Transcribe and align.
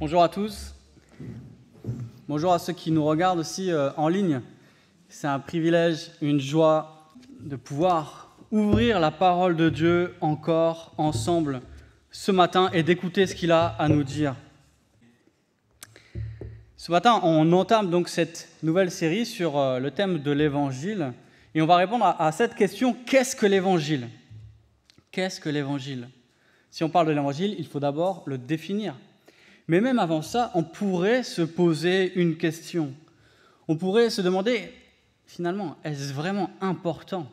Bonjour 0.00 0.22
à 0.22 0.30
tous. 0.30 0.74
Bonjour 2.26 2.54
à 2.54 2.58
ceux 2.58 2.72
qui 2.72 2.90
nous 2.90 3.04
regardent 3.04 3.40
aussi 3.40 3.70
euh, 3.70 3.90
en 3.98 4.08
ligne. 4.08 4.40
C'est 5.10 5.26
un 5.26 5.38
privilège, 5.38 6.12
une 6.22 6.40
joie 6.40 7.10
de 7.38 7.54
pouvoir 7.54 8.34
ouvrir 8.50 8.98
la 8.98 9.10
parole 9.10 9.56
de 9.56 9.68
Dieu 9.68 10.14
encore 10.22 10.94
ensemble 10.96 11.60
ce 12.10 12.32
matin 12.32 12.70
et 12.72 12.82
d'écouter 12.82 13.26
ce 13.26 13.34
qu'il 13.34 13.52
a 13.52 13.66
à 13.66 13.90
nous 13.90 14.02
dire. 14.02 14.36
Ce 16.78 16.90
matin, 16.90 17.20
on 17.22 17.52
entame 17.52 17.90
donc 17.90 18.08
cette 18.08 18.48
nouvelle 18.62 18.90
série 18.90 19.26
sur 19.26 19.58
euh, 19.58 19.80
le 19.80 19.90
thème 19.90 20.20
de 20.20 20.30
l'évangile 20.30 21.12
et 21.54 21.60
on 21.60 21.66
va 21.66 21.76
répondre 21.76 22.06
à, 22.06 22.24
à 22.24 22.32
cette 22.32 22.54
question 22.54 22.96
qu'est-ce 23.04 23.36
que 23.36 23.44
l'évangile? 23.44 24.08
Qu'est-ce 25.10 25.42
que 25.42 25.50
l'évangile? 25.50 26.08
Si 26.70 26.84
on 26.84 26.88
parle 26.88 27.08
de 27.08 27.12
l'évangile, 27.12 27.54
il 27.58 27.66
faut 27.66 27.80
d'abord 27.80 28.22
le 28.24 28.38
définir. 28.38 28.94
Mais 29.68 29.80
même 29.80 29.98
avant 29.98 30.22
ça, 30.22 30.50
on 30.54 30.62
pourrait 30.62 31.22
se 31.22 31.42
poser 31.42 32.12
une 32.14 32.36
question. 32.36 32.92
On 33.68 33.76
pourrait 33.76 34.10
se 34.10 34.20
demander, 34.20 34.72
finalement, 35.26 35.76
est-ce 35.84 36.12
vraiment 36.12 36.50
important 36.60 37.30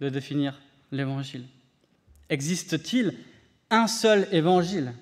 de 0.00 0.08
définir 0.08 0.60
l'évangile? 0.92 1.44
Existe-t-il 2.28 3.14
un 3.70 3.86
seul 3.86 4.28
évangile? 4.32 4.92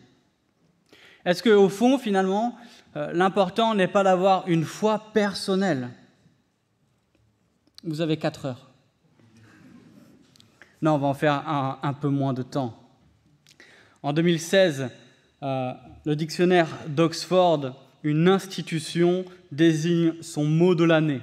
Est-ce 1.25 1.43
qu'au 1.43 1.69
fond, 1.69 1.99
finalement, 1.99 2.57
euh, 2.95 3.13
l'important 3.13 3.75
n'est 3.75 3.89
pas 3.89 4.05
d'avoir 4.05 4.47
une 4.47 4.65
foi 4.65 5.13
personnelle? 5.13 5.89
Vous 7.83 8.01
avez 8.01 8.17
quatre 8.17 8.47
heures. 8.47 8.71
Non, 10.83 10.95
on 10.95 10.99
va 10.99 11.07
en 11.09 11.15
faire 11.15 11.49
un, 11.83 11.93
peu 11.95 12.09
moins 12.09 12.33
de 12.33 12.43
temps. 12.43 12.79
En 14.03 14.13
2016, 14.13 14.89
euh, 15.43 15.73
le 16.07 16.15
dictionnaire 16.15 16.69
d'Oxford, 16.87 17.75
une 18.05 18.29
institution, 18.29 19.25
désigne 19.51 20.15
son 20.23 20.45
mot 20.45 20.77
de 20.77 20.85
l'année. 20.85 21.21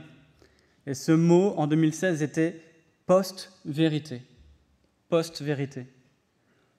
Et 0.85 0.93
ce 0.93 1.13
mot, 1.13 1.53
en 1.55 1.67
2016, 1.67 2.21
était 2.21 2.59
post-vérité. 3.05 4.21
Post-vérité. 5.07 5.85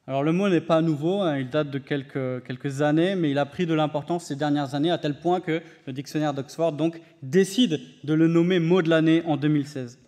Alors 0.07 0.23
le 0.23 0.33
mot 0.33 0.51
n'est 0.51 0.61
pas 0.61 0.83
nouveau, 0.83 1.23
hein, 1.23 1.39
il 1.39 1.49
date 1.49 1.71
de 1.71 1.79
quelques, 1.79 2.83
années, 2.83 3.17
mais 3.17 3.31
il 3.31 3.39
a 3.39 3.47
pris 3.47 3.65
de 3.65 3.73
l'importance 3.73 4.27
ces 4.27 4.37
dernières 4.37 4.75
années 4.75 4.91
à 4.91 4.99
tel 4.99 5.19
point 5.19 5.41
que 5.41 5.63
le 5.87 5.93
dictionnaire 5.95 6.35
d'Oxford 6.35 6.73
donc 6.73 7.01
décide 7.23 7.81
de 8.05 8.13
le 8.13 8.29
nommer 8.29 8.59
mot 8.59 8.83
de 8.83 8.91
l'année 8.91 9.23
en 9.25 9.39
2016. 9.39 9.99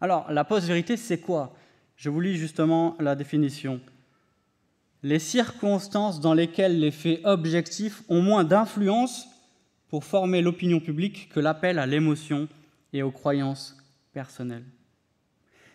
Alors 0.00 0.26
la 0.32 0.42
post-vérité, 0.42 0.96
c'est 0.96 1.18
quoi? 1.18 1.54
Je 1.94 2.10
vous 2.10 2.20
lis 2.20 2.36
justement 2.36 2.96
la 2.98 3.14
définition. 3.14 3.80
Les 5.04 5.18
circonstances 5.18 6.18
dans 6.18 6.32
lesquelles 6.32 6.80
les 6.80 6.90
faits 6.90 7.20
objectifs 7.24 8.02
ont 8.08 8.22
moins 8.22 8.42
d'influence 8.42 9.28
pour 9.88 10.02
former 10.02 10.40
l'opinion 10.40 10.80
publique 10.80 11.28
que 11.28 11.40
l'appel 11.40 11.78
à 11.78 11.84
l'émotion 11.84 12.48
et 12.94 13.02
aux 13.02 13.10
croyances 13.10 13.76
personnelles. 14.14 14.64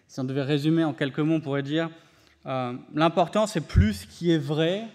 Si 0.08 0.20
on 0.20 0.24
devait 0.24 0.42
résumer 0.42 0.84
en 0.84 0.94
quelques 0.94 1.20
mots, 1.20 1.36
on 1.36 1.42
pourrait 1.42 1.62
dire 1.62 1.92
euh, 2.48 2.74
l'important 2.96 3.46
c'est 3.46 3.68
plus 3.68 3.94
ce 3.94 4.08
qui 4.08 4.32
est 4.32 4.40
vrai 4.40 4.88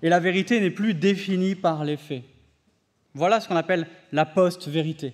et 0.00 0.08
la 0.08 0.20
vérité 0.20 0.60
n'est 0.60 0.70
plus 0.70 0.94
définie 0.94 1.56
par 1.56 1.84
les 1.84 1.96
faits. 1.96 2.22
Voilà 3.14 3.40
ce 3.40 3.48
qu'on 3.48 3.56
appelle 3.56 3.88
la 4.12 4.26
post-vérité. 4.26 5.12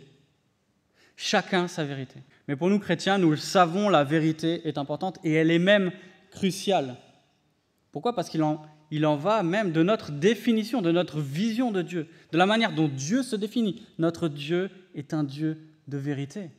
Chacun 1.16 1.68
sa 1.68 1.84
vérité. 1.84 2.20
Mais 2.48 2.56
pour 2.56 2.68
nous 2.68 2.78
chrétiens, 2.78 3.16
nous 3.16 3.30
le 3.30 3.38
savons, 3.38 3.88
la 3.88 4.04
vérité 4.04 4.68
est 4.68 4.76
importante 4.76 5.18
et 5.24 5.32
elle 5.32 5.50
est 5.50 5.58
même 5.58 5.90
cruciale. 6.30 6.96
Pourquoi? 7.92 8.14
Parce 8.14 8.30
qu'il 8.30 8.42
en, 8.42 9.16
va 9.16 9.42
même 9.42 9.70
de 9.70 9.82
notre 9.82 10.10
définition, 10.10 10.82
de 10.82 10.90
notre 10.90 11.20
vision 11.20 11.70
de 11.70 11.82
Dieu, 11.82 12.08
de 12.32 12.38
la 12.38 12.46
manière 12.46 12.74
dont 12.74 12.88
Dieu 12.88 13.22
se 13.22 13.36
définit. 13.36 13.86
Notre 13.98 14.28
Dieu 14.28 14.70
est 14.94 15.14
un 15.14 15.24
Dieu 15.24 15.58
de 15.88 15.98
vérité. 15.98 16.50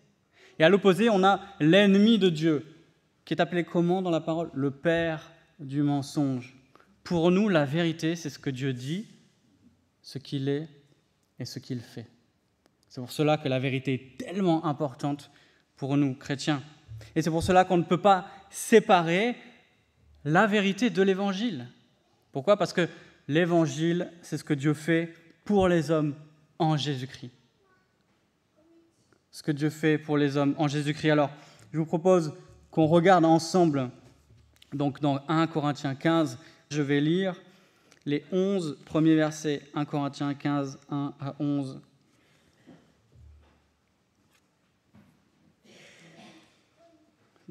Et 0.60 0.64
à 0.64 0.70
l'opposé, 0.70 1.10
on 1.10 1.24
a 1.24 1.42
l'ennemi 1.60 2.20
de 2.20 2.30
Dieu, 2.30 2.66
qui 3.26 3.34
est 3.34 3.42
appelé 3.42 3.64
comment 3.64 4.02
dans 4.02 4.12
la 4.12 4.22
parole? 4.22 4.52
Le 4.54 4.70
Père 4.70 5.32
du 5.60 5.82
mensonge. 5.82 6.56
Pour 7.04 7.32
nous, 7.32 7.50
la 7.50 7.66
vérité, 7.66 8.16
c'est 8.16 8.30
ce 8.30 8.40
que 8.40 8.52
Dieu 8.52 8.74
dit, 8.74 9.08
ce 10.02 10.20
qu'il 10.20 10.48
est 10.50 10.70
et 11.40 11.46
ce 11.46 11.60
qu'il 11.60 11.80
fait. 11.80 12.08
C'est 12.90 13.02
pour 13.02 13.12
cela 13.12 13.38
que 13.38 13.48
la 13.48 13.60
vérité 13.60 13.94
est 13.94 14.18
tellement 14.24 14.66
importante 14.66 15.32
pour 15.78 15.98
nous, 15.98 16.14
chrétiens. 16.14 16.62
Et 17.16 17.24
c'est 17.24 17.32
pour 17.32 17.42
cela 17.42 17.66
qu'on 17.66 17.78
ne 17.78 17.84
peut 17.84 18.02
pas 18.02 18.28
séparer 18.52 19.36
la 20.26 20.48
vérité 20.48 20.90
de 20.90 21.02
l'évangile. 21.02 21.68
Pourquoi? 22.32 22.58
Parce 22.58 22.74
que 22.74 22.88
l'évangile, 23.28 24.12
c'est 24.22 24.38
ce 24.38 24.44
que 24.44 24.54
Dieu 24.54 24.74
fait 24.74 25.14
pour 25.46 25.68
les 25.68 25.92
hommes 25.92 26.16
en 26.60 26.78
Jésus-Christ. 26.78 27.32
Ce 29.32 29.44
que 29.44 29.52
Dieu 29.52 29.70
fait 29.70 29.98
pour 29.98 30.18
les 30.18 30.38
hommes 30.38 30.56
en 30.58 30.68
Jésus-Christ. 30.68 31.12
Alors, 31.12 31.32
je 31.72 31.80
vous 31.80 31.86
propose 31.86 32.34
qu'on 32.72 32.86
regarde 32.86 33.26
ensemble, 33.26 33.90
donc 34.74 35.00
dans 35.00 35.20
1 35.28 35.48
Corinthiens 35.48 35.96
15, 35.96 36.38
je 36.70 36.82
vais 36.82 37.02
lire 37.02 37.36
les 38.06 38.24
11 38.32 38.78
premiers 38.86 39.16
versets, 39.16 39.62
1 39.74 39.86
Corinthiens 39.86 40.34
15, 40.34 40.80
1 40.90 41.14
à 41.20 41.36
11. 41.40 41.82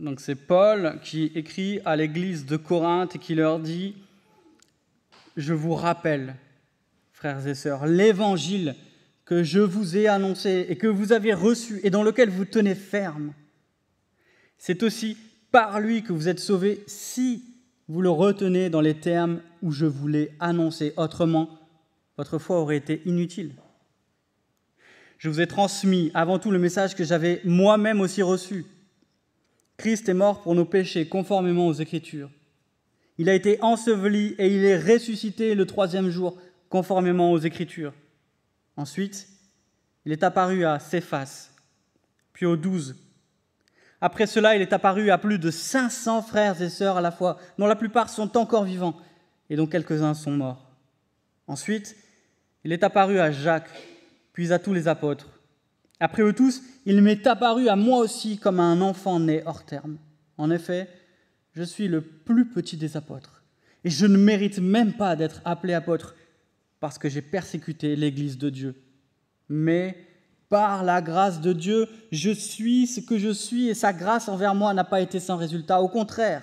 Donc 0.02 0.20
c'est 0.20 0.34
Paul 0.34 0.98
qui 1.04 1.30
écrit 1.36 1.78
à 1.84 1.94
l'église 1.94 2.44
de 2.44 2.56
Corinthe 2.56 3.14
et 3.14 3.18
qui 3.20 3.36
leur 3.36 3.60
dit, 3.60 3.94
je 5.36 5.54
vous 5.54 5.76
rappelle, 5.76 6.34
frères 7.12 7.46
et 7.46 7.54
sœurs, 7.54 7.86
l'évangile 7.86 8.74
que 9.24 9.44
je 9.44 9.60
vous 9.60 9.96
ai 9.96 10.08
annoncé 10.08 10.66
et 10.68 10.74
que 10.74 10.88
vous 10.88 11.12
avez 11.12 11.32
reçu 11.32 11.80
et 11.84 11.90
dans 11.90 12.02
lequel 12.02 12.30
vous 12.30 12.44
tenez 12.44 12.74
ferme. 12.74 13.32
C'est 14.58 14.82
aussi 14.82 15.16
par 15.52 15.78
lui 15.78 16.02
que 16.02 16.12
vous 16.12 16.26
êtes 16.26 16.40
sauvés 16.40 16.82
si 16.88 17.44
vous 17.86 18.02
le 18.02 18.10
retenez 18.10 18.70
dans 18.70 18.80
les 18.80 18.94
termes 18.94 19.40
où 19.62 19.70
je 19.70 19.86
vous 19.86 20.08
l'ai 20.08 20.32
annoncé. 20.40 20.94
Autrement, 20.96 21.48
votre 22.16 22.38
foi 22.38 22.58
aurait 22.58 22.76
été 22.76 23.02
inutile. 23.06 23.52
Je 25.18 25.28
vous 25.28 25.40
ai 25.40 25.46
transmis 25.46 26.10
avant 26.12 26.40
tout 26.40 26.50
le 26.50 26.58
message 26.58 26.96
que 26.96 27.04
j'avais 27.04 27.40
moi-même 27.44 28.00
aussi 28.00 28.22
reçu 28.22 28.66
Christ 29.76 30.08
est 30.08 30.14
mort 30.14 30.42
pour 30.42 30.54
nos 30.54 30.64
péchés, 30.64 31.08
conformément 31.08 31.66
aux 31.66 31.72
Écritures. 31.72 32.30
Il 33.18 33.28
a 33.28 33.34
été 33.34 33.60
enseveli 33.62 34.34
et 34.38 34.48
il 34.48 34.64
est 34.64 34.78
ressuscité 34.78 35.54
le 35.54 35.66
troisième 35.66 36.10
jour, 36.10 36.38
conformément 36.68 37.32
aux 37.32 37.38
Écritures. 37.38 37.94
Ensuite, 38.76 39.28
il 40.04 40.12
est 40.12 40.22
apparu 40.22 40.64
à 40.64 40.78
Céphas, 40.78 41.50
puis 42.32 42.46
aux 42.46 42.56
douze. 42.56 42.96
Après 44.00 44.26
cela, 44.26 44.56
il 44.56 44.62
est 44.62 44.72
apparu 44.72 45.10
à 45.10 45.18
plus 45.18 45.38
de 45.38 45.50
500 45.50 46.22
frères 46.22 46.60
et 46.60 46.70
sœurs 46.70 46.96
à 46.96 47.00
la 47.00 47.12
fois, 47.12 47.38
dont 47.58 47.66
la 47.66 47.76
plupart 47.76 48.08
sont 48.08 48.36
encore 48.36 48.64
vivants 48.64 48.98
et 49.48 49.56
dont 49.56 49.66
quelques-uns 49.66 50.14
sont 50.14 50.32
morts. 50.32 50.70
Ensuite, 51.46 51.94
il 52.64 52.72
est 52.72 52.82
apparu 52.82 53.20
à 53.20 53.30
Jacques, 53.30 53.70
puis 54.32 54.52
à 54.52 54.58
tous 54.58 54.72
les 54.72 54.88
apôtres. 54.88 55.31
Après 56.02 56.24
eux 56.24 56.32
tous, 56.32 56.64
il 56.84 57.00
m'est 57.00 57.28
apparu 57.28 57.68
à 57.68 57.76
moi 57.76 58.00
aussi 58.00 58.36
comme 58.36 58.58
à 58.58 58.64
un 58.64 58.80
enfant 58.80 59.20
né 59.20 59.40
hors 59.46 59.64
terme. 59.64 59.98
En 60.36 60.50
effet, 60.50 60.88
je 61.52 61.62
suis 61.62 61.86
le 61.86 62.00
plus 62.00 62.48
petit 62.48 62.76
des 62.76 62.96
apôtres, 62.96 63.44
et 63.84 63.90
je 63.90 64.06
ne 64.06 64.16
mérite 64.16 64.58
même 64.58 64.94
pas 64.94 65.14
d'être 65.14 65.40
appelé 65.44 65.74
apôtre, 65.74 66.16
parce 66.80 66.98
que 66.98 67.08
j'ai 67.08 67.22
persécuté 67.22 67.94
l'Église 67.94 68.36
de 68.36 68.50
Dieu. 68.50 68.74
Mais 69.48 69.96
par 70.48 70.82
la 70.82 71.00
grâce 71.00 71.40
de 71.40 71.52
Dieu, 71.52 71.86
je 72.10 72.32
suis 72.32 72.88
ce 72.88 73.00
que 73.00 73.16
je 73.16 73.30
suis, 73.30 73.68
et 73.68 73.74
sa 73.74 73.92
grâce 73.92 74.28
envers 74.28 74.56
moi 74.56 74.74
n'a 74.74 74.82
pas 74.82 75.02
été 75.02 75.20
sans 75.20 75.36
résultat. 75.36 75.80
Au 75.80 75.88
contraire, 75.88 76.42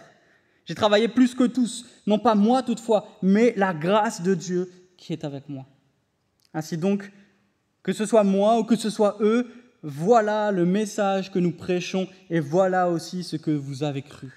j'ai 0.64 0.76
travaillé 0.76 1.10
plus 1.10 1.36
que 1.36 1.44
tous, 1.44 1.86
non 2.08 2.18
pas 2.18 2.34
moi 2.34 2.64
toutefois, 2.64 3.10
mais 3.22 3.54
la 3.58 3.74
grâce 3.74 4.22
de 4.22 4.36
Dieu 4.36 4.72
qui 4.96 5.12
est 5.12 5.26
avec 5.26 5.50
moi. 5.50 5.66
Ainsi 6.54 6.78
donc, 6.78 7.12
que 7.84 7.94
ce 7.94 8.06
soit 8.06 8.24
moi 8.24 8.60
ou 8.60 8.64
que 8.64 8.76
ce 8.76 8.90
soit 8.90 9.18
eux, 9.22 9.48
voilà 9.84 10.52
le 10.52 10.66
message 10.66 11.32
que 11.32 11.40
nous 11.40 11.52
prêchons 11.52 12.08
et 12.30 12.40
voilà 12.40 12.90
aussi 12.90 13.24
ce 13.24 13.36
que 13.36 13.52
vous 13.52 13.84
avez 13.84 14.02
cru. 14.02 14.30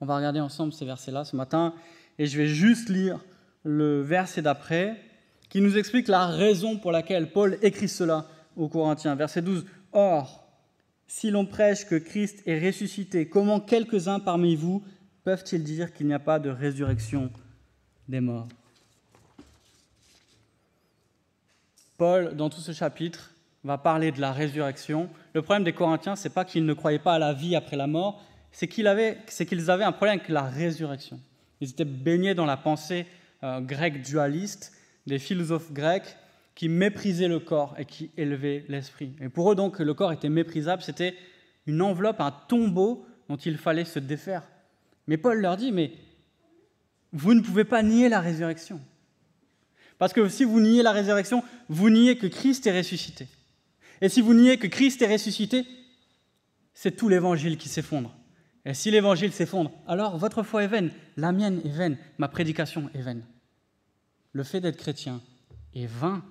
On 0.00 0.06
va 0.06 0.16
regarder 0.16 0.40
ensemble 0.40 0.72
ces 0.72 0.84
versets-là 0.84 1.24
ce 1.24 1.36
matin 1.36 1.74
et 2.18 2.26
je 2.26 2.36
vais 2.36 2.46
juste 2.46 2.88
lire 2.88 3.20
le 3.64 4.02
verset 4.02 4.42
d'après 4.42 5.00
qui 5.48 5.60
nous 5.60 5.78
explique 5.78 6.08
la 6.08 6.26
raison 6.26 6.78
pour 6.78 6.92
laquelle 6.92 7.32
Paul 7.32 7.58
écrit 7.62 7.88
cela 7.88 8.26
aux 8.56 8.68
Corinthiens. 8.68 9.14
Verset 9.14 9.42
12. 9.42 9.64
Or, 9.92 10.46
si 11.06 11.30
l'on 11.30 11.46
prêche 11.46 11.86
que 11.86 11.94
Christ 11.96 12.42
est 12.46 12.64
ressuscité, 12.64 13.28
comment 13.28 13.60
quelques-uns 13.60 14.20
parmi 14.20 14.56
vous 14.56 14.84
peuvent-ils 15.24 15.62
dire 15.62 15.92
qu'il 15.92 16.06
n'y 16.06 16.14
a 16.14 16.18
pas 16.18 16.38
de 16.38 16.50
résurrection 16.50 17.30
des 18.08 18.20
morts? 18.20 18.48
Paul, 21.98 22.34
dans 22.36 22.50
tout 22.50 22.60
ce 22.60 22.72
chapitre, 22.72 23.32
va 23.64 23.78
parler 23.78 24.12
de 24.12 24.20
la 24.20 24.32
résurrection. 24.32 25.08
Le 25.34 25.42
problème 25.42 25.64
des 25.64 25.72
Corinthiens, 25.72 26.16
c'est 26.16 26.32
pas 26.32 26.44
qu'ils 26.44 26.64
ne 26.64 26.74
croyaient 26.74 26.98
pas 26.98 27.14
à 27.14 27.18
la 27.18 27.32
vie 27.32 27.56
après 27.56 27.76
la 27.76 27.86
mort, 27.86 28.22
c'est 28.52 28.68
qu'ils 28.68 28.86
avaient, 28.86 29.18
avaient, 29.68 29.84
un 29.84 29.92
problème 29.92 30.18
avec 30.18 30.28
la 30.28 30.42
résurrection. 30.42 31.20
Ils 31.60 31.70
étaient 31.70 31.84
baignés 31.84 32.34
dans 32.34 32.46
la 32.46 32.56
pensée 32.56 33.06
euh, 33.42 33.60
grecs 33.60 34.02
dualistes, 34.02 34.72
des 35.06 35.18
philosophes 35.18 35.72
grecs 35.72 36.16
qui 36.54 36.68
méprisaient 36.68 37.28
le 37.28 37.38
corps 37.38 37.74
et 37.78 37.84
qui 37.84 38.10
élevaient 38.16 38.64
l'esprit. 38.68 39.12
Et 39.20 39.28
pour 39.28 39.52
eux, 39.52 39.54
donc, 39.54 39.78
le 39.78 39.94
corps 39.94 40.12
était 40.12 40.28
méprisable, 40.28 40.82
c'était 40.82 41.14
une 41.66 41.82
enveloppe, 41.82 42.20
un 42.20 42.32
tombeau 42.48 43.06
dont 43.28 43.36
il 43.36 43.58
fallait 43.58 43.84
se 43.84 43.98
défaire. 43.98 44.42
Mais 45.06 45.16
Paul 45.16 45.40
leur 45.40 45.56
dit, 45.56 45.72
mais 45.72 45.92
vous 47.12 47.34
ne 47.34 47.40
pouvez 47.40 47.64
pas 47.64 47.82
nier 47.82 48.08
la 48.08 48.20
résurrection. 48.20 48.80
Parce 49.98 50.12
que 50.12 50.28
si 50.28 50.44
vous 50.44 50.60
niez 50.60 50.82
la 50.82 50.92
résurrection, 50.92 51.42
vous 51.68 51.90
niez 51.90 52.18
que 52.18 52.26
Christ 52.26 52.66
est 52.66 52.76
ressuscité. 52.76 53.28
Et 54.00 54.08
si 54.08 54.20
vous 54.20 54.34
niez 54.34 54.58
que 54.58 54.66
Christ 54.66 55.00
est 55.02 55.10
ressuscité, 55.12 55.64
c'est 56.74 56.96
tout 56.96 57.08
l'évangile 57.08 57.56
qui 57.56 57.68
s'effondre. 57.68 58.14
Et 58.66 58.74
si 58.74 58.90
l'évangile 58.90 59.32
s'effondre, 59.32 59.70
alors 59.86 60.18
votre 60.18 60.42
foi 60.42 60.64
est 60.64 60.68
vaine, 60.68 60.90
la 61.16 61.32
mienne 61.32 61.60
est 61.64 61.70
vaine, 61.70 61.96
ma 62.18 62.28
prédication 62.28 62.90
est 62.94 63.00
vaine. 63.00 63.22
Le 64.32 64.42
fait 64.42 64.60
d'être 64.60 64.76
chrétien 64.76 65.22
est 65.74 65.86
vain. 65.86 66.22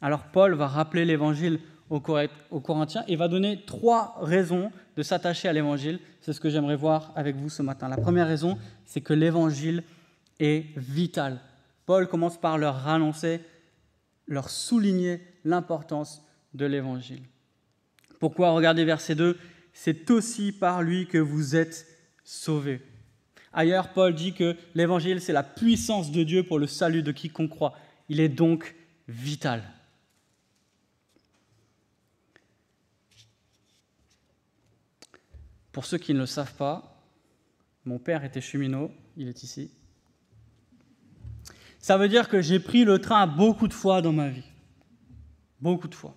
Alors 0.00 0.24
Paul 0.32 0.54
va 0.54 0.66
rappeler 0.66 1.04
l'évangile 1.04 1.60
aux 1.90 2.00
Corinthiens 2.00 3.04
et 3.06 3.16
va 3.16 3.28
donner 3.28 3.62
trois 3.66 4.16
raisons 4.20 4.72
de 4.96 5.02
s'attacher 5.02 5.48
à 5.48 5.52
l'évangile. 5.52 6.00
C'est 6.20 6.32
ce 6.32 6.40
que 6.40 6.50
j'aimerais 6.50 6.76
voir 6.76 7.12
avec 7.14 7.36
vous 7.36 7.48
ce 7.48 7.62
matin. 7.62 7.88
La 7.88 7.96
première 7.96 8.26
raison, 8.26 8.58
c'est 8.84 9.00
que 9.00 9.14
l'évangile 9.14 9.84
est 10.40 10.66
vital. 10.76 11.40
Paul 11.88 12.06
commence 12.06 12.38
par 12.38 12.58
leur 12.58 12.86
annoncer, 12.86 13.40
leur 14.26 14.50
souligner 14.50 15.22
l'importance 15.42 16.22
de 16.52 16.66
l'évangile. 16.66 17.22
Pourquoi? 18.20 18.50
Regardez 18.50 18.84
verset 18.84 19.14
2, 19.14 19.38
c'est 19.72 20.10
aussi 20.10 20.52
par 20.52 20.82
lui 20.82 21.06
que 21.06 21.16
vous 21.16 21.56
êtes 21.56 21.86
sauvés. 22.24 22.82
Ailleurs, 23.54 23.94
Paul 23.94 24.14
dit 24.14 24.34
que 24.34 24.54
l'évangile, 24.74 25.22
c'est 25.22 25.32
la 25.32 25.42
puissance 25.42 26.12
de 26.12 26.24
Dieu 26.24 26.42
pour 26.42 26.58
le 26.58 26.66
salut 26.66 27.02
de 27.02 27.10
quiconque 27.10 27.48
croit. 27.48 27.74
Il 28.10 28.20
est 28.20 28.28
donc 28.28 28.74
vital. 29.08 29.62
Pour 35.72 35.86
ceux 35.86 35.96
qui 35.96 36.12
ne 36.12 36.18
le 36.18 36.26
savent 36.26 36.54
pas, 36.54 37.02
mon 37.86 37.98
père 37.98 38.24
était 38.24 38.42
cheminot, 38.42 38.92
il 39.16 39.26
est 39.26 39.42
ici. 39.42 39.70
Ça 41.78 41.96
veut 41.96 42.08
dire 42.08 42.28
que 42.28 42.40
j'ai 42.40 42.58
pris 42.58 42.84
le 42.84 42.98
train 42.98 43.26
beaucoup 43.26 43.68
de 43.68 43.72
fois 43.72 44.02
dans 44.02 44.12
ma 44.12 44.28
vie. 44.28 44.44
Beaucoup 45.60 45.88
de 45.88 45.94
fois. 45.94 46.14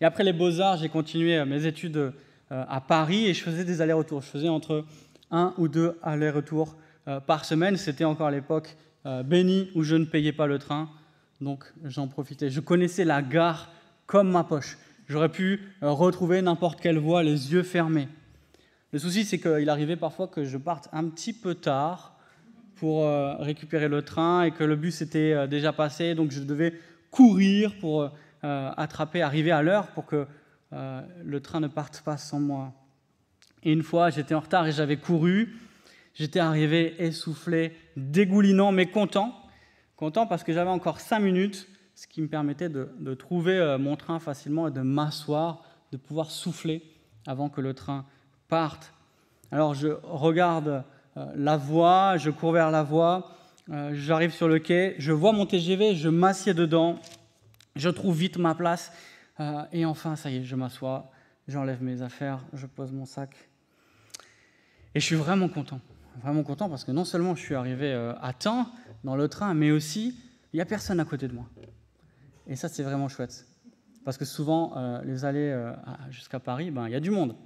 Et 0.00 0.04
après 0.04 0.24
les 0.24 0.32
beaux-arts, 0.32 0.78
j'ai 0.78 0.88
continué 0.88 1.38
euh, 1.38 1.44
mes 1.44 1.66
études 1.66 1.96
euh, 1.96 2.10
à 2.48 2.80
Paris 2.80 3.26
et 3.26 3.34
je 3.34 3.42
faisais 3.42 3.64
des 3.64 3.80
allers-retours. 3.80 4.22
Je 4.22 4.26
faisais 4.26 4.48
entre 4.48 4.84
un 5.30 5.54
ou 5.58 5.68
deux 5.68 5.98
allers-retours 6.02 6.76
euh, 7.08 7.20
par 7.20 7.44
semaine. 7.44 7.76
C'était 7.76 8.04
encore 8.04 8.30
l'époque 8.30 8.76
bénie 9.24 9.68
où 9.74 9.82
je 9.82 9.96
ne 9.96 10.04
payais 10.04 10.32
pas 10.32 10.46
le 10.46 10.60
train. 10.60 10.88
Donc 11.40 11.64
j'en 11.82 12.06
profitais. 12.06 12.50
Je 12.50 12.60
connaissais 12.60 13.04
la 13.04 13.20
gare 13.20 13.72
comme 14.06 14.30
ma 14.30 14.44
poche. 14.44 14.78
J'aurais 15.08 15.28
pu 15.28 15.60
retrouver 15.80 16.40
n'importe 16.40 16.80
quelle 16.80 16.98
voie 16.98 17.24
les 17.24 17.52
yeux 17.52 17.64
fermés. 17.64 18.06
Le 18.92 19.00
souci, 19.00 19.24
c'est 19.24 19.40
qu'il 19.40 19.68
arrivait 19.68 19.96
parfois 19.96 20.28
que 20.28 20.44
je 20.44 20.56
parte 20.56 20.88
un 20.92 21.08
petit 21.08 21.32
peu 21.32 21.56
tard 21.56 22.16
pour 22.82 23.04
euh, 23.04 23.36
récupérer 23.36 23.86
le 23.86 24.02
train 24.02 24.42
et 24.42 24.50
que 24.50 24.64
le 24.64 24.74
bus 24.74 25.02
était 25.02 25.32
euh, 25.32 25.46
déjà 25.46 25.72
passé, 25.72 26.16
donc 26.16 26.32
je 26.32 26.40
devais 26.40 26.74
courir 27.12 27.78
pour 27.78 28.02
euh, 28.02 28.70
attraper, 28.76 29.22
arriver 29.22 29.52
à 29.52 29.62
l'heure 29.62 29.86
pour 29.92 30.04
que 30.04 30.26
le 30.72 31.40
train 31.40 31.60
ne 31.60 31.68
parte 31.68 32.00
pas 32.00 32.16
sans 32.16 32.40
moi. 32.40 32.72
Et 33.62 33.72
une 33.72 33.84
fois, 33.84 34.10
j'étais 34.10 34.34
en 34.34 34.40
retard 34.40 34.66
et 34.66 34.72
j'avais 34.72 34.96
couru. 34.96 35.54
J'étais 36.14 36.40
arrivé 36.40 36.96
essoufflé, 36.98 37.76
dégoulinant, 37.96 38.72
mais 38.72 38.86
content. 38.86 39.32
Content 39.94 40.26
parce 40.26 40.42
que 40.42 40.52
j'avais 40.52 40.70
encore 40.70 40.98
cinq 40.98 41.20
minutes, 41.20 41.68
ce 41.94 42.08
qui 42.08 42.20
me 42.20 42.26
permettait 42.26 42.70
de, 42.70 42.88
de 42.98 43.14
trouver 43.14 43.76
mon 43.78 43.96
train 43.96 44.18
facilement 44.18 44.66
et 44.66 44.70
de 44.72 44.80
m'asseoir, 44.80 45.62
de 45.92 45.98
pouvoir 45.98 46.30
souffler 46.30 46.82
avant 47.26 47.48
que 47.48 47.60
le 47.60 47.74
train 47.74 48.06
alors 49.50 49.72
je 49.72 49.88
regarde 50.02 50.84
la 51.16 51.56
voie, 51.56 52.16
je 52.16 52.30
cours 52.30 52.52
vers 52.52 52.70
la 52.70 52.82
voie, 52.82 53.36
euh, 53.70 53.92
j'arrive 53.94 54.32
sur 54.32 54.48
le 54.48 54.58
quai, 54.58 54.96
je 54.98 55.12
vois 55.12 55.32
mon 55.32 55.46
TGV, 55.46 55.94
je 55.94 56.08
m'assieds 56.08 56.54
dedans, 56.54 56.98
je 57.76 57.88
trouve 57.88 58.16
vite 58.16 58.36
ma 58.36 58.54
place, 58.54 58.92
euh, 59.40 59.62
et 59.72 59.84
enfin, 59.84 60.16
ça 60.16 60.30
y 60.30 60.38
est, 60.38 60.44
je 60.44 60.56
m'assois, 60.56 61.10
j'enlève 61.46 61.82
mes 61.82 62.02
affaires, 62.02 62.40
je 62.54 62.66
pose 62.66 62.90
mon 62.92 63.06
sac. 63.06 63.36
Et 64.94 65.00
je 65.00 65.06
suis 65.06 65.16
vraiment 65.16 65.48
content, 65.48 65.80
vraiment 66.22 66.42
content 66.42 66.68
parce 66.68 66.84
que 66.84 66.90
non 66.90 67.04
seulement 67.04 67.34
je 67.34 67.40
suis 67.40 67.54
arrivé 67.54 67.92
à 68.20 68.32
temps 68.32 68.68
dans 69.04 69.16
le 69.16 69.28
train, 69.28 69.54
mais 69.54 69.70
aussi 69.70 70.14
il 70.52 70.56
n'y 70.56 70.60
a 70.60 70.66
personne 70.66 71.00
à 71.00 71.04
côté 71.04 71.28
de 71.28 71.32
moi. 71.32 71.46
Et 72.46 72.56
ça, 72.56 72.68
c'est 72.68 72.82
vraiment 72.82 73.08
chouette. 73.08 73.46
Parce 74.04 74.18
que 74.18 74.26
souvent, 74.26 75.00
les 75.04 75.24
allées 75.24 75.72
jusqu'à 76.10 76.40
Paris, 76.40 76.70
ben, 76.70 76.88
il 76.88 76.92
y 76.92 76.94
a 76.94 77.00
du 77.00 77.10
monde. 77.10 77.36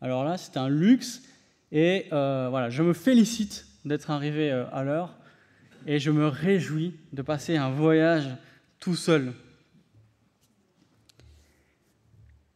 Alors 0.00 0.24
là, 0.24 0.36
c'est 0.36 0.56
un 0.56 0.68
luxe. 0.68 1.22
Et 1.72 2.06
euh, 2.12 2.46
voilà, 2.50 2.70
je 2.70 2.82
me 2.82 2.92
félicite 2.92 3.66
d'être 3.84 4.10
arrivé 4.10 4.52
euh, 4.52 4.64
à 4.72 4.84
l'heure 4.84 5.16
et 5.86 5.98
je 5.98 6.10
me 6.10 6.28
réjouis 6.28 6.94
de 7.12 7.22
passer 7.22 7.56
un 7.56 7.70
voyage 7.70 8.28
tout 8.78 8.94
seul. 8.94 9.32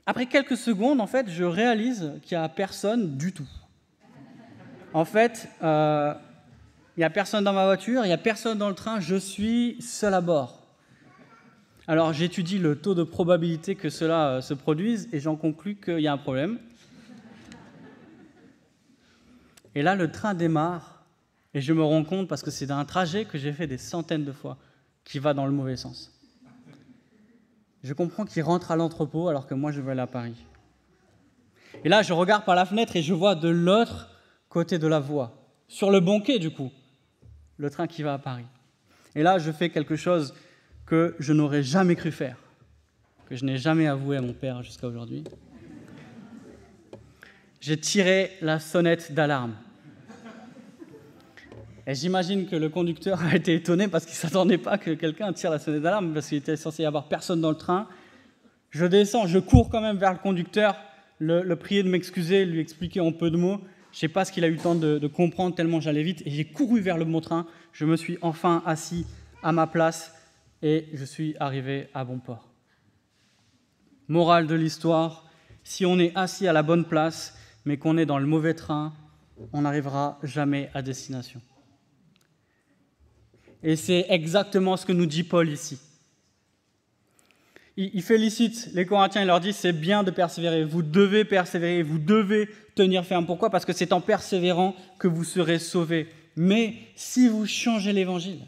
Après 0.06 0.26
quelques 0.26 0.56
secondes, 0.56 1.00
en 1.00 1.06
fait, 1.06 1.28
je 1.28 1.44
réalise 1.44 2.12
qu'il 2.22 2.36
n'y 2.36 2.44
a 2.44 2.48
personne 2.48 3.16
du 3.16 3.32
tout. 3.32 3.48
En 4.92 5.04
fait, 5.04 5.48
euh, 5.62 6.14
il 6.96 7.00
n'y 7.00 7.04
a 7.04 7.10
personne 7.10 7.44
dans 7.44 7.52
ma 7.52 7.64
voiture, 7.64 8.04
il 8.04 8.08
n'y 8.08 8.12
a 8.12 8.18
personne 8.18 8.58
dans 8.58 8.68
le 8.68 8.74
train, 8.74 8.98
je 8.98 9.16
suis 9.16 9.76
seul 9.80 10.14
à 10.14 10.20
bord. 10.20 10.60
Alors 11.86 12.12
j'étudie 12.12 12.58
le 12.58 12.76
taux 12.76 12.94
de 12.94 13.02
probabilité 13.02 13.74
que 13.74 13.88
cela 13.88 14.42
se 14.42 14.54
produise 14.54 15.08
et 15.12 15.20
j'en 15.20 15.36
conclus 15.36 15.76
qu'il 15.76 16.00
y 16.00 16.08
a 16.08 16.12
un 16.12 16.18
problème. 16.18 16.58
Et 19.75 19.82
là, 19.82 19.94
le 19.94 20.11
train 20.11 20.34
démarre 20.34 21.00
et 21.55 21.61
je 21.61 21.72
me 21.72 21.82
rends 21.82 22.05
compte, 22.05 22.28
parce 22.28 22.43
que 22.43 22.50
c'est 22.50 22.70
un 22.70 22.84
trajet 22.84 23.25
que 23.25 23.37
j'ai 23.37 23.52
fait 23.52 23.67
des 23.67 23.78
centaines 23.78 24.25
de 24.25 24.32
fois, 24.32 24.56
qui 25.05 25.19
va 25.19 25.34
dans 25.34 25.46
le 25.46 25.52
mauvais 25.52 25.76
sens. 25.76 26.12
Je 27.82 27.93
comprends 27.93 28.25
qu'il 28.25 28.43
rentre 28.43 28.70
à 28.70 28.76
l'entrepôt 28.76 29.28
alors 29.28 29.46
que 29.46 29.55
moi 29.55 29.72
je 29.72 29.81
veux 29.81 29.90
aller 29.90 30.00
à 30.00 30.06
Paris. 30.06 30.37
Et 31.82 31.88
là, 31.88 32.02
je 32.02 32.12
regarde 32.12 32.44
par 32.44 32.55
la 32.55 32.67
fenêtre 32.67 32.94
et 32.94 33.02
je 33.02 33.14
vois 33.14 33.34
de 33.34 33.49
l'autre 33.49 34.11
côté 34.49 34.78
de 34.78 34.87
la 34.87 35.00
voie, 35.00 35.32
sur 35.67 35.90
le 35.90 36.00
banquet 36.00 36.38
du 36.38 36.50
coup, 36.50 36.70
le 37.56 37.70
train 37.70 37.87
qui 37.87 38.02
va 38.02 38.14
à 38.14 38.19
Paris. 38.19 38.46
Et 39.14 39.22
là, 39.22 39.38
je 39.38 39.50
fais 39.50 39.70
quelque 39.70 39.96
chose 39.96 40.34
que 40.86 41.17
je 41.19 41.32
n'aurais 41.32 41.62
jamais 41.62 41.96
cru 41.96 42.12
faire, 42.12 42.36
que 43.27 43.34
je 43.34 43.44
n'ai 43.44 43.56
jamais 43.56 43.86
avoué 43.86 44.19
à 44.19 44.20
mon 44.20 44.34
père 44.34 44.62
jusqu'à 44.62 44.86
aujourd'hui 44.86 45.24
j'ai 47.60 47.76
tiré 47.79 48.32
la 48.40 48.58
sonnette 48.58 49.12
d'alarme. 49.12 49.55
Et 51.86 51.94
j'imagine 51.94 52.46
que 52.46 52.56
le 52.56 52.69
conducteur 52.69 53.22
a 53.22 53.36
été 53.36 53.55
étonné 53.55 53.88
parce 53.88 54.05
qu'il 54.05 54.14
ne 54.14 54.19
s'attendait 54.19 54.58
pas 54.58 54.79
que 54.79 54.93
quelqu'un 54.93 55.32
tire 55.32 55.50
la 55.50 55.58
sonnette 55.58 55.82
d'alarme, 55.82 56.14
parce 56.14 56.29
qu'il 56.29 56.38
était 56.38 56.56
censé 56.56 56.82
y 56.82 56.86
avoir 56.86 57.08
personne 57.08 57.40
dans 57.40 57.50
le 57.50 57.56
train. 57.56 57.88
Je 58.70 58.86
descends, 58.86 59.26
je 59.26 59.38
cours 59.38 59.69
quand 59.69 59.81
même 59.81 59.98
vers 59.98 60.12
le 60.12 60.19
conducteur, 60.19 60.76
le, 61.19 61.55
prier 61.55 61.82
de 61.82 61.88
m'excuser, 61.88 62.44
lui 62.44 62.60
expliquer 62.60 63.00
en 63.00 63.12
peu 63.12 63.31
de 63.31 63.36
mots. 63.36 63.60
Je 63.93 63.96
ne 63.96 64.00
sais 64.00 64.08
pas 64.08 64.24
ce 64.24 64.32
qu'il 64.32 64.44
a 64.44 64.46
eu 64.46 64.52
le 64.52 64.58
temps 64.58 64.76
de, 64.76 64.98
de 64.98 65.06
comprendre 65.08 65.55
tellement 65.55 65.81
j'allais 65.81 66.05
vite. 66.05 66.22
Et 66.24 66.31
j'ai 66.31 66.44
couru 66.44 66.81
vers 66.81 66.96
le 66.96 67.05
bon 67.05 67.20
train. 67.20 67.46
Je 67.72 67.84
me 67.84 67.96
suis 67.96 68.19
enfin 68.22 68.62
assis 68.64 69.05
à 69.43 69.52
ma 69.52 69.67
place 69.67 70.14
et 70.62 70.86
je 70.94 71.05
suis 71.05 71.34
arrivé 71.40 71.88
à 71.93 72.05
bon 72.05 72.20
port. 72.20 72.48
Morale 74.06 74.46
de 74.46 74.55
l'histoire, 74.55 75.29
si 75.64 75.84
on 75.84 75.98
est 75.98 76.12
assis 76.17 76.46
à 76.46 76.52
la 76.52 76.62
bonne 76.62 76.84
place, 76.84 77.36
mais 77.64 77.76
qu'on 77.76 77.98
est 77.98 78.06
dans 78.06 78.19
le 78.19 78.26
mauvais 78.26 78.55
train, 78.55 78.93
on 79.52 79.62
n'arrivera 79.62 80.19
jamais 80.22 80.70
à 80.74 80.82
destination. 80.82 81.40
Et 83.62 83.76
c'est 83.76 84.06
exactement 84.08 84.76
ce 84.76 84.86
que 84.86 84.93
nous 84.93 85.06
dit 85.06 85.24
Paul 85.24 85.48
ici. 85.48 85.79
Il, 87.76 88.02
félicite 88.02 88.70
les 88.74 88.84
Corinthiens, 88.84 89.22
il 89.22 89.26
leur 89.26 89.40
dit 89.40 89.55
c'est 89.55 89.72
bien 89.72 90.02
de 90.02 90.10
persévérer, 90.10 90.64
vous 90.64 90.82
devez 90.82 91.24
persévérer, 91.24 91.82
vous 91.82 91.98
devez 91.98 92.50
tenir 92.74 93.06
ferme. 93.06 93.24
Pourquoi? 93.24 93.48
Parce 93.48 93.64
que 93.64 93.72
c'est 93.72 93.93
en 93.93 94.02
persévérant 94.02 94.74
que 94.98 95.08
vous 95.08 95.24
serez 95.24 95.58
sauvés. 95.58 96.08
Mais 96.36 96.74
si 96.94 97.29
vous 97.29 97.46
changez 97.46 97.93
l'évangile, 97.93 98.40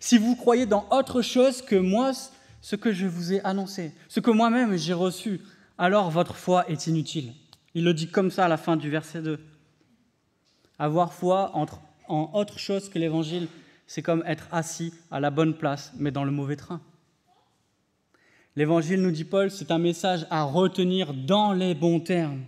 si 0.00 0.18
vous 0.18 0.34
croyez 0.34 0.66
dans 0.66 0.86
autre 0.90 1.22
chose 1.22 1.62
que 1.62 1.76
moi, 1.76 2.12
ce 2.60 2.76
que 2.76 2.92
je 2.92 3.06
vous 3.06 3.34
ai 3.34 3.40
annoncé, 3.44 3.92
ce 4.08 4.20
que 4.20 4.30
moi-même 4.30 4.76
j'ai 4.76 4.94
reçu, 4.94 5.40
alors 5.78 6.10
votre 6.10 6.34
foi 6.34 6.68
est 6.68 6.86
inutile. 6.86 7.32
Il 7.74 7.84
le 7.84 7.92
dit 7.92 8.08
comme 8.08 8.30
ça 8.30 8.44
à 8.44 8.48
la 8.48 8.56
fin 8.56 8.76
du 8.76 8.88
verset 8.88 9.20
2. 9.22 9.38
Avoir 10.78 11.12
foi 11.12 11.52
en 11.54 12.30
autre 12.32 12.58
chose 12.58 12.88
que 12.88 12.98
l'évangile, 12.98 13.48
c'est 13.86 14.02
comme 14.02 14.22
être 14.26 14.46
assis 14.52 14.92
à 15.10 15.20
la 15.20 15.30
bonne 15.30 15.54
place, 15.54 15.92
mais 15.98 16.10
dans 16.10 16.24
le 16.24 16.30
mauvais 16.30 16.56
train. 16.56 16.80
L'évangile, 18.56 19.02
nous 19.02 19.10
dit 19.10 19.24
Paul, 19.24 19.50
c'est 19.50 19.72
un 19.72 19.78
message 19.78 20.26
à 20.30 20.44
retenir 20.44 21.12
dans 21.12 21.52
les 21.52 21.74
bons 21.74 22.00
termes. 22.00 22.42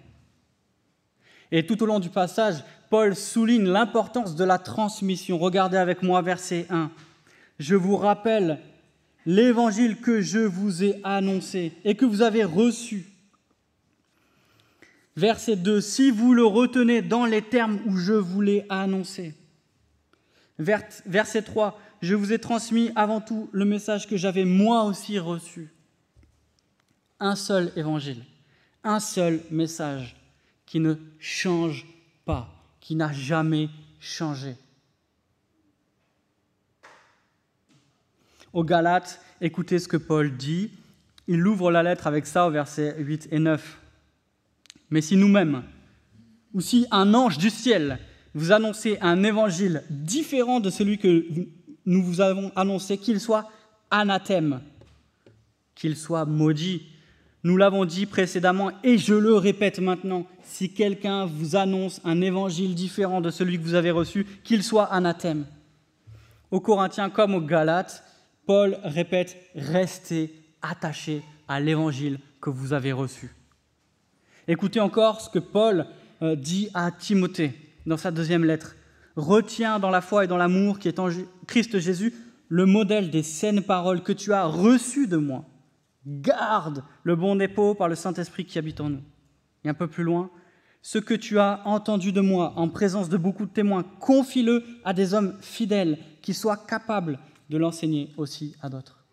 Et 1.51 1.67
tout 1.67 1.83
au 1.83 1.87
long 1.87 1.99
du 1.99 2.11
passage, 2.11 2.63
Paul 2.91 3.17
souligne 3.17 3.69
l'importance 3.69 4.37
de 4.37 4.45
la 4.45 4.59
transmission. 4.59 5.39
Regardez 5.39 5.77
avec 5.77 6.03
moi 6.03 6.23
verset 6.23 6.67
1. 6.71 6.91
Je 7.59 7.75
vous 7.75 7.97
rappelle 7.97 8.61
l'évangile 9.25 10.01
que 10.01 10.21
je 10.21 10.39
vous 10.39 10.85
ai 10.85 11.01
annoncé 11.03 11.73
et 11.85 11.97
que 11.97 12.05
vous 12.05 12.23
avez 12.23 12.45
reçu. 12.45 13.07
Verset 15.17 15.57
2. 15.57 15.81
Si 15.81 16.11
vous 16.11 16.35
le 16.35 16.45
retenez 16.45 17.01
dans 17.03 17.25
les 17.25 17.43
termes 17.43 17.81
où 17.87 17.97
je 17.97 18.13
vous 18.13 18.43
l'ai 18.43 18.67
annoncé. 18.69 19.35
Verset 20.59 21.43
3. 21.43 21.81
Je 22.03 22.15
vous 22.15 22.33
ai 22.33 22.39
transmis 22.39 22.93
avant 22.95 23.21
tout 23.21 23.49
le 23.53 23.65
message 23.65 24.07
que 24.07 24.17
j'avais 24.17 24.45
moi 24.45 24.85
aussi 24.85 25.19
reçu. 25.19 25.71
Un 27.19 27.35
seul 27.35 27.73
évangile, 27.77 28.23
un 28.85 29.01
seul 29.01 29.41
message 29.51 30.15
qui 30.67 30.81
ne 30.81 30.97
change 31.19 31.87
pas, 32.27 32.53
qui 32.81 32.95
n'a 32.95 33.13
jamais 33.13 33.71
changé. 33.99 34.57
Aux 38.53 38.65
Galates, 38.65 39.21
écoutez 39.41 39.79
ce 39.79 39.89
que 39.89 39.97
Paul 39.97 40.37
dit. 40.37 40.71
Il 41.27 41.47
ouvre 41.47 41.71
la 41.71 41.83
lettre 41.83 42.07
avec 42.07 42.27
ça 42.27 42.47
au 42.47 42.51
verset 42.51 42.95
8 42.99 43.29
et 43.31 43.39
9. 43.39 43.79
Mais 44.91 45.01
si 45.01 45.17
nous-mêmes, 45.17 45.63
ou 46.55 46.61
si 46.61 46.87
un 46.91 47.13
ange 47.15 47.39
du 47.39 47.51
ciel 47.51 47.99
vous 48.35 48.53
annoncez 48.53 48.99
un 49.01 49.23
évangile 49.23 49.83
différent 49.89 50.61
de 50.61 50.69
celui 50.69 50.99
que 50.99 51.25
nous 51.87 52.03
vous 52.03 52.21
avons 52.21 52.53
annoncé, 52.55 52.99
qu'il 52.99 53.19
soit 53.19 53.51
anathème, 53.91 54.61
qu'il 55.75 55.97
soit 55.97 56.27
maudit. 56.27 56.83
Nous 57.45 57.57
l'avons 57.57 57.87
dit 57.87 58.05
précédemment 58.05 58.73
et 58.83 58.99
je 58.99 59.15
le 59.15 59.37
répète 59.37 59.79
maintenant, 59.79 60.27
si 60.43 60.75
quelqu'un 60.75 61.25
vous 61.25 61.57
annonce 61.57 62.01
un 62.05 62.21
évangile 62.21 62.75
différent 62.75 63.23
de 63.23 63.31
celui 63.31 63.57
que 63.57 63.63
vous 63.63 63.75
avez 63.75 63.91
reçu, 63.91 64.27
qu'il 64.45 64.63
soit 64.63 64.93
anathème. 64.93 65.47
Aux 66.51 66.61
Corinthiens 66.61 67.09
comme 67.09 67.35
aux 67.35 67.41
Galates, 67.41 68.03
Paul 68.47 68.77
répète, 68.83 69.37
restez 69.55 70.35
attachés 70.61 71.23
à 71.49 71.59
l'évangile 71.61 72.19
que 72.41 72.51
vous 72.51 72.73
avez 72.73 72.93
reçu. 72.93 73.31
Écoutez 74.49 74.79
encore 74.79 75.21
ce 75.21 75.29
que 75.29 75.41
Paul 75.41 75.87
euh, 76.23 76.37
dit 76.37 76.69
à 76.73 76.93
Timothée 76.93 77.53
dans 77.85 77.97
sa 77.97 78.13
deuxième 78.13 78.45
lettre. 78.45 78.77
Retiens 79.17 79.81
dans 79.81 79.91
la 79.91 80.01
foi 80.01 80.25
et 80.25 80.29
dans 80.29 80.37
l'amour 80.37 80.79
qui 80.79 80.87
est 80.87 81.01
en 81.01 81.09
Christ 81.49 81.81
Jésus 81.81 82.15
le 82.49 82.65
modèle 82.65 83.11
des 83.11 83.25
saines 83.25 83.63
paroles 83.63 84.05
que 84.05 84.13
tu 84.13 84.33
as 84.33 84.45
reçues 84.45 85.09
de 85.09 85.17
moi. 85.17 85.45
Garde 86.07 86.85
le 87.03 87.17
bon 87.17 87.35
dépôt 87.35 87.75
par 87.75 87.89
le 87.89 87.97
Saint-Esprit 87.97 88.45
qui 88.45 88.57
habite 88.57 88.81
en 88.81 88.91
nous. 88.91 89.03
Et 89.65 89.69
un 89.69 89.75
peu 89.75 89.89
plus 89.89 90.05
loin, 90.05 90.31
ce 90.81 90.99
que 90.99 91.15
tu 91.15 91.41
as 91.41 91.63
entendu 91.65 92.13
de 92.13 92.21
moi 92.21 92.53
en 92.55 92.69
présence 92.69 93.09
de 93.09 93.17
beaucoup 93.17 93.47
de 93.47 93.51
témoins, 93.51 93.83
confie-le 93.99 94.63
à 94.85 94.93
des 94.93 95.13
hommes 95.13 95.35
fidèles 95.41 95.99
qui 96.23 96.35
soient 96.35 96.57
capables 96.57 97.19
de 97.51 97.59
l'enseigner 97.59 98.11
aussi 98.17 98.55
à 98.63 98.69
d'autres. 98.69 99.05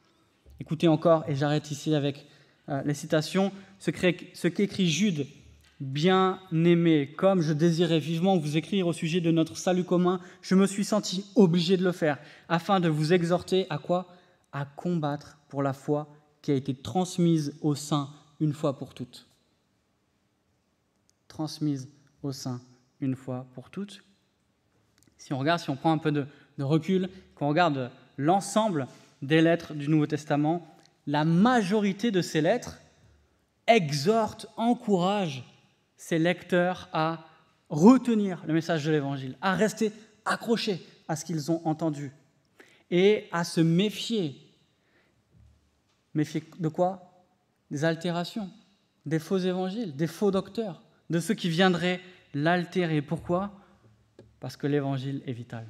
Écoutez 0.59 0.87
encore, 0.87 1.23
et 1.27 1.33
j'arrête 1.33 1.71
ici 1.71 1.95
avec 1.95 2.27
euh, 2.69 2.83
les 2.85 2.93
citations, 2.93 3.51
ce 3.83 4.47
qu'écrit 4.47 4.89
Jude 4.89 5.27
Bien-aimé, 5.79 7.13
comme 7.17 7.41
je 7.41 7.51
désirais 7.51 7.99
vivement 7.99 8.37
vous 8.37 8.55
écrire 8.55 8.87
au 8.87 8.93
sujet 8.93 9.19
de 9.19 9.31
notre 9.31 9.57
salut 9.57 9.83
commun, 9.83 10.21
je 10.41 10.55
me 10.55 10.65
suis 10.65 10.85
senti 10.85 11.25
obligé 11.35 11.75
de 11.75 11.83
le 11.83 11.91
faire, 11.91 12.19
afin 12.47 12.79
de 12.79 12.87
vous 12.87 13.11
exhorter 13.11 13.65
à 13.69 13.79
quoi? 13.79 14.07
À 14.53 14.63
combattre 14.63 15.39
pour 15.49 15.61
la 15.61 15.73
foi 15.73 16.07
qui 16.41 16.51
a 16.51 16.53
été 16.53 16.73
transmise 16.73 17.57
au 17.61 17.75
sein 17.75 18.09
une 18.39 18.53
fois 18.53 18.77
pour 18.77 18.93
toutes. 18.93 19.27
Transmise 21.27 21.89
au 22.21 22.31
sein 22.31 22.61
une 23.01 23.15
fois 23.15 23.47
pour 23.53 23.69
toutes. 23.69 24.03
Si 25.17 25.33
on 25.33 25.39
regarde, 25.39 25.59
si 25.59 25.69
on 25.69 25.75
prend 25.75 25.91
un 25.91 25.97
peu 25.97 26.13
de, 26.13 26.25
de 26.57 26.63
recul, 26.63 27.09
qu'on 27.35 27.49
regarde 27.49 27.91
l'ensemble 28.17 28.87
des 29.21 29.41
lettres 29.41 29.73
du 29.73 29.89
Nouveau 29.89 30.07
Testament, 30.07 30.65
la 31.07 31.25
majorité 31.25 32.11
de 32.11 32.21
ces 32.21 32.39
lettres 32.39 32.77
exhortent, 33.67 34.47
encouragent 34.57 35.43
ses 35.97 36.19
lecteurs 36.19 36.89
à 36.93 37.25
retenir 37.69 38.43
le 38.45 38.53
message 38.53 38.85
de 38.85 38.91
l'Évangile, 38.91 39.37
à 39.41 39.55
rester 39.55 39.91
accrochés 40.25 40.85
à 41.07 41.15
ce 41.15 41.25
qu'ils 41.25 41.51
ont 41.51 41.65
entendu 41.65 42.11
et 42.91 43.27
à 43.31 43.43
se 43.43 43.61
méfier. 43.61 44.35
Méfier 46.13 46.43
de 46.59 46.67
quoi? 46.67 47.25
Des 47.71 47.85
altérations, 47.85 48.49
des 49.05 49.19
faux 49.19 49.39
évangiles, 49.39 49.95
des 49.95 50.07
faux 50.07 50.29
docteurs, 50.29 50.83
de 51.09 51.19
ceux 51.19 51.33
qui 51.33 51.49
viendraient 51.49 52.01
l'altérer. 52.33 53.01
Pourquoi? 53.01 53.51
Parce 54.39 54.57
que 54.57 54.67
l'Évangile 54.67 55.23
est 55.25 55.33
vital. 55.33 55.65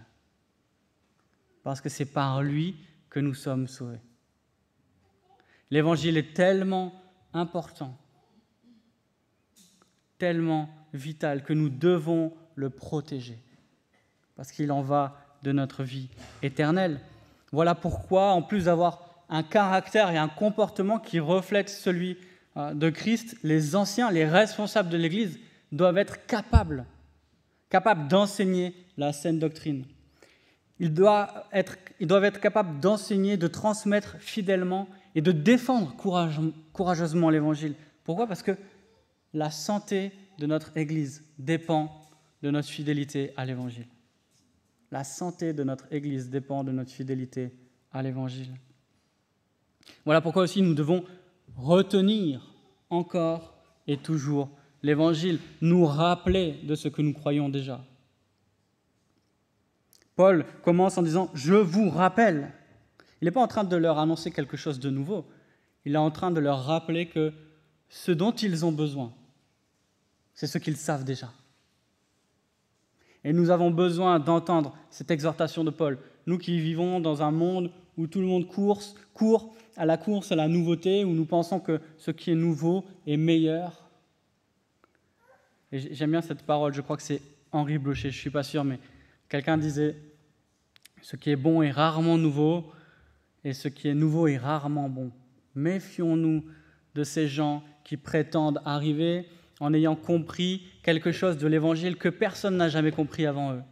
Parce 1.63 1.79
que 1.79 1.89
c'est 1.89 2.05
par 2.05 2.41
lui 2.41 2.75
que 3.09 3.19
nous 3.19 3.33
sommes 3.33 3.67
sauvés. 3.67 4.01
L'Évangile 5.71 6.17
est 6.17 6.33
tellement 6.33 7.02
important 7.33 7.97
tellement 10.17 10.69
vital 10.93 11.43
que 11.43 11.53
nous 11.53 11.69
devons 11.69 12.33
le 12.55 12.69
protéger, 12.69 13.37
parce 14.35 14.51
qu'il 14.51 14.71
en 14.71 14.81
va 14.81 15.17
de 15.43 15.51
notre 15.51 15.83
vie 15.83 16.09
éternelle. 16.41 17.01
Voilà 17.51 17.75
pourquoi, 17.75 18.31
en 18.31 18.41
plus 18.41 18.65
d'avoir 18.65 19.25
un 19.29 19.43
caractère 19.43 20.11
et 20.11 20.17
un 20.17 20.29
comportement 20.29 20.99
qui 20.99 21.19
reflètent 21.19 21.69
celui 21.69 22.17
euh, 22.55 22.73
de 22.73 22.89
Christ, 22.89 23.35
les 23.43 23.75
anciens, 23.75 24.11
les 24.11 24.25
responsables 24.25 24.89
de 24.89 24.97
l'Église 24.97 25.39
doivent 25.71 25.97
être 25.97 26.25
capables, 26.25 26.85
capables 27.69 28.07
d'enseigner 28.07 28.75
la 28.95 29.11
saine 29.11 29.39
doctrine. 29.39 29.85
Ils 30.83 30.93
doivent 30.93 31.45
être, 31.53 32.41
capables 32.41 32.81
d'enseigner, 32.81 33.37
de 33.37 33.47
transmettre 33.47 34.17
fidèlement 34.19 34.89
et 35.15 35.21
de 35.21 35.31
défendre 35.31 35.95
courageusement 36.73 37.29
l'Évangile. 37.29 37.75
Pourquoi? 38.03 38.27
Parce 38.27 38.43
que 38.43 38.57
la 39.33 39.49
santé 39.49 40.11
de 40.39 40.45
notre 40.45 40.75
Église 40.77 41.23
dépend 41.39 42.01
de 42.41 42.51
notre 42.51 42.67
fidélité 42.67 43.31
à 43.37 43.45
l'Évangile. 43.45 43.87
La 44.91 45.05
santé 45.05 45.53
de 45.53 45.63
notre 45.63 45.85
Église 45.89 46.29
dépend 46.29 46.65
de 46.65 46.73
notre 46.73 46.91
fidélité 46.91 47.53
à 47.93 48.03
l'Évangile. 48.03 48.53
Voilà 50.03 50.19
pourquoi 50.19 50.43
aussi 50.43 50.61
nous 50.61 50.73
devons 50.73 51.05
retenir 51.55 52.53
encore 52.89 53.55
et 53.87 53.95
toujours 53.95 54.49
l'Évangile, 54.81 55.39
nous 55.61 55.85
rappeler 55.85 56.59
de 56.63 56.75
ce 56.75 56.89
que 56.89 57.01
nous 57.01 57.13
croyons 57.13 57.47
déjà. 57.47 57.85
Paul 60.15 60.46
commence 60.63 60.98
en 60.98 61.01
disant⁇ 61.01 61.25
Je 61.34 61.53
vous 61.53 61.89
rappelle⁇ 61.89 62.51
Il 63.22 63.25
n'est 63.25 63.32
pas 63.32 63.41
en 63.41 63.48
train 63.48 63.63
de 63.63 63.75
leur 63.75 64.00
annoncer 64.00 64.32
quelque 64.32 64.58
chose 64.58 64.79
de 64.79 64.89
nouveau, 64.89 65.25
il 65.86 65.96
est 65.96 65.98
en 65.98 66.12
train 66.12 66.32
de 66.32 66.39
leur 66.39 66.63
rappeler 66.63 67.08
que 67.08 67.34
ce 67.89 68.12
dont 68.12 68.32
ils 68.32 68.65
ont 68.65 68.72
besoin, 68.72 69.13
c'est 70.34 70.48
ce 70.48 70.58
qu'ils 70.58 70.77
savent 70.77 71.03
déjà. 71.03 71.32
Et 73.24 73.34
nous 73.34 73.50
avons 73.50 73.72
besoin 73.72 74.20
d'entendre 74.20 74.75
cette 74.89 75.12
exhortation 75.12 75.63
de 75.63 75.70
Paul. 75.70 75.98
Nous 76.25 76.38
qui 76.38 76.60
vivons 76.60 77.00
dans 77.00 77.22
un 77.22 77.32
monde 77.32 77.72
où 77.98 78.08
tout 78.08 78.20
le 78.20 78.25
monde 78.25 78.48
court, 78.48 78.82
court 79.13 79.53
à 79.77 79.86
la 79.86 79.98
course 79.98 80.32
à 80.32 80.36
la 80.36 80.48
nouveauté, 80.48 81.05
où 81.05 81.12
nous 81.12 81.25
pensons 81.25 81.60
que 81.60 81.79
ce 81.98 82.12
qui 82.12 82.32
est 82.32 82.36
nouveau 82.36 82.86
est 83.08 83.17
meilleur. 83.17 83.89
Et 85.72 85.93
j'aime 85.93 86.12
bien 86.12 86.22
cette 86.22 86.43
parole, 86.43 86.74
je 86.74 86.82
crois 86.82 86.98
que 86.98 87.03
c'est 87.03 87.22
Henri 87.51 87.77
Blocher, 87.77 88.12
je 88.12 88.17
ne 88.17 88.22
suis 88.22 88.29
pas 88.29 88.43
sûr, 88.43 88.63
mais 88.63 88.79
quelqu'un 89.33 89.57
disait 89.57 89.95
Ce 91.01 91.15
qui 91.15 91.31
est 91.31 91.35
bon 91.35 91.63
est 91.63 91.71
rarement 91.71 92.19
nouveau, 92.19 92.71
et 93.43 93.53
ce 93.53 93.67
qui 93.67 93.87
est 93.87 93.95
nouveau 93.95 94.27
est 94.27 94.37
rarement 94.37 94.89
bon. 94.89 95.11
Méfions-nous 95.55 96.45
de 96.93 97.03
ces 97.03 97.27
gens 97.27 97.63
qui 97.83 97.97
prétendent 97.97 98.61
arriver 98.63 99.27
en 99.59 99.73
ayant 99.73 99.95
compris 99.95 100.67
quelque 100.83 101.11
chose 101.11 101.39
de 101.39 101.47
l'Évangile 101.47 101.95
que 101.95 102.09
personne 102.09 102.57
n'a 102.57 102.69
jamais 102.69 102.91
compris 102.91 103.25
avant 103.25 103.53
eux. 103.53 103.63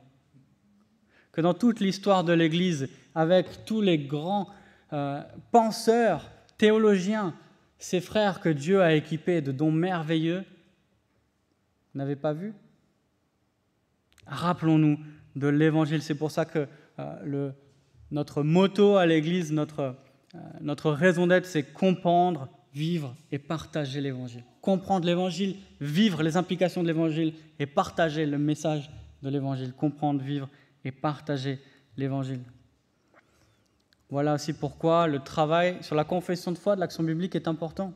Que 1.31 1.41
dans 1.41 1.53
toute 1.53 1.79
l'histoire 1.79 2.23
de 2.23 2.33
l'Église, 2.33 2.89
avec 3.13 3.63
tous 3.63 3.81
les 3.81 3.99
grands 3.99 4.49
euh, 4.93 5.21
penseurs, 5.51 6.31
théologiens, 6.57 7.35
ces 7.77 8.01
frères 8.01 8.39
que 8.39 8.49
Dieu 8.49 8.81
a 8.81 8.93
équipés 8.93 9.41
de 9.41 9.51
dons 9.51 9.71
merveilleux, 9.71 10.43
n'avaient 11.93 12.15
pas 12.15 12.33
vu? 12.33 12.55
Rappelons-nous 14.25 14.97
de 15.35 15.47
l'Évangile. 15.47 16.01
C'est 16.01 16.15
pour 16.15 16.31
ça 16.31 16.45
que 16.45 16.67
euh, 16.99 17.15
le, 17.23 17.53
notre 18.11 18.43
motto 18.43 18.97
à 18.97 19.05
l'Église, 19.05 19.51
notre, 19.51 19.95
euh, 20.35 20.39
notre 20.61 20.91
raison 20.91 21.27
d'être, 21.27 21.45
c'est 21.45 21.63
comprendre, 21.63 22.49
vivre 22.73 23.15
et 23.31 23.39
partager 23.39 24.01
l'Évangile 24.01 24.43
comprendre 24.61 25.05
l'Évangile, 25.05 25.55
vivre 25.81 26.23
les 26.23 26.37
implications 26.37 26.83
de 26.83 26.87
l'Évangile 26.87 27.33
et 27.59 27.65
partager 27.65 28.25
le 28.25 28.37
message 28.37 28.89
de 29.23 29.29
l'Évangile, 29.29 29.73
comprendre, 29.73 30.21
vivre 30.21 30.47
et 30.85 30.91
partager 30.91 31.59
l'Évangile. 31.97 32.41
Voilà 34.09 34.35
aussi 34.35 34.53
pourquoi 34.53 35.07
le 35.07 35.19
travail 35.19 35.77
sur 35.81 35.95
la 35.95 36.03
confession 36.03 36.51
de 36.51 36.57
foi 36.57 36.75
de 36.75 36.81
l'action 36.81 37.03
biblique 37.03 37.35
est 37.35 37.47
important. 37.47 37.93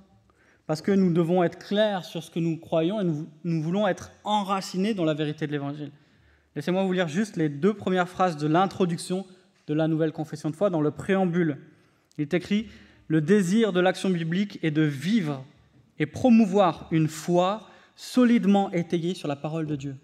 Parce 0.65 0.81
que 0.81 0.91
nous 0.91 1.13
devons 1.13 1.43
être 1.43 1.59
clairs 1.59 2.05
sur 2.05 2.23
ce 2.23 2.31
que 2.31 2.39
nous 2.39 2.57
croyons 2.57 2.99
et 2.99 3.03
nous, 3.03 3.61
voulons 3.61 3.87
être 3.87 4.11
enracinés 4.23 4.95
dans 4.95 5.05
la 5.05 5.13
vérité 5.13 5.45
de 5.45 5.51
l'Évangile. 5.51 5.91
Laissez-moi 6.55 6.83
vous 6.83 6.93
lire 6.93 7.07
juste 7.09 7.35
les 7.35 7.49
deux 7.49 7.73
premières 7.73 8.07
phrases 8.07 8.37
de 8.37 8.47
l'introduction 8.47 9.25
de 9.67 9.73
la 9.73 9.87
nouvelle 9.87 10.13
confession 10.13 10.49
de 10.49 10.55
foi 10.55 10.69
dans 10.69 10.81
le 10.81 10.91
préambule. 10.91 11.57
Il 12.17 12.21
est 12.21 12.33
écrit 12.33 12.69
Le 13.07 13.19
désir 13.19 13.73
de 13.73 13.81
l'action 13.81 14.09
biblique 14.09 14.59
est 14.63 14.71
de 14.71 14.81
vivre 14.81 15.43
et 15.99 16.05
promouvoir 16.05 16.87
une 16.91 17.09
foi 17.09 17.67
solidement 17.95 18.71
étayée 18.71 19.13
sur 19.13 19.27
la 19.27 19.35
parole 19.35 19.65
de 19.65 19.75
Dieu. 19.75 19.95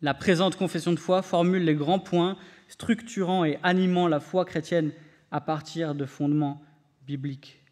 La 0.00 0.14
présente 0.14 0.56
confession 0.56 0.92
de 0.92 0.98
foi 0.98 1.22
formule 1.22 1.64
les 1.64 1.74
grands 1.74 1.98
points 1.98 2.36
structurant 2.68 3.44
et 3.44 3.58
animant 3.62 4.08
la 4.08 4.20
foi 4.20 4.44
chrétienne 4.44 4.92
à 5.30 5.40
partir 5.40 5.94
de 5.94 6.06
fondements 6.06 6.62
bibliques. 7.06 7.62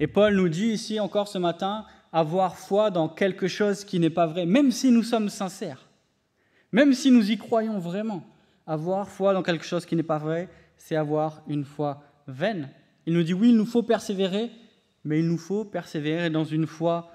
Et 0.00 0.06
Paul 0.06 0.34
nous 0.34 0.48
dit 0.48 0.66
ici 0.66 0.98
encore 1.00 1.28
ce 1.28 1.38
matin 1.38 1.86
avoir 2.14 2.56
foi 2.56 2.92
dans 2.92 3.08
quelque 3.08 3.48
chose 3.48 3.84
qui 3.84 3.98
n'est 3.98 4.08
pas 4.08 4.26
vrai, 4.26 4.46
même 4.46 4.70
si 4.70 4.92
nous 4.92 5.02
sommes 5.02 5.28
sincères, 5.28 5.88
même 6.70 6.94
si 6.94 7.10
nous 7.10 7.32
y 7.32 7.36
croyons 7.36 7.80
vraiment. 7.80 8.24
Avoir 8.68 9.08
foi 9.08 9.34
dans 9.34 9.42
quelque 9.42 9.64
chose 9.64 9.84
qui 9.84 9.96
n'est 9.96 10.04
pas 10.04 10.18
vrai, 10.18 10.48
c'est 10.76 10.94
avoir 10.94 11.42
une 11.48 11.64
foi 11.64 12.04
vaine. 12.28 12.70
Il 13.06 13.14
nous 13.14 13.24
dit 13.24 13.34
oui, 13.34 13.48
il 13.50 13.56
nous 13.56 13.66
faut 13.66 13.82
persévérer, 13.82 14.52
mais 15.02 15.18
il 15.18 15.26
nous 15.26 15.36
faut 15.36 15.64
persévérer 15.64 16.30
dans 16.30 16.44
une 16.44 16.68
foi 16.68 17.10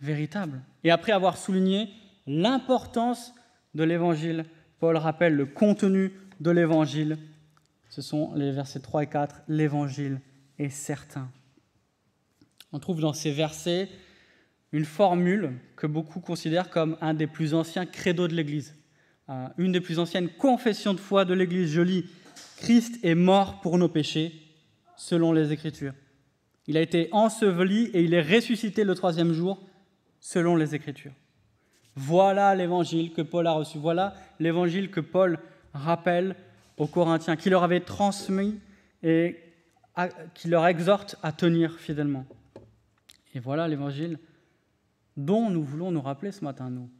véritable. 0.00 0.62
Et 0.82 0.90
après 0.90 1.12
avoir 1.12 1.36
souligné 1.36 1.90
l'importance 2.26 3.34
de 3.74 3.84
l'évangile, 3.84 4.46
Paul 4.80 4.96
rappelle 4.96 5.34
le 5.34 5.44
contenu 5.44 6.12
de 6.40 6.50
l'évangile. 6.50 7.18
Ce 7.90 8.00
sont 8.00 8.32
les 8.34 8.50
versets 8.50 8.80
3 8.80 9.02
et 9.02 9.06
4. 9.08 9.42
L'évangile 9.48 10.22
est 10.58 10.70
certain. 10.70 11.28
On 12.72 12.78
trouve 12.78 13.00
dans 13.00 13.12
ces 13.12 13.30
versets 13.30 13.90
une 14.72 14.84
formule 14.84 15.52
que 15.76 15.86
beaucoup 15.86 16.20
considèrent 16.20 16.70
comme 16.70 16.96
un 17.00 17.14
des 17.14 17.26
plus 17.26 17.54
anciens 17.54 17.86
credos 17.86 18.28
de 18.28 18.34
l'Église, 18.34 18.74
euh, 19.28 19.48
une 19.58 19.72
des 19.72 19.80
plus 19.80 19.98
anciennes 19.98 20.28
confessions 20.28 20.94
de 20.94 21.00
foi 21.00 21.24
de 21.24 21.34
l'Église. 21.34 21.72
Je 21.72 21.82
lis 21.82 22.06
Christ 22.56 22.98
est 23.04 23.14
mort 23.14 23.60
pour 23.60 23.78
nos 23.78 23.88
péchés, 23.88 24.32
selon 24.96 25.32
les 25.32 25.52
Écritures. 25.52 25.92
Il 26.66 26.76
a 26.76 26.80
été 26.80 27.08
enseveli 27.12 27.90
et 27.92 28.02
il 28.02 28.14
est 28.14 28.22
ressuscité 28.22 28.82
le 28.82 28.94
troisième 28.94 29.32
jour, 29.32 29.62
selon 30.20 30.56
les 30.56 30.74
Écritures. 30.74 31.12
Voilà 31.94 32.54
l'évangile 32.54 33.12
que 33.12 33.22
Paul 33.22 33.46
a 33.46 33.52
reçu. 33.52 33.78
Voilà 33.78 34.14
l'évangile 34.40 34.90
que 34.90 35.00
Paul 35.00 35.38
rappelle 35.72 36.34
aux 36.76 36.86
Corinthiens, 36.86 37.36
qui 37.36 37.50
leur 37.50 37.62
avait 37.62 37.80
transmis 37.80 38.58
et 39.02 39.36
qui 40.34 40.48
leur 40.48 40.66
exhorte 40.66 41.16
à 41.22 41.32
tenir 41.32 41.78
fidèlement. 41.78 42.26
Et 43.34 43.38
voilà 43.38 43.68
l'évangile 43.68 44.18
dont 45.16 45.50
nous 45.50 45.62
voulons 45.62 45.90
nous 45.90 46.00
rappeler 46.00 46.32
ce 46.32 46.44
matin, 46.44 46.70
nous. 46.70 46.90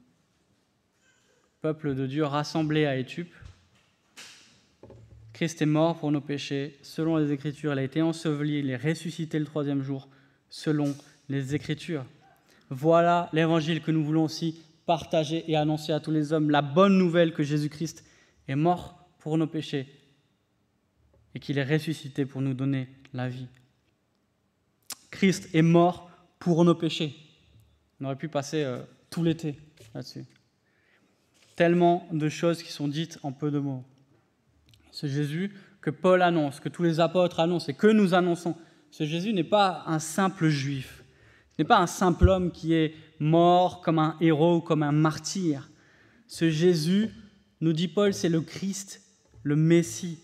Peuple 1.61 1.95
de 1.95 2.07
Dieu 2.07 2.25
rassemblé 2.25 2.87
à 2.87 2.97
Étupe. 2.97 3.35
Christ 5.33 5.61
est 5.61 5.67
mort 5.67 5.99
pour 5.99 6.13
nos 6.13 6.21
péchés, 6.21 6.79
selon 6.83 7.17
les 7.17 7.33
Écritures. 7.33 7.73
Il 7.73 7.79
a 7.79 7.83
été 7.83 8.01
enseveli, 8.01 8.61
il 8.61 8.71
est 8.71 8.77
ressuscité 8.77 9.39
le 9.39 9.45
troisième 9.45 9.83
jour, 9.83 10.09
selon 10.49 10.95
les 11.29 11.55
Écritures. 11.55 12.07
Voilà 12.71 13.29
l'évangile 13.33 13.83
que 13.83 13.91
nous 13.91 14.05
voulons 14.05 14.25
aussi 14.25 14.61
partager 14.87 15.45
et 15.51 15.57
annoncer 15.57 15.93
à 15.93 16.01
tous 16.01 16.13
les 16.13 16.33
hommes, 16.33 16.51
la 16.51 16.63
bonne 16.63 16.97
nouvelle 16.97 17.35
que 17.35 17.43
Jésus-Christ 17.43 18.05
est 18.49 18.55
mort 18.55 19.09
pour 19.19 19.37
nos 19.37 19.47
péchés 19.47 19.89
et 21.35 21.41
qu'il 21.41 21.59
est 21.59 21.65
ressuscité 21.65 22.25
pour 22.25 22.41
nous 22.41 22.55
donner 22.55 22.89
la 23.13 23.29
vie. 23.29 23.49
Christ 25.11 25.55
est 25.55 25.63
mort 25.63 26.11
pour 26.39 26.65
nos 26.65 26.75
péchés. 26.75 27.15
On 28.01 28.05
aurait 28.05 28.17
pu 28.17 28.29
passer 28.29 28.63
euh, 28.63 28.79
tout 29.11 29.23
l'été 29.23 29.59
là-dessus. 29.95 30.25
Tellement 31.55 32.07
de 32.13 32.29
choses 32.29 32.63
qui 32.63 32.71
sont 32.71 32.89
dites 32.89 33.19
en 33.23 33.33
peu 33.33 33.51
de 33.51 33.59
mots. 33.59 33.85
Ce 34.91 35.07
Jésus 35.07 35.53
que 35.81 35.91
Paul 35.91 36.23
annonce, 36.23 36.61
que 36.61 36.69
tous 36.69 36.83
les 36.83 37.01
apôtres 37.01 37.41
annoncent 37.41 37.69
et 37.69 37.75
que 37.75 37.87
nous 37.87 38.13
annonçons, 38.13 38.57
ce 38.91 39.05
Jésus 39.05 39.33
n'est 39.33 39.45
pas 39.45 39.85
un 39.87 39.99
simple 39.99 40.49
juif, 40.49 41.05
ce 41.51 41.63
n'est 41.63 41.67
pas 41.67 41.79
un 41.79 41.87
simple 41.87 42.29
homme 42.29 42.51
qui 42.51 42.75
est 42.75 42.95
mort 43.19 43.81
comme 43.81 43.99
un 43.99 44.17
héros, 44.21 44.61
comme 44.61 44.83
un 44.83 44.93
martyr. 44.93 45.71
Ce 46.27 46.51
Jésus, 46.51 47.11
nous 47.61 47.73
dit 47.73 47.89
Paul, 47.89 48.13
c'est 48.13 48.29
le 48.29 48.41
Christ, 48.41 49.03
le 49.43 49.57
Messie, 49.57 50.19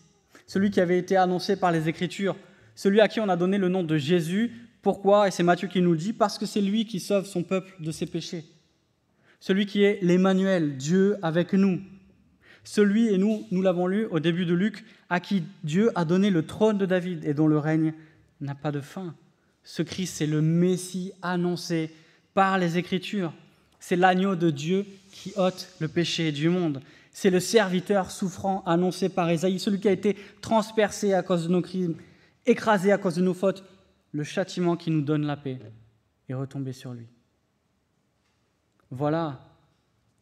celui 0.47 0.71
qui 0.71 0.81
avait 0.81 0.99
été 0.99 1.17
annoncé 1.17 1.57
par 1.57 1.73
les 1.73 1.89
Écritures, 1.89 2.37
celui 2.75 3.01
à 3.01 3.09
qui 3.09 3.21
on 3.21 3.29
a 3.29 3.37
donné 3.37 3.57
le 3.57 3.69
nom 3.69 3.83
de 3.83 3.97
Jésus 3.97 4.62
pourquoi? 4.83 5.29
Et 5.29 5.31
c'est 5.31 5.45
Matthieu 5.45 5.69
qui 5.69 5.81
nous 5.81 5.97
dit, 5.97 6.13
parce 6.13 6.39
que 6.39 6.47
c'est 6.47 6.61
lui 6.61 6.85
qui 6.85 6.99
sauve 7.01 7.25
son 7.25 7.45
peuple 7.45 7.73
de 7.81 7.93
ses 7.93 8.07
péchés. 8.07 8.45
Celui 9.39 9.67
qui 9.67 9.85
est 9.85 10.01
l'Emmanuel, 10.03 10.77
Dieu 10.77 11.17
avec 11.23 11.53
nous. 11.53 11.81
Celui, 12.65 13.09
et 13.09 13.19
nous, 13.19 13.47
nous 13.51 13.63
l'avons 13.63 13.87
lu 13.87 14.07
au 14.07 14.21
début 14.21 14.45
de 14.45 14.55
Luc, 14.55 14.85
à 15.09 15.21
qui 15.21 15.45
Dieu 15.65 15.91
a 15.95 16.05
donné 16.05 16.31
le 16.31 16.45
trône 16.45 16.79
de 16.79 16.87
David 16.87 17.25
et 17.25 17.35
dont 17.35 17.47
le 17.47 17.59
règne 17.59 17.95
n'a 18.41 18.55
pas 18.55 18.73
de 18.73 18.81
fin. 18.81 19.15
Ce 19.65 19.83
Christ, 19.83 20.15
c'est 20.17 20.27
le 20.27 20.43
Messie 20.43 21.13
annoncé 21.23 21.91
par 22.35 22.59
les 22.59 22.79
Écritures. 22.79 23.33
C'est 23.79 23.97
l'agneau 23.97 24.37
de 24.37 24.51
Dieu 24.51 24.87
qui 25.13 25.33
ôte 25.37 25.69
le 25.79 25.89
péché 25.89 26.33
du 26.33 26.49
monde. 26.49 26.81
C'est 27.13 27.31
le 27.31 27.41
serviteur 27.41 28.11
souffrant 28.11 28.63
annoncé 28.65 29.09
par 29.09 29.29
Ésaïe, 29.29 29.59
celui 29.59 29.81
qui 29.81 29.89
a 29.89 29.93
été 29.93 30.17
transpercé 30.41 31.15
à 31.15 31.23
cause 31.23 31.45
de 31.47 31.53
nos 31.53 31.63
crimes, 31.63 31.95
écrasé 32.47 32.91
à 32.91 32.99
cause 32.99 33.17
de 33.17 33.23
nos 33.23 33.35
fautes, 33.35 33.65
le 34.13 34.25
châtiment 34.25 34.77
qui 34.77 34.91
nous 34.91 35.03
donne 35.03 35.27
la 35.27 35.37
paix 35.37 35.59
est 36.29 36.35
retombé 36.35 36.73
sur 36.73 36.93
lui. 36.93 37.07
Voilà 38.91 39.41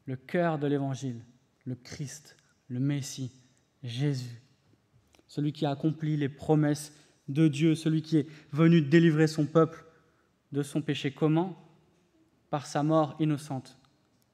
le 0.07 0.17
cœur 0.17 0.59
de 0.59 0.67
l'Évangile, 0.67 1.21
le 1.65 1.75
Christ, 1.75 2.37
le 2.69 2.81
Messie, 2.81 3.33
Jésus, 3.83 4.41
celui 5.27 5.53
qui 5.53 5.67
a 5.67 5.71
accompli 5.71 6.17
les 6.17 6.29
promesses 6.29 6.93
de 7.29 7.49
Dieu, 7.49 7.75
celui 7.75 8.03
qui 8.03 8.19
est 8.19 8.27
venu 8.53 8.81
délivrer 8.81 9.27
son 9.27 9.47
peuple 9.47 9.85
de 10.53 10.63
son 10.63 10.83
péché. 10.83 11.11
Comment 11.13 11.57
Par 12.49 12.67
sa 12.67 12.83
mort 12.83 13.17
innocente 13.21 13.77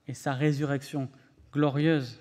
et 0.07 0.15
sa 0.15 0.33
résurrection 0.33 1.09
glorieuse. 1.53 2.21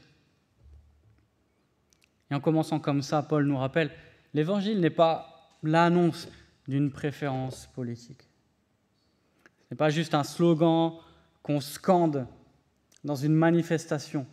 Et 2.31 2.35
en 2.35 2.39
commençant 2.39 2.79
comme 2.79 3.01
ça, 3.01 3.23
Paul 3.23 3.45
nous 3.45 3.57
rappelle, 3.57 3.91
l'Évangile 4.33 4.79
n'est 4.79 4.89
pas 4.89 5.51
l'annonce 5.63 6.27
d'une 6.67 6.91
préférence 6.91 7.67
politique. 7.73 8.27
Ce 9.45 9.73
n'est 9.73 9.77
pas 9.77 9.89
juste 9.89 10.13
un 10.13 10.23
slogan 10.23 10.93
qu'on 11.41 11.61
scande 11.61 12.27
dans 13.03 13.15
une 13.15 13.33
manifestation. 13.33 14.25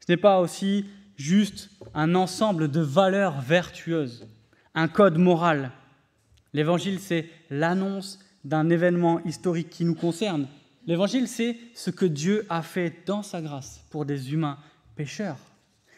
Ce 0.00 0.12
n'est 0.12 0.16
pas 0.16 0.40
aussi 0.40 0.86
juste 1.16 1.70
un 1.94 2.14
ensemble 2.14 2.70
de 2.70 2.80
valeurs 2.80 3.40
vertueuses, 3.40 4.26
un 4.74 4.88
code 4.88 5.18
moral. 5.18 5.72
L'évangile, 6.52 7.00
c'est 7.00 7.28
l'annonce 7.50 8.18
d'un 8.44 8.70
événement 8.70 9.22
historique 9.24 9.70
qui 9.70 9.84
nous 9.84 9.94
concerne. 9.94 10.46
L'évangile, 10.86 11.26
c'est 11.26 11.56
ce 11.74 11.90
que 11.90 12.06
Dieu 12.06 12.46
a 12.48 12.62
fait 12.62 13.02
dans 13.06 13.22
sa 13.22 13.42
grâce 13.42 13.84
pour 13.90 14.04
des 14.06 14.32
humains 14.32 14.58
pécheurs. 14.94 15.38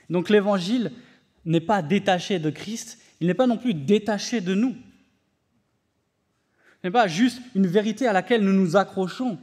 Donc 0.09 0.31
l'évangile 0.31 0.93
n'est 1.45 1.61
pas 1.61 1.83
détaché 1.83 2.39
de 2.39 2.51
Christ, 2.51 2.99
il 3.21 3.27
n'est 3.27 3.35
pas 3.35 3.47
non 3.47 3.59
plus 3.59 3.75
détaché 3.75 4.41
de 4.41 4.55
nous. 4.55 4.75
N'est 6.85 6.91
pas 6.91 7.09
juste 7.09 7.41
une 7.55 7.67
vérité 7.67 8.07
à 8.07 8.13
laquelle 8.13 8.45
nous 8.45 8.53
nous 8.53 8.77
accrochons, 8.77 9.39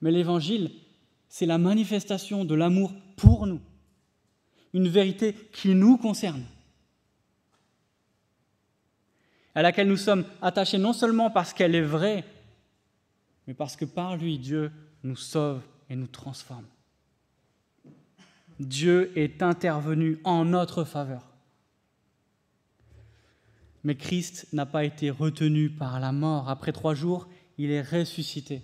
mais 0.00 0.10
l'Évangile, 0.10 0.70
c'est 1.28 1.46
la 1.46 1.58
manifestation 1.58 2.44
de 2.44 2.54
l'amour 2.54 2.92
pour 3.16 3.46
nous, 3.46 3.60
une 4.74 4.88
vérité 4.88 5.34
qui 5.52 5.74
nous 5.74 5.96
concerne, 5.96 6.44
à 9.54 9.62
laquelle 9.62 9.88
nous 9.88 9.96
sommes 9.96 10.24
attachés 10.42 10.78
non 10.78 10.92
seulement 10.92 11.30
parce 11.30 11.52
qu'elle 11.52 11.74
est 11.74 11.80
vraie, 11.80 12.24
mais 13.46 13.54
parce 13.54 13.76
que 13.76 13.86
par 13.86 14.16
lui, 14.16 14.38
Dieu 14.38 14.70
nous 15.02 15.16
sauve 15.16 15.62
et 15.88 15.96
nous 15.96 16.06
transforme. 16.06 16.66
Dieu 18.60 19.10
est 19.16 19.42
intervenu 19.42 20.18
en 20.24 20.44
notre 20.44 20.84
faveur. 20.84 21.27
Mais 23.84 23.94
Christ 23.94 24.46
n'a 24.52 24.66
pas 24.66 24.84
été 24.84 25.10
retenu 25.10 25.70
par 25.70 26.00
la 26.00 26.12
mort. 26.12 26.48
Après 26.48 26.72
trois 26.72 26.94
jours, 26.94 27.28
il 27.58 27.70
est 27.70 27.82
ressuscité. 27.82 28.62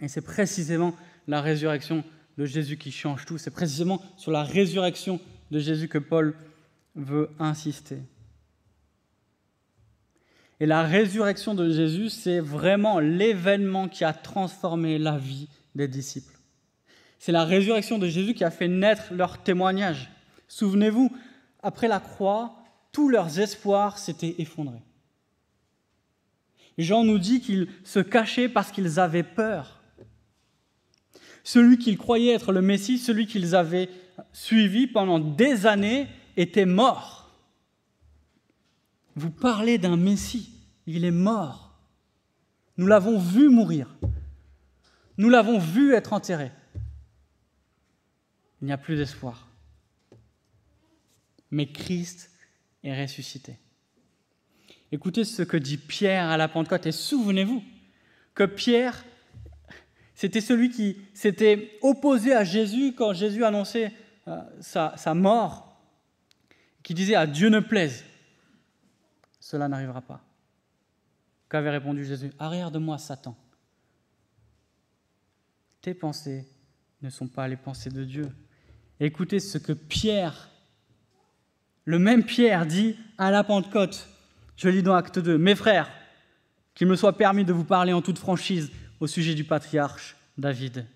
Et 0.00 0.08
c'est 0.08 0.20
précisément 0.20 0.94
la 1.26 1.40
résurrection 1.40 2.04
de 2.38 2.46
Jésus 2.46 2.76
qui 2.76 2.90
change 2.90 3.26
tout. 3.26 3.38
C'est 3.38 3.50
précisément 3.50 4.02
sur 4.16 4.32
la 4.32 4.42
résurrection 4.42 5.20
de 5.50 5.58
Jésus 5.58 5.88
que 5.88 5.98
Paul 5.98 6.34
veut 6.94 7.30
insister. 7.38 7.98
Et 10.58 10.66
la 10.66 10.82
résurrection 10.82 11.54
de 11.54 11.70
Jésus, 11.70 12.10
c'est 12.10 12.40
vraiment 12.40 13.00
l'événement 13.00 13.88
qui 13.88 14.04
a 14.04 14.12
transformé 14.12 14.98
la 14.98 15.16
vie 15.16 15.48
des 15.74 15.88
disciples. 15.88 16.34
C'est 17.18 17.32
la 17.32 17.44
résurrection 17.44 17.98
de 17.98 18.08
Jésus 18.08 18.34
qui 18.34 18.44
a 18.44 18.50
fait 18.50 18.68
naître 18.68 19.12
leur 19.12 19.42
témoignage. 19.42 20.10
Souvenez-vous, 20.48 21.10
après 21.62 21.88
la 21.88 22.00
croix, 22.00 22.59
tous 22.92 23.08
leurs 23.08 23.38
espoirs 23.38 23.98
s'étaient 23.98 24.34
effondrés. 24.38 24.82
Jean 26.78 27.04
nous 27.04 27.18
dit 27.18 27.40
qu'ils 27.40 27.68
se 27.84 28.00
cachaient 28.00 28.48
parce 28.48 28.72
qu'ils 28.72 28.98
avaient 28.98 29.22
peur. 29.22 29.80
Celui 31.44 31.78
qu'ils 31.78 31.98
croyaient 31.98 32.34
être 32.34 32.52
le 32.52 32.62
Messie, 32.62 32.98
celui 32.98 33.26
qu'ils 33.26 33.54
avaient 33.54 33.90
suivi 34.32 34.86
pendant 34.86 35.18
des 35.18 35.66
années, 35.66 36.08
était 36.36 36.66
mort. 36.66 37.30
Vous 39.16 39.30
parlez 39.30 39.78
d'un 39.78 39.96
Messie, 39.96 40.52
il 40.86 41.04
est 41.04 41.10
mort. 41.10 41.74
Nous 42.76 42.86
l'avons 42.86 43.18
vu 43.18 43.48
mourir. 43.48 43.94
Nous 45.18 45.28
l'avons 45.28 45.58
vu 45.58 45.92
être 45.92 46.12
enterré. 46.12 46.50
Il 48.62 48.66
n'y 48.66 48.72
a 48.72 48.78
plus 48.78 48.96
d'espoir. 48.96 49.48
Mais 51.50 51.66
Christ 51.66 52.29
est 52.82 53.02
ressuscité. 53.02 53.58
Écoutez 54.92 55.24
ce 55.24 55.42
que 55.42 55.56
dit 55.56 55.76
Pierre 55.76 56.28
à 56.28 56.36
la 56.36 56.48
Pentecôte 56.48 56.86
et 56.86 56.92
souvenez-vous 56.92 57.62
que 58.34 58.44
Pierre, 58.44 59.04
c'était 60.14 60.40
celui 60.40 60.70
qui 60.70 60.96
s'était 61.14 61.78
opposé 61.82 62.34
à 62.34 62.44
Jésus 62.44 62.94
quand 62.96 63.12
Jésus 63.12 63.44
annonçait 63.44 63.92
euh, 64.28 64.40
sa, 64.60 64.94
sa 64.96 65.14
mort, 65.14 65.80
qui 66.82 66.94
disait 66.94 67.14
à 67.14 67.26
Dieu 67.26 67.48
ne 67.48 67.60
plaise, 67.60 68.04
cela 69.38 69.68
n'arrivera 69.68 70.00
pas. 70.00 70.24
Qu'avait 71.48 71.70
répondu 71.70 72.04
Jésus 72.04 72.32
Arrière 72.38 72.70
de 72.70 72.78
moi, 72.78 72.98
Satan. 72.98 73.36
Tes 75.80 75.94
pensées 75.94 76.46
ne 77.02 77.10
sont 77.10 77.26
pas 77.26 77.48
les 77.48 77.56
pensées 77.56 77.90
de 77.90 78.04
Dieu. 78.04 78.28
Écoutez 79.00 79.40
ce 79.40 79.58
que 79.58 79.72
Pierre, 79.72 80.50
le 81.84 81.98
même 81.98 82.24
Pierre, 82.24 82.66
dit 82.66 82.96
à 83.18 83.30
la 83.30 83.44
Pentecôte. 83.44 84.08
Je 84.56 84.68
lis 84.68 84.82
dans 84.82 84.94
Acte 84.94 85.18
2. 85.18 85.38
Mes 85.38 85.54
frères, 85.54 85.90
qu'il 86.74 86.86
me 86.86 86.96
soit 86.96 87.16
permis 87.16 87.44
de 87.44 87.52
vous 87.52 87.64
parler 87.64 87.92
en 87.92 88.02
toute 88.02 88.18
franchise 88.18 88.70
au 89.00 89.06
sujet 89.06 89.34
du 89.34 89.44
patriarche 89.44 90.16
David. 90.38 90.86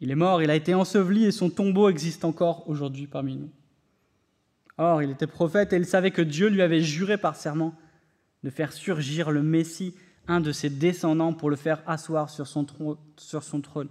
Il 0.00 0.10
est 0.10 0.16
mort, 0.16 0.42
il 0.42 0.50
a 0.50 0.56
été 0.56 0.74
enseveli 0.74 1.26
et 1.26 1.30
son 1.30 1.48
tombeau 1.48 1.88
existe 1.88 2.24
encore 2.24 2.68
aujourd'hui 2.68 3.06
parmi 3.06 3.36
nous. 3.36 3.50
Or, 4.78 5.02
il 5.02 5.10
était 5.10 5.26
prophète 5.26 5.72
et 5.72 5.76
il 5.76 5.86
savait 5.86 6.10
que 6.10 6.22
Dieu 6.22 6.48
lui 6.48 6.62
avait 6.62 6.80
juré 6.80 7.18
par 7.18 7.36
serment 7.36 7.74
de 8.42 8.50
faire 8.50 8.72
surgir 8.72 9.30
le 9.30 9.42
Messie, 9.42 9.94
un 10.26 10.40
de 10.40 10.50
ses 10.50 10.70
descendants, 10.70 11.32
pour 11.32 11.50
le 11.50 11.56
faire 11.56 11.82
asseoir 11.86 12.30
sur 12.30 12.46
son, 12.46 12.64
trône. 12.64 13.88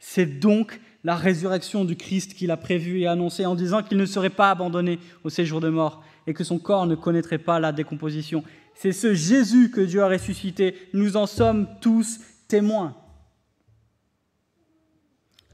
C'est 0.00 0.40
donc 0.40 0.80
la 1.04 1.14
résurrection 1.14 1.84
du 1.84 1.94
Christ 1.94 2.34
qu'il 2.34 2.50
a 2.50 2.56
prévue 2.56 3.00
et 3.00 3.06
annoncée 3.06 3.46
en 3.46 3.54
disant 3.54 3.82
qu'il 3.82 3.98
ne 3.98 4.06
serait 4.06 4.30
pas 4.30 4.50
abandonné 4.50 4.98
au 5.24 5.30
séjour 5.30 5.60
de 5.60 5.68
mort 5.68 6.02
et 6.26 6.34
que 6.34 6.42
son 6.42 6.58
corps 6.58 6.86
ne 6.86 6.94
connaîtrait 6.94 7.38
pas 7.38 7.60
la 7.60 7.70
décomposition. 7.70 8.42
C'est 8.74 8.92
ce 8.92 9.14
Jésus 9.14 9.70
que 9.70 9.80
Dieu 9.80 10.02
a 10.02 10.08
ressuscité. 10.08 10.74
Nous 10.94 11.16
en 11.16 11.26
sommes 11.26 11.68
tous 11.80 12.20
témoins. 12.48 12.96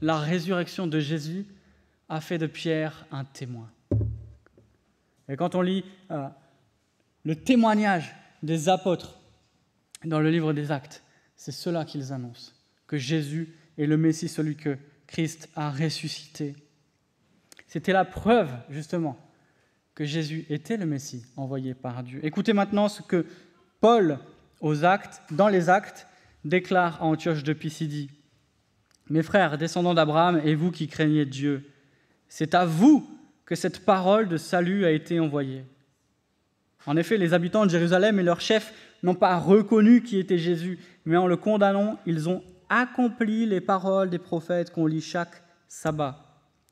La 0.01 0.17
résurrection 0.17 0.87
de 0.87 0.99
Jésus 0.99 1.45
a 2.07 2.21
fait 2.21 2.37
de 2.37 2.47
Pierre 2.47 3.05
un 3.11 3.25
témoin. 3.25 3.69
Et 5.27 5.35
quand 5.35 5.55
on 5.55 5.61
lit 5.61 5.83
euh, 6.11 6.27
le 7.23 7.35
témoignage 7.35 8.15
des 8.43 8.69
apôtres 8.69 9.19
dans 10.05 10.19
le 10.19 10.29
livre 10.29 10.53
des 10.53 10.71
actes, 10.71 11.03
c'est 11.35 11.51
cela 11.51 11.83
qu'ils 11.83 12.13
annoncent, 12.13 12.53
que 12.87 12.97
Jésus 12.97 13.56
est 13.77 13.85
le 13.85 13.97
Messie, 13.97 14.27
celui 14.27 14.55
que 14.55 14.77
Christ 15.07 15.49
a 15.55 15.71
ressuscité. 15.71 16.55
C'était 17.67 17.93
la 17.93 18.05
preuve, 18.05 18.49
justement, 18.69 19.17
que 19.95 20.05
Jésus 20.05 20.45
était 20.49 20.77
le 20.77 20.85
Messie 20.85 21.25
envoyé 21.35 21.73
par 21.73 22.03
Dieu. 22.03 22.19
Écoutez 22.23 22.53
maintenant 22.53 22.87
ce 22.87 23.01
que 23.01 23.25
Paul, 23.79 24.19
aux 24.61 24.85
actes, 24.85 25.21
dans 25.31 25.47
les 25.47 25.69
actes, 25.69 26.07
déclare 26.45 27.01
à 27.01 27.05
Antioche 27.05 27.43
de 27.43 27.53
Pisidie. 27.53 28.09
Mes 29.09 29.23
frères, 29.23 29.57
descendants 29.57 29.93
d'Abraham, 29.93 30.41
et 30.43 30.55
vous 30.55 30.71
qui 30.71 30.87
craignez 30.87 31.25
Dieu, 31.25 31.69
c'est 32.29 32.53
à 32.53 32.65
vous 32.65 33.09
que 33.45 33.55
cette 33.55 33.85
parole 33.85 34.27
de 34.27 34.37
salut 34.37 34.85
a 34.85 34.91
été 34.91 35.19
envoyée. 35.19 35.63
En 36.85 36.97
effet, 36.97 37.17
les 37.17 37.33
habitants 37.33 37.65
de 37.65 37.71
Jérusalem 37.71 38.19
et 38.19 38.23
leurs 38.23 38.41
chefs 38.41 38.73
n'ont 39.03 39.15
pas 39.15 39.37
reconnu 39.37 40.03
qui 40.03 40.17
était 40.17 40.37
Jésus, 40.37 40.79
mais 41.05 41.17
en 41.17 41.27
le 41.27 41.37
condamnant, 41.37 41.99
ils 42.05 42.29
ont 42.29 42.43
accompli 42.69 43.45
les 43.45 43.61
paroles 43.61 44.09
des 44.09 44.19
prophètes 44.19 44.71
qu'on 44.71 44.85
lit 44.85 45.01
chaque 45.01 45.43
sabbat. 45.67 46.23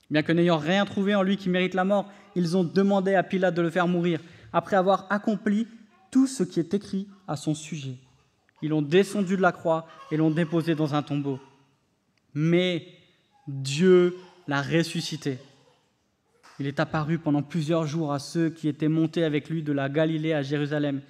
Bien 0.10 0.22
que 0.22 0.32
n'ayant 0.32 0.58
rien 0.58 0.86
trouvé 0.86 1.16
en 1.16 1.24
lui 1.24 1.38
qui 1.38 1.50
mérite 1.50 1.74
la 1.74 1.84
mort, 1.84 2.12
ils 2.36 2.56
ont 2.56 2.64
demandé 2.64 3.16
à 3.16 3.24
Pilate 3.24 3.56
de 3.56 3.62
le 3.62 3.70
faire 3.70 3.88
mourir, 3.88 4.20
après 4.54 4.76
avoir 4.76 5.08
accompli 5.10 5.68
tout 6.12 6.28
ce 6.28 6.44
qui 6.44 6.60
est 6.60 6.74
écrit 6.74 7.08
à 7.28 7.36
son 7.36 7.54
sujet. 7.54 7.96
Ils 8.62 8.70
l'ont 8.70 8.82
descendu 8.82 9.36
de 9.36 9.42
la 9.42 9.52
croix 9.52 9.88
et 10.12 10.18
l'ont 10.18 10.32
déposé 10.32 10.76
dans 10.76 10.96
un 10.96 11.02
tombeau. 11.02 11.40
Mais 12.34 12.88
Dieu 13.48 14.16
l'a 14.48 14.62
ressuscité 14.62 15.40
il 16.60 16.68
est 16.68 16.80
apparu 16.80 17.20
pendant 17.20 17.44
plusieurs 17.44 17.86
jours 17.86 18.14
à 18.14 18.20
ceux 18.20 18.50
qui 18.50 18.68
étaient 18.68 18.88
montés 18.88 19.24
avec 19.24 19.50
lui 19.50 19.62
de 19.62 19.74
la 19.74 19.90
Galilée 19.90 20.34
à 20.34 20.42
Jérusalem 20.42 21.02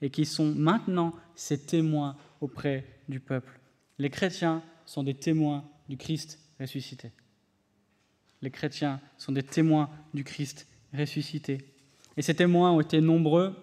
et 0.00 0.10
qui 0.10 0.26
sont 0.26 0.54
maintenant 0.54 1.14
ses 1.34 1.58
témoins 1.58 2.16
auprès 2.40 2.84
du 3.08 3.20
peuple. 3.20 3.58
Les 4.02 4.10
chrétiens 4.10 4.64
sont 4.84 5.04
des 5.04 5.14
témoins 5.14 5.62
du 5.88 5.96
Christ 5.96 6.40
ressuscité. 6.58 7.12
Les 8.40 8.50
chrétiens 8.50 9.00
sont 9.16 9.30
des 9.30 9.44
témoins 9.44 9.90
du 10.12 10.24
Christ 10.24 10.66
ressuscité. 10.92 11.72
Et 12.16 12.22
ces 12.22 12.34
témoins 12.34 12.72
ont 12.72 12.80
été 12.80 13.00
nombreux. 13.00 13.54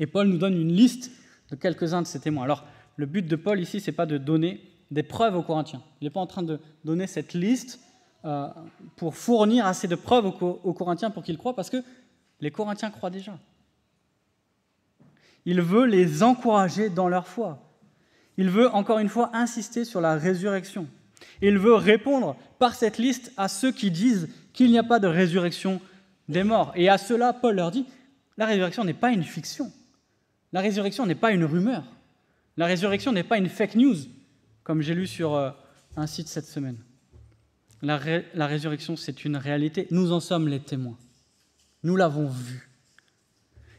Et 0.00 0.08
Paul 0.08 0.26
nous 0.26 0.38
donne 0.38 0.60
une 0.60 0.72
liste 0.72 1.12
de 1.50 1.54
quelques-uns 1.54 2.02
de 2.02 2.08
ces 2.08 2.18
témoins. 2.18 2.42
Alors, 2.42 2.64
le 2.96 3.06
but 3.06 3.24
de 3.24 3.36
Paul 3.36 3.60
ici, 3.60 3.78
ce 3.78 3.92
n'est 3.92 3.94
pas 3.94 4.04
de 4.04 4.18
donner 4.18 4.60
des 4.90 5.04
preuves 5.04 5.36
aux 5.36 5.44
Corinthiens. 5.44 5.84
Il 6.00 6.06
n'est 6.06 6.10
pas 6.10 6.18
en 6.18 6.26
train 6.26 6.42
de 6.42 6.58
donner 6.84 7.06
cette 7.06 7.32
liste 7.32 7.78
euh, 8.24 8.48
pour 8.96 9.14
fournir 9.14 9.64
assez 9.64 9.86
de 9.86 9.94
preuves 9.94 10.26
aux, 10.26 10.74
Corinthiens 10.74 11.12
pour 11.12 11.22
qu'ils 11.22 11.38
croient, 11.38 11.54
parce 11.54 11.70
que 11.70 11.84
les 12.40 12.50
Corinthiens 12.50 12.90
croient 12.90 13.10
déjà. 13.10 13.38
Il 15.44 15.62
veut 15.62 15.86
les 15.86 16.24
encourager 16.24 16.90
dans 16.90 17.08
leur 17.08 17.28
foi. 17.28 17.71
Il 18.38 18.50
veut 18.50 18.68
encore 18.70 18.98
une 18.98 19.08
fois 19.08 19.30
insister 19.34 19.84
sur 19.84 20.00
la 20.00 20.16
résurrection. 20.16 20.86
Il 21.40 21.58
veut 21.58 21.74
répondre 21.74 22.36
par 22.58 22.74
cette 22.74 22.98
liste 22.98 23.32
à 23.36 23.48
ceux 23.48 23.72
qui 23.72 23.90
disent 23.90 24.28
qu'il 24.52 24.70
n'y 24.70 24.78
a 24.78 24.82
pas 24.82 24.98
de 24.98 25.08
résurrection 25.08 25.80
des 26.28 26.44
morts. 26.44 26.72
Et 26.74 26.88
à 26.88 26.98
cela, 26.98 27.32
Paul 27.32 27.56
leur 27.56 27.70
dit, 27.70 27.86
la 28.36 28.46
résurrection 28.46 28.84
n'est 28.84 28.94
pas 28.94 29.10
une 29.10 29.24
fiction. 29.24 29.70
La 30.52 30.60
résurrection 30.60 31.06
n'est 31.06 31.14
pas 31.14 31.32
une 31.32 31.44
rumeur. 31.44 31.84
La 32.56 32.66
résurrection 32.66 33.12
n'est 33.12 33.22
pas 33.22 33.38
une 33.38 33.48
fake 33.48 33.76
news, 33.76 33.96
comme 34.62 34.82
j'ai 34.82 34.94
lu 34.94 35.06
sur 35.06 35.34
euh, 35.34 35.50
un 35.96 36.06
site 36.06 36.28
cette 36.28 36.46
semaine. 36.46 36.76
La, 37.82 37.96
résurrection, 38.46 38.94
c'est 38.94 39.24
une 39.24 39.36
réalité. 39.36 39.88
Nous 39.90 40.12
en 40.12 40.20
sommes 40.20 40.46
les 40.46 40.60
témoins. 40.60 40.96
Nous 41.82 41.96
l'avons 41.96 42.28
vu. 42.28 42.70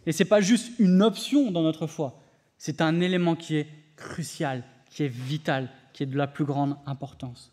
Et 0.06 0.12
ce 0.12 0.24
n'est 0.24 0.30
pas 0.30 0.42
juste 0.42 0.78
une 0.80 1.02
option 1.02 1.52
dans 1.52 1.62
notre 1.62 1.88
foi, 1.88 2.20
c'est 2.58 2.82
un 2.82 3.00
élément 3.00 3.36
qui 3.36 3.56
est 3.56 3.68
crucial, 3.95 4.63
qui 4.89 5.03
est 5.03 5.08
vital, 5.08 5.69
qui 5.93 6.03
est 6.03 6.08
de 6.08 6.17
la 6.17 6.27
plus 6.27 6.45
grande 6.45 6.75
importance. 6.86 7.51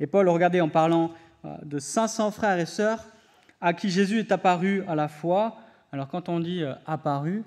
Et 0.00 0.06
Paul, 0.06 0.28
regardez, 0.28 0.60
en 0.60 0.68
parlant 0.68 1.12
euh, 1.44 1.56
de 1.64 1.78
500 1.78 2.30
frères 2.30 2.58
et 2.58 2.66
sœurs 2.66 3.04
à 3.60 3.74
qui 3.74 3.90
Jésus 3.90 4.20
est 4.20 4.32
apparu 4.32 4.84
à 4.86 4.94
la 4.94 5.08
fois, 5.08 5.56
alors 5.92 6.08
quand 6.08 6.28
on 6.28 6.40
dit 6.40 6.62
euh, 6.62 6.74
apparu, 6.86 7.44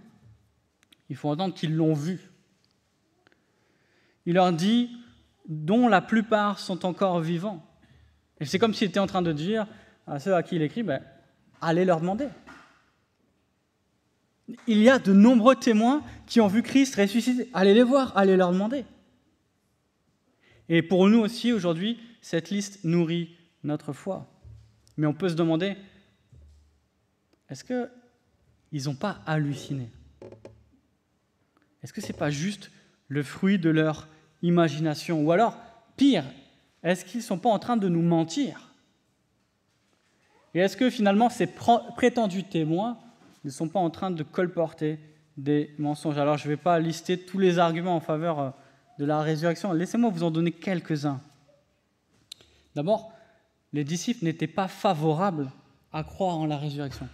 il 1.10 1.16
faut 1.16 1.30
entendre 1.30 1.54
qu'ils 1.54 1.76
l'ont 1.76 1.94
vu. 1.94 2.32
Il 4.26 4.36
leur 4.36 4.52
dit, 4.54 4.92
dont 5.48 5.88
la 5.88 6.02
plupart 6.02 6.60
sont 6.60 6.86
encore 6.86 7.20
vivants. 7.20 7.66
Et 8.40 8.46
c'est 8.46 8.60
comme 8.60 8.74
s'il 8.74 8.90
était 8.90 9.00
en 9.00 9.08
train 9.08 9.22
de 9.22 9.34
dire 9.34 9.68
à 10.08 10.20
ceux 10.20 10.36
à 10.36 10.44
qui 10.44 10.56
il 10.56 10.62
écrit, 10.62 10.84
ben, 10.84 11.02
allez 11.62 11.86
leur 11.86 12.00
demander. 12.00 12.28
Il 14.68 14.80
y 14.80 14.90
a 14.90 15.00
de 15.00 15.14
nombreux 15.14 15.56
témoins 15.56 16.04
qui 16.28 16.42
ont 16.42 16.48
vu 16.48 16.62
Christ 16.62 16.96
ressusciter. 16.96 17.50
Allez 17.54 17.74
les 17.74 17.84
voir, 17.84 18.16
allez 18.18 18.36
leur 18.36 18.52
demander. 18.52 18.86
Et 20.70 20.82
pour 20.82 21.08
nous 21.08 21.20
aussi, 21.20 21.52
aujourd'hui, 21.52 22.00
cette 22.22 22.50
liste 22.50 22.84
nourrit 22.84 23.36
notre 23.64 23.94
foi. 23.94 24.28
Mais 24.98 25.08
on 25.08 25.14
peut 25.14 25.30
se 25.30 25.36
demander, 25.36 25.76
est-ce 27.50 27.64
qu'ils 27.64 28.84
n'ont 28.86 28.96
pas 28.96 29.22
halluciné? 29.26 29.90
Est-ce 31.84 31.94
que 31.94 32.02
ce 32.02 32.08
n'est 32.08 32.18
pas 32.18 32.30
juste 32.30 32.72
le 33.08 33.24
fruit 33.24 33.60
de 33.60 33.70
leur 33.70 34.08
imagination? 34.42 35.22
Ou 35.22 35.32
alors, 35.32 35.58
pire, 35.98 36.26
est-ce 36.84 37.06
qu'ils 37.06 37.20
ne 37.20 37.26
sont 37.26 37.40
pas 37.40 37.50
en 37.50 37.60
train 37.60 37.78
de 37.78 37.88
nous 37.88 38.02
mentir? 38.02 38.72
Et 40.54 40.60
est-ce 40.60 40.76
que 40.76 40.90
finalement 40.90 41.30
ces 41.30 41.48
prétendus 41.48 42.44
témoins 42.44 43.00
ne 43.44 43.50
sont 43.50 43.68
pas 43.68 43.80
en 43.80 43.90
train 43.90 44.12
de 44.12 44.24
colporter 44.24 45.00
des 45.38 45.74
mensonges 45.78 46.18
Alors 46.18 46.38
je 46.38 46.46
ne 46.46 46.50
vais 46.50 46.62
pas 46.62 46.80
lister 46.80 47.18
tous 47.18 47.40
les 47.40 47.60
arguments 47.60 47.96
en 47.96 48.00
faveur 48.00 48.40
euh, 48.40 48.50
de 49.00 49.06
la 49.06 49.22
résurrection, 49.22 49.74
laissez-moi 49.74 50.10
vous 50.10 50.24
en 50.24 50.32
donner 50.32 50.52
quelques-uns. 50.52 51.22
D'abord, 52.76 53.12
les 53.74 53.84
disciples 53.84 54.26
n'étaient 54.26 54.48
pas 54.48 54.68
favorables 54.68 55.50
à 55.92 56.04
croire 56.04 56.38
en 56.38 56.46
la 56.46 56.58
résurrection. 56.58 57.08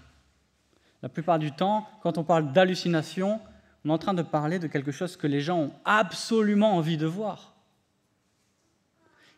La 1.02 1.10
plupart 1.10 1.40
du 1.40 1.52
temps, 1.52 1.88
quand 2.02 2.18
on 2.18 2.24
parle 2.24 2.52
d'hallucination, 2.52 3.40
on 3.86 3.90
est 3.90 3.94
en 3.94 3.98
train 3.98 4.14
de 4.14 4.24
parler 4.24 4.60
de 4.60 4.68
quelque 4.68 4.92
chose 4.92 5.16
que 5.16 5.28
les 5.28 5.42
gens 5.42 5.60
ont 5.60 5.74
absolument 5.86 6.76
envie 6.76 6.98
de 6.98 7.06
voir. 7.06 7.54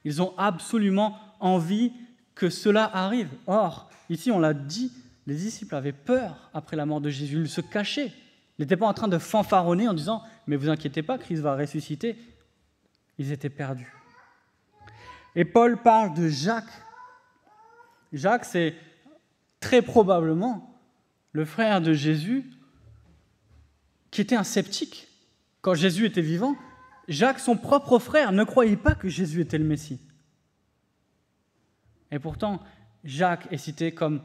Ils 0.06 0.22
ont 0.22 0.34
absolument 0.38 1.18
envie 1.40 1.92
que 2.36 2.50
cela 2.50 2.90
arrive. 2.94 3.30
Or, 3.48 3.90
ici, 4.10 4.32
on 4.32 4.40
l'a 4.40 4.54
dit, 4.54 4.92
les 5.30 5.36
disciples 5.36 5.76
avaient 5.76 5.94
peur 5.94 6.50
après 6.56 6.76
la 6.76 6.88
mort 6.88 7.02
de 7.02 7.12
Jésus, 7.12 7.38
ils 7.42 7.50
se 7.50 7.62
cachaient. 7.62 8.12
Ils 8.58 8.64
n'étaient 8.64 8.76
pas 8.76 8.88
en 8.88 8.96
train 8.96 9.08
de 9.08 9.20
fanfaronner 9.20 9.88
en 9.88 9.94
disant 9.94 10.24
Mais 10.48 10.56
vous 10.56 10.70
inquiétez 10.70 11.04
pas, 11.04 11.20
Christ 11.20 11.42
va 11.42 11.56
ressusciter. 11.56 12.18
Ils 13.20 13.32
étaient 13.32 13.52
perdus. 13.52 13.94
Et 15.36 15.46
Paul 15.46 15.84
parle 15.84 16.16
de 16.16 16.28
Jacques. 16.28 16.84
Jacques, 18.12 18.44
c'est 18.44 18.76
très 19.60 19.84
probablement 19.84 20.82
le 21.32 21.46
frère 21.46 21.80
de 21.80 21.94
Jésus 21.94 22.50
qui 24.10 24.22
était 24.22 24.36
un 24.36 24.44
sceptique. 24.44 25.10
Quand 25.62 25.76
Jésus 25.76 26.08
était 26.08 26.22
vivant, 26.22 26.56
Jacques, 27.08 27.40
son 27.40 27.56
propre 27.56 28.00
frère, 28.00 28.32
ne 28.32 28.44
croyait 28.44 28.78
pas 28.78 28.96
que 28.96 29.10
Jésus 29.10 29.42
était 29.42 29.60
le 29.60 29.64
Messie. 29.64 30.00
Et 32.10 32.18
pourtant, 32.18 32.64
Jacques 33.04 33.48
est 33.52 33.58
cité 33.58 33.92
comme 33.92 34.24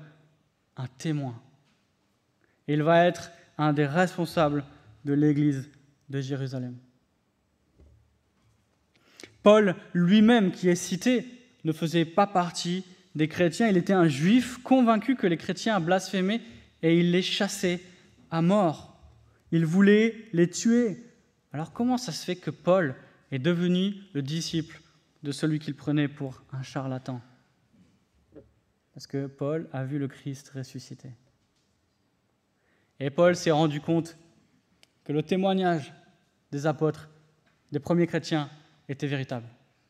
un 0.76 0.86
témoin. 0.98 1.40
Il 2.68 2.82
va 2.82 3.04
être 3.04 3.30
un 3.58 3.72
des 3.72 3.86
responsables 3.86 4.64
de 5.04 5.12
l'Église 5.12 5.68
de 6.08 6.20
Jérusalem. 6.20 6.76
Paul 9.42 9.76
lui-même, 9.92 10.50
qui 10.52 10.68
est 10.68 10.74
cité, 10.74 11.26
ne 11.64 11.72
faisait 11.72 12.04
pas 12.04 12.26
partie 12.26 12.84
des 13.14 13.28
chrétiens. 13.28 13.68
Il 13.68 13.76
était 13.76 13.92
un 13.92 14.08
juif 14.08 14.58
convaincu 14.62 15.16
que 15.16 15.26
les 15.26 15.36
chrétiens 15.36 15.80
blasphémaient 15.80 16.40
et 16.82 16.98
il 16.98 17.10
les 17.10 17.22
chassait 17.22 17.80
à 18.30 18.42
mort. 18.42 18.98
Il 19.52 19.66
voulait 19.66 20.28
les 20.32 20.48
tuer. 20.48 21.04
Alors 21.52 21.72
comment 21.72 21.98
ça 21.98 22.12
se 22.12 22.24
fait 22.24 22.36
que 22.36 22.50
Paul 22.50 22.94
est 23.30 23.38
devenu 23.38 23.94
le 24.12 24.22
disciple 24.22 24.80
de 25.22 25.30
celui 25.30 25.58
qu'il 25.58 25.74
prenait 25.74 26.08
pour 26.08 26.42
un 26.52 26.62
charlatan? 26.62 27.20
Parce 28.94 29.06
que 29.08 29.26
Paul 29.26 29.68
a 29.72 29.84
vu 29.84 29.98
le 29.98 30.06
Christ 30.06 30.50
ressuscité. 30.54 31.10
Et 33.00 33.10
Paul 33.10 33.34
s'est 33.34 33.50
rendu 33.50 33.80
compte 33.80 34.16
que 35.04 35.12
le 35.12 35.22
témoignage 35.22 35.92
des 36.52 36.66
apôtres, 36.66 37.10
des 37.72 37.80
premiers 37.80 38.06
chrétiens, 38.06 38.48
était 38.88 39.08
véritable, 39.08 39.46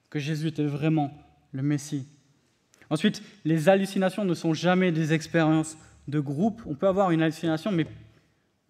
que 0.09 0.19
Jésus 0.19 0.49
était 0.49 0.65
vraiment 0.65 1.13
le 1.53 1.63
Messie. 1.63 2.09
Ensuite, 2.89 3.23
les 3.45 3.69
hallucinations 3.69 4.25
ne 4.25 4.35
sont 4.35 4.55
jamais 4.55 4.91
des 4.91 5.13
expériences 5.13 5.77
de 6.09 6.21
groupe. 6.21 6.63
On 6.67 6.75
peut 6.75 6.89
avoir 6.89 7.11
une 7.11 7.23
hallucination, 7.23 7.71
mais 7.71 7.87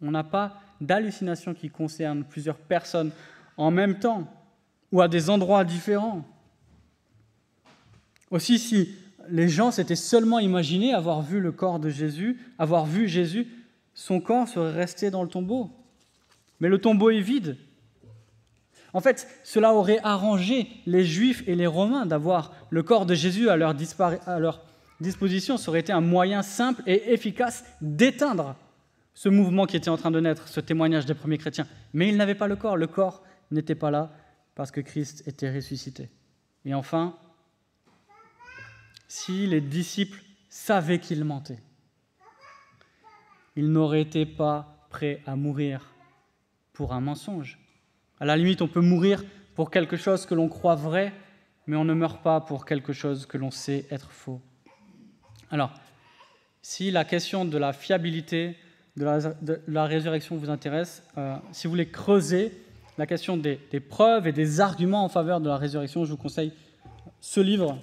on 0.03 0.11
n'a 0.11 0.25
pas 0.25 0.61
d'hallucination 0.81 1.55
qui 1.55 1.71
concerne 1.71 2.25
plusieurs 2.25 2.59
personnes 2.59 3.13
en 3.57 3.71
même 3.71 3.99
temps 4.01 4.29
ou 4.91 5.01
à 5.01 5.09
des 5.09 5.31
endroits 5.31 5.65
différents. 5.65 6.25
Aussi, 8.31 8.59
si 8.59 8.97
les 9.31 9.49
gens 9.49 9.71
s'étaient 9.71 9.97
seulement 9.97 10.39
imaginés 10.39 10.93
avoir 10.93 11.23
vu 11.23 11.41
le 11.41 11.53
corps 11.53 11.79
de 11.79 11.89
Jésus, 11.89 12.39
avoir 12.59 12.87
vu 12.87 13.09
Jésus, 13.09 13.47
son 13.95 14.21
corps 14.21 14.49
serait 14.49 14.73
resté 14.73 15.11
dans 15.11 15.23
le 15.23 15.29
tombeau. 15.29 15.71
Mais 16.61 16.69
le 16.69 16.79
tombeau 16.79 17.11
est 17.11 17.21
vide. 17.21 17.57
En 18.93 19.01
fait, 19.01 19.27
cela 19.43 19.75
aurait 19.75 19.99
arrangé 20.05 20.69
les 20.87 21.05
Juifs 21.05 21.43
et 21.47 21.57
les 21.57 21.67
Romains 21.67 22.07
d'avoir 22.07 22.53
le 22.71 22.83
corps 22.83 23.07
de 23.07 23.15
Jésus 23.15 23.49
à 23.49 23.57
leur, 23.57 23.75
disposition. 25.01 25.57
Ça 25.57 25.69
aurait 25.69 25.81
été 25.81 25.93
un 25.93 26.01
moyen 26.01 26.43
simple 26.43 26.83
et 26.87 27.13
efficace 27.13 27.65
d'éteindre 27.81 28.57
ce 29.13 29.29
mouvement 29.29 29.67
qui 29.67 29.77
était 29.77 29.91
en 29.91 29.97
train 29.97 30.11
de 30.11 30.21
naître, 30.21 30.49
ce 30.49 30.61
témoignage 30.61 31.07
des 31.07 31.15
premiers 31.15 31.39
chrétiens. 31.39 31.67
Mais 31.93 32.09
ils 32.09 32.17
n'avaient 32.17 32.35
pas 32.35 32.47
le 32.47 32.57
corps. 32.57 32.77
Le 32.77 32.87
corps 32.87 33.23
n'était 33.51 33.75
pas 33.75 33.91
là 33.91 34.13
parce 34.55 34.71
que 34.71 34.81
Christ 34.81 35.27
était 35.27 35.53
ressuscité. 35.53 36.09
Et 36.65 36.75
enfin, 36.75 37.17
si 39.15 39.47
les 39.47 39.61
disciples 39.61 40.21
savaient 40.49 40.99
qu'ils 40.99 41.25
mentaient, 41.25 41.63
ils 43.55 43.71
n'auraient 43.71 44.01
été 44.01 44.27
pas 44.27 44.85
prêts 44.91 45.23
à 45.25 45.37
mourir 45.37 45.95
pour 46.73 46.93
un 46.93 47.01
mensonge. 47.01 47.61
À 48.19 48.25
la 48.25 48.37
limite, 48.37 48.61
on 48.61 48.67
peut 48.67 48.81
mourir 48.81 49.23
pour 49.55 49.71
quelque 49.71 49.97
chose 49.97 50.27
que 50.27 50.35
l'on 50.35 50.49
croit 50.49 50.75
vrai, 50.75 51.13
mais 51.69 51.77
on 51.77 51.85
ne 51.85 51.95
meurt 51.95 52.25
pas 52.25 52.41
pour 52.41 52.67
quelque 52.67 52.93
chose 52.93 53.25
que 53.25 53.39
l'on 53.39 53.53
sait 53.53 53.87
être 53.89 54.11
faux. 54.11 54.41
Alors, 55.49 55.73
si 56.61 56.91
la 56.91 57.05
question 57.05 57.45
de 57.45 57.57
la 57.57 57.73
fiabilité 57.73 58.57
de 58.97 59.05
la, 59.69 59.85
résurrection 59.85 60.37
vous 60.37 60.51
intéresse, 60.51 61.05
euh, 61.19 61.37
si 61.53 61.69
vous 61.69 61.71
voulez 61.71 61.89
creuser 61.89 62.51
la 62.99 63.07
question 63.07 63.37
des, 63.37 63.59
preuves 63.89 64.27
et 64.27 64.33
des 64.33 64.61
arguments 64.61 65.05
en 65.05 65.09
faveur 65.09 65.41
de 65.41 65.49
la 65.49 65.57
résurrection, 65.57 66.05
je 66.05 66.11
vous 66.11 66.17
conseille 66.17 66.53
ce 67.21 67.39
livre. 67.39 67.79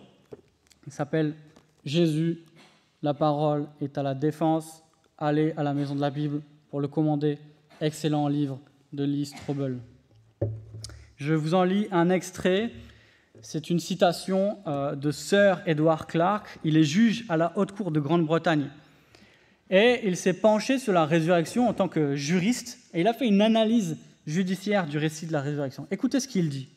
Il 0.88 0.91
s'appelle 0.91 1.36
Jésus, 1.86 2.39
la 3.02 3.13
parole 3.13 3.67
est 3.82 3.98
à 3.98 4.04
la 4.04 4.13
défense 4.13 4.84
allez 5.22 5.54
à 5.56 5.63
la 5.63 5.74
maison 5.74 5.96
de 5.96 6.02
la 6.02 6.10
Bible 6.10 6.41
pour 6.70 6.82
le 6.82 6.88
commander. 6.88 7.38
Excellent 7.80 8.28
livre 8.28 8.60
de 8.91 9.04
Lee 9.04 9.26
Strobel. 9.26 9.78
Je 11.15 11.34
vous 11.34 11.54
en 11.54 11.63
lis 11.63 11.88
un 11.91 12.10
extrait. 12.10 12.72
C'est 13.41 13.70
une 13.70 13.80
citation 13.80 14.58
euh, 14.67 14.96
de 14.96 15.12
Sir 15.12 15.62
Edward 15.65 16.08
Clarke. 16.08 16.60
Il 16.63 16.78
est 16.78 16.84
juge 16.84 17.26
à 17.30 17.38
la 17.38 17.54
Haute 17.56 17.72
Cour 17.72 17.91
de 17.91 18.00
Grande-Bretagne. 18.00 18.70
Et 19.70 20.02
il 20.04 20.17
s'est 20.17 20.34
penché 20.34 20.80
sur 20.80 20.91
la 20.91 21.06
résurrection 21.06 21.70
en 21.70 21.74
tant 21.74 21.88
que 21.88 22.15
juriste 22.15 22.78
et 22.94 23.02
il 23.02 23.08
a 23.08 23.13
fait 23.13 23.28
une 23.28 23.41
analyse 23.41 23.98
judiciaire 24.28 24.86
du 24.86 24.98
récit 24.98 25.28
de 25.28 25.32
la 25.32 25.41
résurrection. 25.41 25.88
Écoutez 25.91 26.20
ce 26.20 26.28
qu'il 26.28 26.50
dit. 26.50 26.67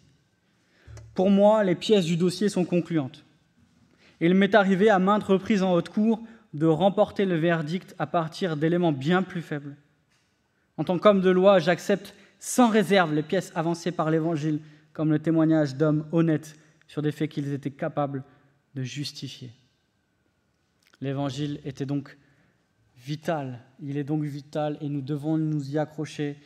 Pour 1.14 1.28
moi, 1.28 1.64
les 1.64 1.74
pièces 1.74 2.04
du 2.04 2.16
dossier 2.16 2.48
sont 2.48 2.64
concluantes. 2.64 3.23
Il 4.20 4.34
m'est 4.34 4.54
arrivé 4.54 4.90
à 4.90 4.98
maintes 4.98 5.24
reprises 5.24 5.62
en 5.62 5.72
haute 5.72 5.88
cour 5.88 6.22
de 6.52 6.66
remporter 6.66 7.24
le 7.24 7.36
verdict 7.36 7.94
à 7.98 8.06
partir 8.06 8.56
d'éléments 8.56 8.92
bien 8.92 9.22
plus 9.22 9.42
faibles. 9.42 9.76
En 10.76 10.84
tant 10.84 10.98
qu'homme 10.98 11.20
de 11.20 11.30
loi, 11.30 11.58
j'accepte 11.58 12.14
sans 12.38 12.68
réserve 12.68 13.14
les 13.14 13.22
pièces 13.22 13.52
avancées 13.54 13.92
par 13.92 14.10
l'Évangile 14.10 14.60
comme 14.92 15.10
le 15.10 15.18
témoignage 15.18 15.76
d'hommes 15.76 16.06
honnêtes 16.12 16.56
sur 16.86 17.02
des 17.02 17.12
faits 17.12 17.30
qu'ils 17.30 17.52
étaient 17.52 17.70
capables 17.70 18.22
de 18.74 18.82
justifier. 18.82 19.50
L'Évangile 21.00 21.60
était 21.64 21.86
donc 21.86 22.16
vital, 22.96 23.60
il 23.80 23.96
est 23.96 24.04
donc 24.04 24.22
vital 24.22 24.78
et 24.80 24.88
nous 24.88 25.02
devons 25.02 25.36
nous 25.36 25.70
y 25.70 25.78
accrocher 25.78 26.36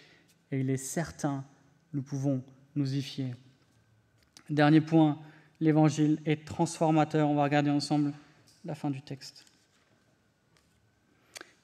et 0.51 0.61
il 0.61 0.71
est 0.71 0.77
certain, 0.79 1.45
nous 1.93 2.03
pouvons 2.03 2.43
nous 2.75 2.95
y 2.95 3.03
fier. 3.03 3.35
Dernier 4.51 4.81
point, 4.81 5.19
l'Évangile 5.61 6.19
est 6.25 6.45
transformateur. 6.45 7.29
On 7.29 7.35
va 7.35 7.45
regarder 7.45 7.71
ensemble 7.71 8.13
la 8.65 8.75
fin 8.75 8.91
du 8.91 9.03
texte. 9.03 9.45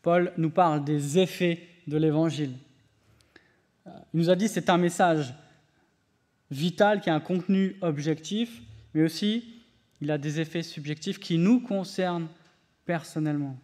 Paul 0.03 0.33
nous 0.37 0.51
parle 0.51 0.85
des 0.85 1.19
effets 1.19 1.67
de 1.87 1.97
l'Évangile. 1.97 2.53
Il 3.87 4.21
nous 4.21 4.31
a 4.31 4.37
dit 4.37 4.47
que 4.47 4.53
c'est 4.53 4.71
un 4.71 4.79
message 4.79 5.35
vital 6.51 7.01
qui 7.01 7.11
a 7.11 7.15
un 7.15 7.21
contenu 7.21 7.77
objectif, 7.81 8.63
mais 8.93 9.03
aussi 9.03 9.45
il 10.01 10.11
a 10.11 10.19
des 10.19 10.41
effets 10.41 10.63
subjectifs 10.63 11.19
qui 11.19 11.39
nous 11.39 11.61
concernent 11.61 12.29
personnellement. 12.85 13.57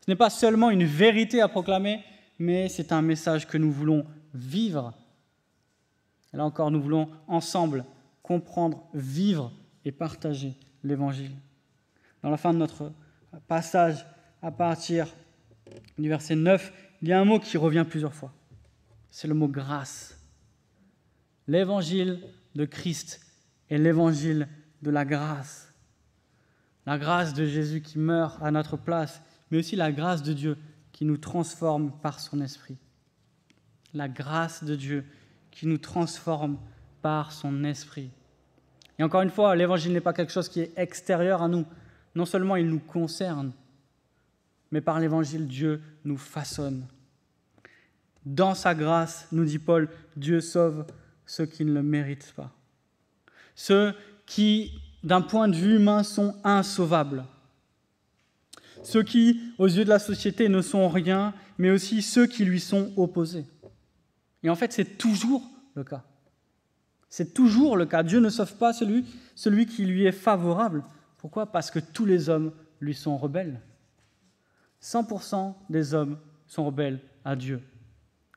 Ce 0.00 0.10
n'est 0.10 0.16
pas 0.16 0.30
seulement 0.30 0.70
une 0.70 0.84
vérité 0.84 1.40
à 1.40 1.48
proclamer, 1.48 2.02
mais 2.38 2.68
c'est 2.68 2.92
un 2.92 3.02
message 3.02 3.46
que 3.46 3.58
nous 3.58 3.72
voulons 3.72 4.06
vivre. 4.34 4.92
Là 6.32 6.44
encore, 6.44 6.70
nous 6.70 6.82
voulons 6.82 7.08
ensemble 7.28 7.84
comprendre, 8.22 8.88
vivre 8.94 9.52
et 9.84 9.92
partager 9.92 10.54
l'Évangile. 10.82 11.32
Dans 12.22 12.30
la 12.30 12.36
fin 12.36 12.52
de 12.52 12.58
notre 12.58 12.92
passage, 13.46 14.06
à 14.42 14.50
partir 14.50 15.06
du 15.98 16.08
verset 16.08 16.36
9, 16.36 16.72
il 17.02 17.08
y 17.08 17.12
a 17.12 17.20
un 17.20 17.24
mot 17.24 17.38
qui 17.38 17.56
revient 17.56 17.84
plusieurs 17.88 18.14
fois. 18.14 18.32
C'est 19.10 19.28
le 19.28 19.34
mot 19.34 19.48
grâce. 19.48 20.18
L'évangile 21.46 22.20
de 22.54 22.64
Christ 22.64 23.20
est 23.68 23.78
l'évangile 23.78 24.48
de 24.82 24.90
la 24.90 25.04
grâce. 25.04 25.72
La 26.86 26.98
grâce 26.98 27.34
de 27.34 27.46
Jésus 27.46 27.80
qui 27.80 27.98
meurt 27.98 28.42
à 28.42 28.50
notre 28.50 28.76
place, 28.76 29.22
mais 29.50 29.58
aussi 29.58 29.76
la 29.76 29.92
grâce 29.92 30.22
de 30.22 30.32
Dieu 30.32 30.58
qui 30.92 31.04
nous 31.04 31.16
transforme 31.16 31.92
par 32.02 32.20
son 32.20 32.40
esprit. 32.40 32.76
La 33.92 34.08
grâce 34.08 34.64
de 34.64 34.74
Dieu 34.74 35.04
qui 35.50 35.66
nous 35.66 35.78
transforme 35.78 36.58
par 37.02 37.32
son 37.32 37.64
esprit. 37.64 38.10
Et 38.98 39.02
encore 39.02 39.22
une 39.22 39.30
fois, 39.30 39.56
l'évangile 39.56 39.92
n'est 39.92 40.00
pas 40.00 40.12
quelque 40.12 40.32
chose 40.32 40.48
qui 40.48 40.60
est 40.60 40.72
extérieur 40.76 41.42
à 41.42 41.48
nous. 41.48 41.66
Non 42.14 42.26
seulement 42.26 42.56
il 42.56 42.68
nous 42.68 42.78
concerne, 42.78 43.52
mais 44.70 44.80
par 44.80 45.00
l'évangile, 45.00 45.46
Dieu 45.46 45.80
nous 46.04 46.16
façonne. 46.16 46.86
Dans 48.24 48.54
sa 48.54 48.74
grâce, 48.74 49.26
nous 49.32 49.44
dit 49.44 49.58
Paul, 49.58 49.88
Dieu 50.16 50.40
sauve 50.40 50.86
ceux 51.26 51.46
qui 51.46 51.64
ne 51.64 51.72
le 51.72 51.82
méritent 51.82 52.32
pas. 52.36 52.52
Ceux 53.54 53.94
qui, 54.26 54.72
d'un 55.02 55.20
point 55.20 55.48
de 55.48 55.56
vue 55.56 55.76
humain, 55.76 56.02
sont 56.02 56.36
insauvables. 56.44 57.24
Ceux 58.82 59.02
qui, 59.02 59.40
aux 59.58 59.66
yeux 59.66 59.84
de 59.84 59.90
la 59.90 59.98
société, 59.98 60.48
ne 60.48 60.60
sont 60.60 60.88
rien, 60.88 61.34
mais 61.58 61.70
aussi 61.70 62.02
ceux 62.02 62.26
qui 62.26 62.44
lui 62.44 62.60
sont 62.60 62.92
opposés. 62.96 63.46
Et 64.42 64.50
en 64.50 64.54
fait, 64.54 64.72
c'est 64.72 64.98
toujours 64.98 65.42
le 65.74 65.84
cas. 65.84 66.04
C'est 67.16 67.32
toujours 67.32 67.76
le 67.76 67.86
cas. 67.86 68.02
Dieu 68.02 68.18
ne 68.18 68.28
sauve 68.28 68.56
pas 68.56 68.72
celui, 68.72 69.06
celui 69.36 69.66
qui 69.66 69.86
lui 69.86 70.04
est 70.04 70.10
favorable. 70.10 70.82
Pourquoi? 71.18 71.46
Parce 71.46 71.70
que 71.70 71.78
tous 71.78 72.06
les 72.06 72.28
hommes 72.28 72.50
lui 72.80 72.92
sont 72.92 73.16
rebelles. 73.16 73.60
100% 74.82 75.54
des 75.70 75.94
hommes 75.94 76.18
sont 76.48 76.66
rebelles 76.66 76.98
à 77.24 77.36
Dieu. 77.36 77.62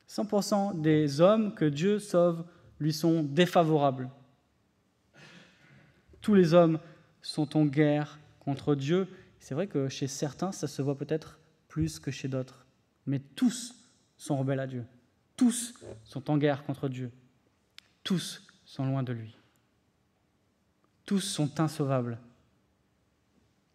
100% 0.07 0.79
des 0.79 1.21
hommes 1.21 1.55
que 1.55 1.65
Dieu 1.65 1.97
sauve 1.97 2.45
lui 2.79 2.93
sont 2.93 3.23
défavorables. 3.23 4.11
Tous 6.21 6.35
les 6.35 6.53
hommes 6.53 6.77
sont 7.23 7.57
en 7.57 7.65
guerre 7.65 8.19
contre 8.41 8.75
Dieu. 8.75 9.07
C'est 9.39 9.55
vrai 9.55 9.65
que 9.65 9.89
chez 9.89 10.05
certains, 10.05 10.51
ça 10.51 10.67
se 10.67 10.83
voit 10.83 10.99
peut-être 10.99 11.39
plus 11.67 11.97
que 11.97 12.11
chez 12.11 12.27
d'autres. 12.27 12.67
Mais 13.07 13.17
tous 13.17 13.73
sont 14.17 14.37
rebelles 14.37 14.59
à 14.59 14.67
Dieu. 14.67 14.85
Tous 15.35 15.73
sont 16.03 16.29
en 16.29 16.37
guerre 16.37 16.63
contre 16.63 16.89
Dieu. 16.89 17.11
Tous 18.03 18.46
sont 18.67 18.85
loin 18.85 19.01
de 19.01 19.13
lui. 19.13 19.35
Tous 21.05 21.21
sont 21.21 21.59
insauvables, 21.59 22.19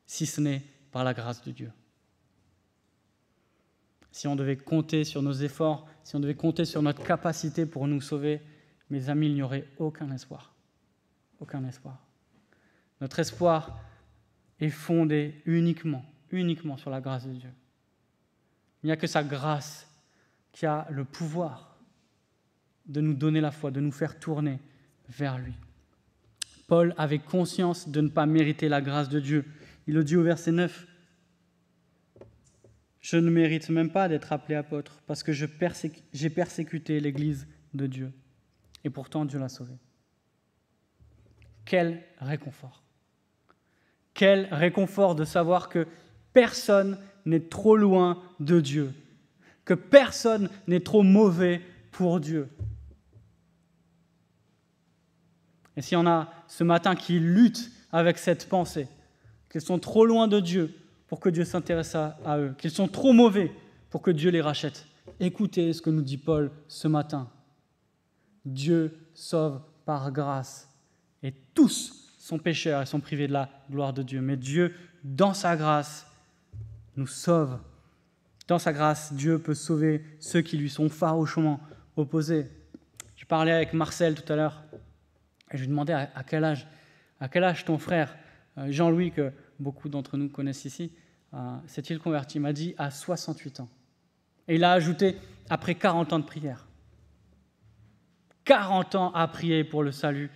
si 0.07 0.26
ce 0.26 0.40
n'est 0.40 0.62
par 0.92 1.02
la 1.02 1.14
grâce 1.14 1.42
de 1.42 1.50
Dieu. 1.50 1.72
Si 4.12 4.28
on 4.28 4.37
devait 4.37 4.59
compter 4.59 5.05
sur 5.05 5.22
nos 5.22 5.33
efforts, 5.33 5.88
si 6.05 6.14
on 6.14 6.20
devait 6.20 6.35
compter 6.35 6.66
sur 6.66 6.83
notre 6.83 7.02
capacité 7.02 7.64
pour 7.64 7.88
nous 7.88 8.02
sauver, 8.02 8.42
mes 8.90 9.09
amis, 9.09 9.28
il 9.28 9.35
n'y 9.35 9.42
aurait 9.42 9.66
aucun 9.78 10.11
espoir. 10.12 10.52
Aucun 11.40 11.66
espoir. 11.66 11.98
Notre 13.00 13.18
espoir 13.18 13.81
est 14.61 14.68
fondé 14.68 15.40
uniquement, 15.46 16.05
uniquement 16.31 16.76
sur 16.76 16.90
la 16.90 17.00
grâce 17.00 17.26
de 17.26 17.33
Dieu. 17.33 17.50
Il 18.83 18.87
n'y 18.87 18.92
a 18.92 18.98
que 18.98 19.07
sa 19.07 19.24
grâce 19.24 19.88
qui 20.52 20.66
a 20.66 20.87
le 20.90 21.07
pouvoir 21.07 21.78
de 22.85 23.00
nous 23.00 23.14
donner 23.14 23.40
la 23.40 23.50
foi, 23.50 23.70
de 23.70 23.81
nous 23.81 23.90
faire 23.90 24.20
tourner 24.20 24.61
vers 25.08 25.38
lui. 25.38 25.54
Paul 26.66 26.94
avait 26.96 27.18
conscience 27.18 27.88
de 27.88 28.00
ne 28.00 28.08
pas 28.08 28.26
mériter 28.26 28.68
la 28.68 28.80
grâce 28.80 29.08
de 29.08 29.20
Dieu. 29.20 29.44
Il 29.86 29.94
le 29.94 30.04
dit 30.04 30.16
au 30.16 30.22
verset 30.22 30.52
9. 30.52 30.86
Je 33.00 33.16
ne 33.16 33.30
mérite 33.30 33.68
même 33.68 33.90
pas 33.90 34.08
d'être 34.08 34.32
appelé 34.32 34.54
apôtre 34.54 35.02
parce 35.06 35.22
que 35.22 35.32
j'ai 35.32 36.30
persécuté 36.30 37.00
l'Église 37.00 37.46
de 37.74 37.86
Dieu. 37.86 38.12
Et 38.84 38.90
pourtant, 38.90 39.24
Dieu 39.24 39.38
l'a 39.38 39.48
sauvé. 39.48 39.74
Quel 41.64 42.02
réconfort. 42.18 42.82
Quel 44.14 44.46
réconfort 44.52 45.14
de 45.14 45.24
savoir 45.24 45.68
que 45.68 45.86
personne 46.32 46.98
n'est 47.24 47.48
trop 47.48 47.76
loin 47.76 48.22
de 48.40 48.60
Dieu, 48.60 48.92
que 49.64 49.74
personne 49.74 50.48
n'est 50.66 50.80
trop 50.80 51.02
mauvais 51.02 51.60
pour 51.90 52.20
Dieu. 52.20 52.48
Et 55.76 55.82
s'il 55.82 55.96
y 55.96 56.00
en 56.00 56.06
a 56.06 56.28
ce 56.48 56.64
matin 56.64 56.94
qui 56.94 57.18
luttent 57.18 57.70
avec 57.90 58.18
cette 58.18 58.48
pensée, 58.48 58.88
qu'ils 59.50 59.61
sont 59.61 59.78
trop 59.78 60.06
loin 60.06 60.28
de 60.28 60.40
Dieu 60.40 60.74
pour 61.08 61.20
que 61.20 61.28
Dieu 61.28 61.44
s'intéresse 61.44 61.94
à, 61.94 62.38
eux, 62.38 62.54
qu'ils 62.58 62.70
sont 62.70 62.88
trop 62.88 63.12
mauvais 63.12 63.52
pour 63.90 64.02
que 64.02 64.11
Dieu 64.11 64.30
les 64.30 64.40
rachète, 64.40 64.87
écoutez 65.20 65.72
ce 65.72 65.82
que 65.82 65.90
nous 65.90 66.02
dit 66.02 66.16
Paul 66.16 66.50
ce 66.68 66.88
matin. 66.88 67.28
Dieu 68.44 68.96
sauve 69.14 69.61
par 69.85 70.11
grâce 70.11 70.68
et 71.22 71.32
tous 71.54 72.14
sont 72.18 72.38
pécheurs 72.38 72.82
et 72.82 72.87
sont 72.87 73.00
privés 73.00 73.28
de 73.28 73.32
la 73.32 73.48
gloire 73.70 73.92
de 73.92 74.02
Dieu. 74.02 74.20
Mais 74.20 74.37
Dieu, 74.37 74.74
dans 75.04 75.35
sa 75.35 75.56
grâce, 75.56 76.06
nous 76.96 77.06
sauve. 77.06 77.58
Dans 78.48 78.58
sa 78.58 78.72
grâce, 78.72 79.12
Dieu 79.12 79.38
peut 79.38 79.54
sauver 79.54 80.04
ceux 80.18 80.40
qui 80.40 80.56
lui 80.56 80.70
sont 80.70 80.88
farouchement 80.88 81.61
opposés. 81.96 82.48
Je 83.16 83.24
parlais 83.24 83.52
avec 83.52 83.72
Marcel 83.72 84.14
tout 84.14 84.32
à 84.32 84.37
l'heure 84.37 84.62
et 85.52 85.56
je 85.56 85.62
lui 85.62 85.68
demandais 85.68 85.92
à, 85.92 86.24
quel 86.26 86.44
âge, 86.44 86.66
à 87.20 87.28
quel 87.28 87.44
âge 87.44 87.64
ton 87.64 87.78
frère, 87.78 88.16
euh, 88.58 88.70
Jean-Louis, 88.70 89.12
que 89.12 89.32
beaucoup 89.60 89.88
d'entre 89.88 90.16
nous 90.16 90.28
connaissent 90.28 90.64
ici, 90.64 90.92
euh, 91.34 91.56
s'est-il 91.66 91.98
converti? 91.98 92.38
Il 92.38 92.40
m'a 92.40 92.52
dit 92.52 92.74
à 92.78 92.90
68 92.90 93.60
ans. 93.60 93.68
Et 94.48 94.56
il 94.56 94.64
a 94.64 94.72
ajouté 94.72 95.16
après 95.48 95.74
40 95.74 96.12
ans 96.12 96.18
de 96.18 96.24
prière. 96.24 96.66
40 98.44 98.94
ans 98.96 99.12
à 99.12 99.28
prier 99.28 99.64
pour 99.64 99.82
le 99.82 99.92
salut 99.92 100.30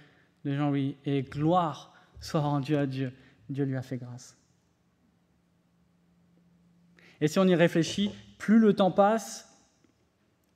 de 0.45 0.55
Jean-Louis. 0.55 0.97
Et 1.05 1.23
gloire 1.23 1.93
soit 2.21 2.41
rendue 2.41 2.77
à 2.77 2.87
Dieu. 2.87 3.13
Dieu 3.49 3.65
lui 3.65 3.77
a 3.77 3.83
fait 3.83 3.97
grâce. 3.97 4.37
Et 7.21 7.29
si 7.29 7.39
on 7.39 7.47
y 7.47 7.55
réfléchit, 7.55 8.11
plus 8.39 8.59
le 8.59 8.75
temps 8.75 8.91
passe, 8.91 9.47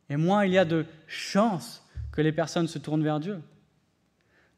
et 0.09 0.17
moins 0.17 0.45
il 0.45 0.53
y 0.53 0.59
a 0.59 0.65
de 0.65 0.85
chances 1.07 1.87
que 2.13 2.21
les 2.21 2.33
personnes 2.33 2.69
se 2.69 2.79
tournent 2.79 3.05
vers 3.05 3.21
Dieu. 3.21 3.41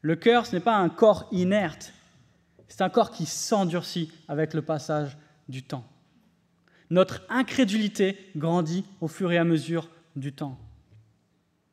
Le 0.03 0.17
cœur, 0.17 0.45
ce 0.45 0.55
n'est 0.55 0.61
pas 0.61 0.77
un 0.77 0.89
corps 0.89 1.29
inerte, 1.31 1.93
c'est 2.67 2.81
un 2.81 2.89
corps 2.89 3.09
qui 3.09 3.25
s'endurcit 3.25 4.11
avec 4.27 4.53
le 4.53 4.61
passage 4.61 5.17
du 5.47 5.63
temps. 5.63 5.85
Notre 6.89 7.21
incrédulité 7.29 8.17
grandit 8.35 8.83
au 8.99 9.07
fur 9.07 9.31
et 9.31 9.37
à 9.37 9.45
mesure 9.45 9.89
du 10.17 10.33
temps. 10.33 10.59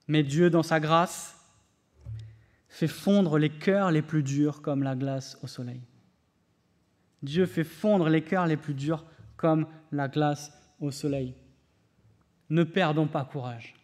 Mais 0.06 0.22
Dieu, 0.22 0.48
dans 0.48 0.62
sa 0.62 0.78
grâce, 0.78 1.36
fait 2.68 2.86
fondre 2.86 3.36
les 3.36 3.50
cœurs 3.50 3.90
les 3.90 4.00
plus 4.00 4.22
durs 4.22 4.62
comme 4.62 4.84
la 4.84 4.94
glace 4.94 5.36
au 5.42 5.48
soleil. 5.48 5.80
Dieu 7.24 7.46
fait 7.46 7.64
fondre 7.64 8.08
les 8.08 8.22
cœurs 8.22 8.46
les 8.46 8.56
plus 8.56 8.74
durs 8.74 9.04
comme 9.36 9.66
la 9.90 10.06
glace 10.06 10.52
au 10.78 10.92
soleil. 10.92 11.34
Ne 12.48 12.62
perdons 12.62 13.08
pas 13.08 13.24
courage. 13.24 13.74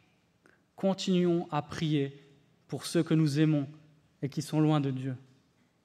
Continuons 0.77 1.49
à 1.51 1.63
prier 1.63 2.23
pour 2.69 2.87
ceux 2.87 3.03
que 3.03 3.15
nous 3.15 3.41
aimons 3.41 3.67
et 4.23 4.29
qui 4.29 4.43
sont 4.43 4.61
loin 4.61 4.81
de 4.81 4.91
Dieu, 4.91 5.17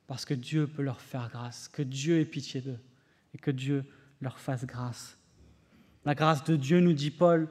parce 0.07 0.25
que 0.25 0.33
Dieu 0.33 0.67
peut 0.67 0.81
leur 0.81 1.01
faire 1.01 1.29
grâce, 1.31 1.67
que 1.67 1.81
Dieu 1.81 2.19
ait 2.19 2.25
pitié 2.25 2.61
d'eux 2.61 2.79
et 3.33 3.37
que 3.37 3.51
Dieu 3.51 3.83
leur 4.21 4.39
fasse 4.39 4.65
grâce. 4.65 5.17
La 6.05 6.15
grâce 6.15 6.43
de 6.43 6.55
Dieu, 6.55 6.79
nous 6.79 6.93
dit 6.93 7.11
Paul, 7.11 7.47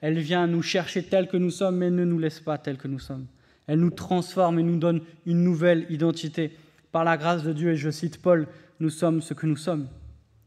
elle 0.00 0.18
vient 0.18 0.46
nous 0.46 0.62
chercher 0.62 1.02
tels 1.02 1.28
que 1.28 1.36
nous 1.36 1.50
sommes, 1.50 1.76
mais 1.76 1.90
ne 1.90 2.04
nous 2.04 2.18
laisse 2.18 2.40
pas 2.40 2.58
tels 2.58 2.76
que 2.76 2.88
nous 2.88 2.98
sommes. 2.98 3.26
Elle 3.66 3.80
nous 3.80 3.90
transforme 3.90 4.58
et 4.58 4.62
nous 4.62 4.78
donne 4.78 5.00
une 5.24 5.42
nouvelle 5.42 5.86
identité. 5.90 6.56
Par 6.92 7.04
la 7.04 7.16
grâce 7.16 7.42
de 7.42 7.52
Dieu, 7.52 7.72
et 7.72 7.76
je 7.76 7.90
cite 7.90 8.22
Paul, 8.22 8.46
nous 8.78 8.90
sommes 8.90 9.20
ce 9.22 9.34
que 9.34 9.46
nous 9.46 9.56
sommes. 9.56 9.88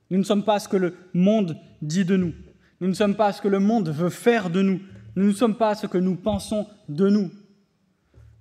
Nous 0.10 0.18
ne 0.18 0.24
sommes 0.24 0.44
pas 0.44 0.60
ce 0.60 0.68
que 0.68 0.78
le 0.78 0.96
monde 1.14 1.58
dit 1.82 2.06
de 2.06 2.16
nous. 2.16 2.34
Nous 2.80 2.88
ne 2.88 2.94
sommes 2.94 3.16
pas 3.16 3.34
ce 3.34 3.42
que 3.42 3.48
le 3.48 3.60
monde 3.60 3.90
veut 3.90 4.10
faire 4.10 4.50
de 4.50 4.62
nous. 4.62 4.80
Nous 5.16 5.26
ne 5.26 5.34
sommes 5.34 5.58
pas 5.58 5.76
ce 5.76 5.88
que 5.88 5.98
nous 5.98 6.16
pensons 6.16 6.68
de 6.88 7.10
nous. 7.10 7.32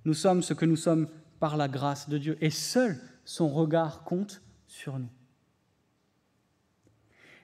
Nous 0.09 0.15
sommes 0.15 0.41
ce 0.41 0.55
que 0.55 0.65
nous 0.65 0.75
sommes 0.75 1.07
par 1.39 1.55
la 1.55 1.67
grâce 1.67 2.09
de 2.09 2.17
Dieu. 2.17 2.35
Et 2.41 2.49
seul 2.49 2.97
son 3.25 3.47
regard 3.47 4.03
compte 4.03 4.41
sur 4.65 4.97
nous. 4.97 5.11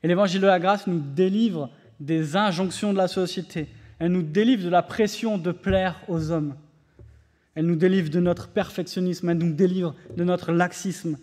Et 0.01 0.07
l'évangile 0.07 0.41
de 0.41 0.47
la 0.47 0.59
grâce 0.59 0.87
nous 0.87 0.99
délivre 0.99 1.69
des 1.99 2.35
injonctions 2.35 2.91
de 2.91 2.97
la 2.97 3.07
société. 3.07 3.67
Elle 3.99 4.13
nous 4.13 4.23
délivre 4.23 4.63
de 4.63 4.69
la 4.69 4.81
pression 4.81 5.37
de 5.37 5.51
plaire 5.51 6.01
aux 6.07 6.31
hommes. 6.31 6.55
Elle 7.53 7.67
nous 7.67 7.75
délivre 7.75 8.09
de 8.09 8.19
notre 8.19 8.47
perfectionnisme. 8.47 9.29
Elle 9.29 9.37
nous 9.37 9.53
délivre 9.53 9.93
de 10.17 10.23
notre 10.23 10.51
laxisme. 10.51 11.19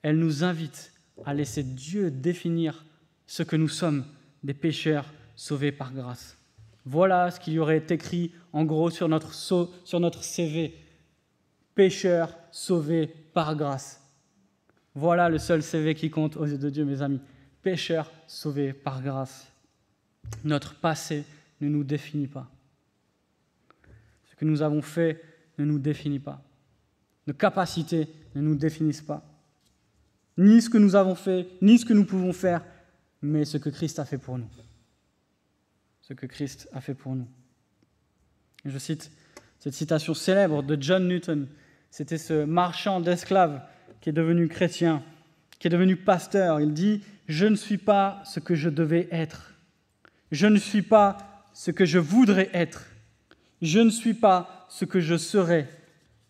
Elle 0.00 0.18
nous 0.18 0.42
invite 0.42 0.94
à 1.26 1.34
laisser 1.34 1.64
Dieu 1.64 2.10
définir 2.10 2.86
ce 3.26 3.42
que 3.42 3.56
nous 3.56 3.68
sommes, 3.68 4.06
des 4.42 4.54
pécheurs 4.54 5.12
sauvés 5.34 5.70
par 5.70 5.92
grâce. 5.92 6.35
Voilà 6.86 7.30
ce 7.30 7.38
qu'il 7.38 7.52
y 7.52 7.58
aurait 7.58 7.84
écrit 7.90 8.32
en 8.52 8.64
gros 8.64 8.88
sur 8.90 9.08
notre, 9.08 9.34
sur 9.34 10.00
notre 10.00 10.24
CV. 10.24 10.74
Pécheurs 11.74 12.34
sauvés 12.50 13.06
par 13.34 13.54
grâce. 13.54 14.02
Voilà 14.94 15.28
le 15.28 15.38
seul 15.38 15.62
CV 15.62 15.94
qui 15.94 16.08
compte 16.08 16.36
aux 16.36 16.46
yeux 16.46 16.56
de 16.56 16.70
Dieu, 16.70 16.86
mes 16.86 17.02
amis. 17.02 17.20
Pécheurs 17.62 18.10
sauvés 18.26 18.72
par 18.72 19.02
grâce. 19.02 19.52
Notre 20.42 20.74
passé 20.76 21.24
ne 21.60 21.68
nous 21.68 21.84
définit 21.84 22.28
pas. 22.28 22.48
Ce 24.30 24.34
que 24.36 24.46
nous 24.46 24.62
avons 24.62 24.80
fait 24.80 25.22
ne 25.58 25.66
nous 25.66 25.78
définit 25.78 26.20
pas. 26.20 26.40
Nos 27.26 27.34
capacités 27.34 28.08
ne 28.34 28.40
nous 28.40 28.54
définissent 28.54 29.02
pas 29.02 29.22
ni 30.38 30.60
ce 30.60 30.68
que 30.68 30.78
nous 30.78 30.94
avons 30.94 31.14
fait, 31.14 31.48
ni 31.62 31.78
ce 31.78 31.84
que 31.84 31.92
nous 31.92 32.04
pouvons 32.04 32.32
faire, 32.32 32.62
mais 33.22 33.44
ce 33.44 33.58
que 33.58 33.70
Christ 33.70 33.98
a 33.98 34.04
fait 34.04 34.18
pour 34.18 34.38
nous. 34.38 34.48
Ce 36.06 36.14
que 36.14 36.26
Christ 36.26 36.68
a 36.72 36.80
fait 36.80 36.94
pour 36.94 37.16
nous. 37.16 37.26
je 38.64 38.78
cite 38.78 39.10
cette 39.58 39.74
citation 39.74 40.14
célèbre 40.14 40.62
de 40.62 40.80
John 40.80 41.08
Newton. 41.08 41.48
C'était 41.90 42.18
ce 42.18 42.44
marchand 42.44 43.00
d'esclaves 43.00 43.60
qui 44.00 44.10
est 44.10 44.12
devenu 44.12 44.46
chrétien, 44.46 45.02
qui 45.58 45.66
est 45.66 45.70
devenu 45.70 45.96
pasteur. 45.96 46.60
Il 46.60 46.74
dit, 46.74 47.02
je 47.26 47.46
ne 47.46 47.56
suis 47.56 47.78
pas 47.78 48.22
ce 48.24 48.38
que 48.38 48.54
je 48.54 48.68
devais 48.68 49.08
être. 49.10 49.54
Je 50.30 50.46
ne 50.46 50.58
suis 50.58 50.82
pas 50.82 51.44
ce 51.52 51.72
que 51.72 51.84
je 51.84 51.98
voudrais 51.98 52.50
être. 52.52 52.86
Je 53.60 53.80
ne 53.80 53.90
suis 53.90 54.14
pas 54.14 54.68
ce 54.68 54.84
que 54.84 55.00
je 55.00 55.16
serais. 55.16 55.68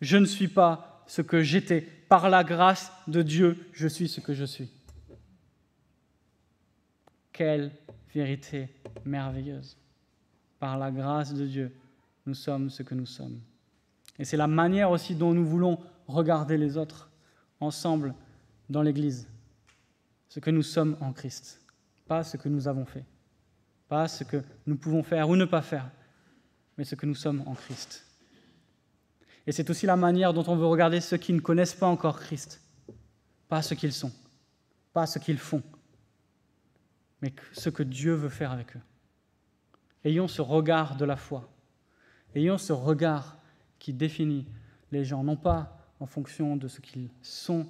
Je 0.00 0.16
ne 0.16 0.24
suis 0.24 0.48
pas 0.48 1.04
ce 1.06 1.20
que 1.20 1.42
j'étais 1.42 1.82
par 2.08 2.30
la 2.30 2.44
grâce 2.44 2.92
de 3.08 3.20
Dieu, 3.20 3.68
je 3.72 3.88
suis 3.88 4.08
ce 4.08 4.20
que 4.20 4.32
je 4.32 4.44
suis. 4.44 4.70
Quelle 7.32 7.72
vérité 8.16 8.70
merveilleuse. 9.04 9.76
Par 10.58 10.78
la 10.78 10.90
grâce 10.90 11.34
de 11.34 11.46
Dieu, 11.46 11.76
nous 12.24 12.32
sommes 12.32 12.70
ce 12.70 12.82
que 12.82 12.94
nous 12.94 13.04
sommes. 13.04 13.38
Et 14.18 14.24
c'est 14.24 14.38
la 14.38 14.46
manière 14.46 14.90
aussi 14.90 15.14
dont 15.14 15.34
nous 15.34 15.44
voulons 15.44 15.78
regarder 16.08 16.56
les 16.56 16.78
autres 16.78 17.10
ensemble 17.60 18.14
dans 18.70 18.80
l'Église. 18.80 19.28
Ce 20.30 20.40
que 20.40 20.50
nous 20.50 20.62
sommes 20.62 20.96
en 21.02 21.12
Christ, 21.12 21.60
pas 22.08 22.24
ce 22.24 22.38
que 22.38 22.48
nous 22.48 22.66
avons 22.68 22.86
fait, 22.86 23.04
pas 23.86 24.08
ce 24.08 24.24
que 24.24 24.42
nous 24.66 24.76
pouvons 24.76 25.02
faire 25.02 25.28
ou 25.28 25.36
ne 25.36 25.44
pas 25.44 25.62
faire, 25.62 25.90
mais 26.78 26.84
ce 26.84 26.94
que 26.94 27.04
nous 27.04 27.14
sommes 27.14 27.42
en 27.46 27.54
Christ. 27.54 28.06
Et 29.46 29.52
c'est 29.52 29.68
aussi 29.68 29.84
la 29.84 29.96
manière 29.96 30.32
dont 30.32 30.44
on 30.48 30.56
veut 30.56 30.66
regarder 30.66 31.02
ceux 31.02 31.18
qui 31.18 31.34
ne 31.34 31.40
connaissent 31.40 31.74
pas 31.74 31.86
encore 31.86 32.18
Christ, 32.18 32.62
pas 33.46 33.60
ce 33.60 33.74
qu'ils 33.74 33.92
sont, 33.92 34.12
pas 34.94 35.06
ce 35.06 35.18
qu'ils 35.18 35.38
font, 35.38 35.62
mais 37.26 37.34
ce 37.52 37.70
que 37.70 37.82
Dieu 37.82 38.14
veut 38.14 38.28
faire 38.28 38.52
avec 38.52 38.76
eux. 38.76 38.80
Ayons 40.04 40.28
ce 40.28 40.42
regard 40.42 40.96
de 40.96 41.04
la 41.04 41.16
foi, 41.16 41.50
ayons 42.34 42.58
ce 42.58 42.72
regard 42.72 43.38
qui 43.78 43.92
définit 43.92 44.46
les 44.92 45.04
gens, 45.04 45.24
non 45.24 45.36
pas 45.36 45.90
en 45.98 46.06
fonction 46.06 46.56
de 46.56 46.68
ce 46.68 46.80
qu'ils 46.80 47.08
sont, 47.22 47.66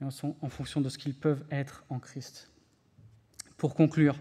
mais 0.00 0.06
en 0.06 0.48
fonction 0.48 0.80
de 0.80 0.88
ce 0.88 0.98
qu'ils 0.98 1.14
peuvent 1.14 1.44
être 1.50 1.84
en 1.88 1.98
Christ. 1.98 2.50
Pour 3.56 3.74
conclure, 3.74 4.16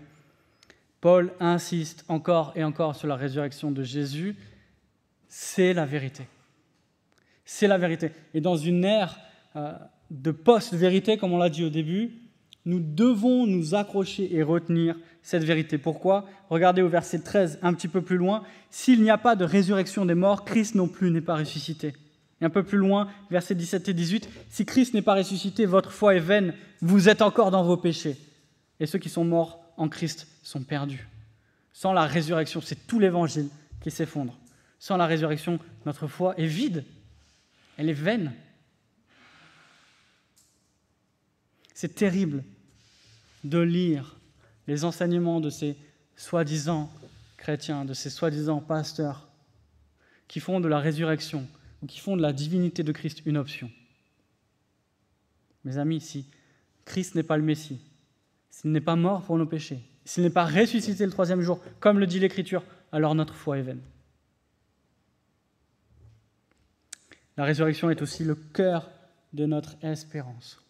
Paul 1.01 1.33
insiste 1.39 2.05
encore 2.07 2.53
et 2.55 2.63
encore 2.63 2.95
sur 2.95 3.07
la 3.07 3.15
résurrection 3.15 3.71
de 3.71 3.83
Jésus. 3.83 4.35
C'est 5.27 5.73
la 5.73 5.85
vérité. 5.85 6.27
C'est 7.43 7.67
la 7.67 7.77
vérité. 7.77 8.11
Et 8.33 8.41
dans 8.41 8.55
une 8.55 8.83
ère 8.83 9.19
euh, 9.55 9.73
de 10.09 10.31
post-vérité, 10.31 11.17
comme 11.17 11.33
on 11.33 11.37
l'a 11.37 11.49
dit 11.49 11.63
au 11.63 11.69
début, 11.69 12.24
nous 12.65 12.79
devons 12.79 13.45
nous 13.45 13.75
accrocher 13.75 14.35
et 14.35 14.41
retenir 14.41 14.95
cette 15.21 15.43
vérité. 15.43 15.77
Pourquoi? 15.77 16.25
Regardez 16.49 16.81
au 16.81 16.89
verset 16.89 17.19
13, 17.19 17.59
un 17.61 17.73
petit 17.73 17.87
peu 17.87 18.01
plus 18.01 18.17
loin. 18.17 18.43
S'il 18.69 19.01
n'y 19.01 19.09
a 19.09 19.17
pas 19.17 19.35
de 19.35 19.45
résurrection 19.45 20.05
des 20.05 20.15
morts, 20.15 20.45
Christ 20.45 20.75
non 20.75 20.87
plus 20.87 21.11
n'est 21.11 21.21
pas 21.21 21.35
ressuscité. 21.35 21.93
Et 22.41 22.45
un 22.45 22.49
peu 22.49 22.63
plus 22.63 22.77
loin, 22.77 23.07
versets 23.29 23.55
17 23.55 23.89
et 23.89 23.93
18, 23.93 24.29
si 24.49 24.65
Christ 24.65 24.93
n'est 24.93 25.01
pas 25.01 25.15
ressuscité, 25.15 25.65
votre 25.65 25.91
foi 25.91 26.15
est 26.15 26.19
vaine, 26.19 26.53
vous 26.81 27.07
êtes 27.07 27.21
encore 27.21 27.51
dans 27.51 27.63
vos 27.63 27.77
péchés. 27.77 28.17
Et 28.79 28.85
ceux 28.85 28.99
qui 28.99 29.09
sont 29.09 29.25
morts 29.25 29.63
en 29.77 29.87
Christ 29.87 30.27
sont 30.43 30.63
perdus. 30.63 31.07
Sans 31.71 31.93
la 31.93 32.05
résurrection, 32.05 32.61
c'est 32.61 32.87
tout 32.87 32.99
l'évangile 32.99 33.49
qui 33.81 33.91
s'effondre. 33.91 34.37
Sans 34.79 34.97
la 34.97 35.05
résurrection, 35.05 35.59
notre 35.85 36.07
foi 36.07 36.37
est 36.37 36.45
vide, 36.45 36.83
elle 37.77 37.89
est 37.89 37.93
vaine. 37.93 38.33
C'est 41.73 41.95
terrible 41.95 42.43
de 43.45 43.59
lire 43.59 44.17
les 44.67 44.83
enseignements 44.83 45.39
de 45.39 45.49
ces 45.49 45.77
soi-disant 46.15 46.91
chrétiens, 47.37 47.85
de 47.85 47.93
ces 47.93 48.09
soi-disant 48.09 48.59
pasteurs, 48.59 49.27
qui 50.27 50.39
font 50.39 50.59
de 50.59 50.67
la 50.67 50.79
résurrection 50.79 51.47
ou 51.81 51.85
qui 51.85 51.99
font 51.99 52.17
de 52.17 52.21
la 52.21 52.33
divinité 52.33 52.81
de 52.81 52.91
Christ 52.91 53.21
une 53.25 53.37
option. 53.37 53.69
Mes 55.63 55.77
amis, 55.77 56.01
si 56.01 56.25
Christ 56.85 57.13
n'est 57.15 57.23
pas 57.23 57.37
le 57.37 57.43
Messie, 57.43 57.79
s'il 58.49 58.71
n'est 58.71 58.81
pas 58.81 58.95
mort 58.95 59.23
pour 59.23 59.37
nos 59.37 59.45
péchés, 59.45 59.83
s'il 60.03 60.23
n'est 60.23 60.29
pas 60.31 60.45
ressuscité 60.45 61.05
le 61.05 61.11
troisième 61.11 61.41
jour, 61.41 61.59
comme 61.79 61.99
le 61.99 62.07
dit 62.07 62.19
l'Écriture, 62.19 62.63
alors 62.91 63.13
notre 63.13 63.35
foi 63.35 63.59
est 63.59 63.63
vaine. 63.63 63.81
La 67.37 67.43
résurrection 67.43 67.91
est 67.91 68.01
aussi 68.01 68.23
le 68.23 68.35
cœur 68.35 68.89
de 69.33 69.45
notre 69.45 69.75
espérance. 69.83 70.64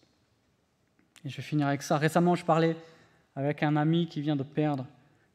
Et 1.26 1.30
je 1.30 1.38
vais 1.38 1.44
finir 1.44 1.68
avec 1.68 1.82
ça. 1.82 1.98
Récemment, 1.98 2.36
je 2.36 2.46
parlais 2.46 2.78
avec 3.36 3.64
un 3.64 3.76
ami 3.76 4.08
qui 4.08 4.22
vient 4.22 4.36
de 4.36 4.44
perdre 4.44 4.86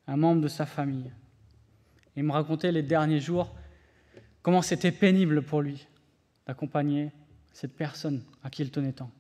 un 0.07 0.17
membre 0.17 0.41
de 0.41 0.49
sa 0.49 0.65
famille. 0.65 1.11
Il 2.17 2.23
me 2.23 2.33
racontait 2.33 2.73
les 2.73 2.83
derniers 2.83 3.21
jours 3.21 3.55
comment 4.43 4.63
c'était 4.63 4.93
pénible 4.93 5.43
pour 5.43 5.63
lui 5.63 5.87
d'accompagner 6.47 7.11
cette 7.53 7.77
personne 7.77 8.23
à 8.43 8.51
qui 8.51 8.63
il 8.63 8.71
tenait 8.71 8.93
tant, 8.93 9.11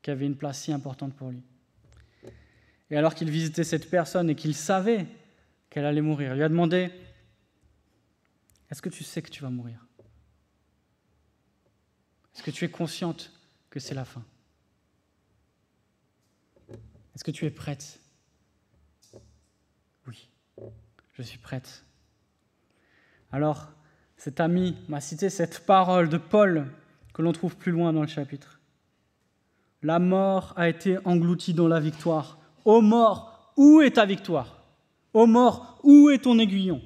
qui 0.00 0.10
avait 0.10 0.26
une 0.26 0.36
place 0.36 0.60
si 0.60 0.72
importante 0.72 1.14
pour 1.14 1.30
lui. 1.30 1.42
Et 2.90 2.96
alors 2.96 3.14
qu'il 3.14 3.30
visitait 3.30 3.64
cette 3.64 3.90
personne 3.90 4.30
et 4.30 4.34
qu'il 4.34 4.54
savait 4.54 5.06
qu'elle 5.68 5.84
allait 5.84 6.00
mourir, 6.00 6.32
il 6.32 6.36
lui 6.36 6.44
a 6.44 6.48
demandé, 6.48 6.90
est-ce 8.70 8.80
que 8.80 8.88
tu 8.88 9.04
sais 9.04 9.20
que 9.20 9.30
tu 9.30 9.42
vas 9.42 9.50
mourir? 9.50 9.84
Est-ce 12.34 12.42
que 12.42 12.50
tu 12.50 12.64
es 12.64 12.70
consciente 12.70 13.32
que 13.68 13.80
c'est 13.80 13.94
la 13.94 14.04
fin? 14.04 14.24
Est-ce 17.18 17.24
que 17.24 17.32
tu 17.32 17.46
es 17.46 17.50
prête? 17.50 17.98
Oui, 20.06 20.28
je 21.14 21.22
suis 21.22 21.38
prête. 21.38 21.82
Alors, 23.32 23.72
cet 24.16 24.38
ami 24.38 24.76
m'a 24.88 25.00
cité 25.00 25.28
cette 25.28 25.66
parole 25.66 26.08
de 26.10 26.16
Paul 26.16 26.68
que 27.12 27.22
l'on 27.22 27.32
trouve 27.32 27.56
plus 27.56 27.72
loin 27.72 27.92
dans 27.92 28.02
le 28.02 28.06
chapitre. 28.06 28.60
La 29.82 29.98
mort 29.98 30.52
a 30.54 30.68
été 30.68 30.98
engloutie 31.04 31.54
dans 31.54 31.66
la 31.66 31.80
victoire. 31.80 32.38
Ô 32.64 32.80
mort, 32.80 33.52
où 33.56 33.80
est 33.80 33.96
ta 33.96 34.06
victoire? 34.06 34.62
Ô 35.12 35.26
mort, 35.26 35.80
où 35.82 36.10
est 36.10 36.22
ton 36.22 36.38
aiguillon? 36.38 36.80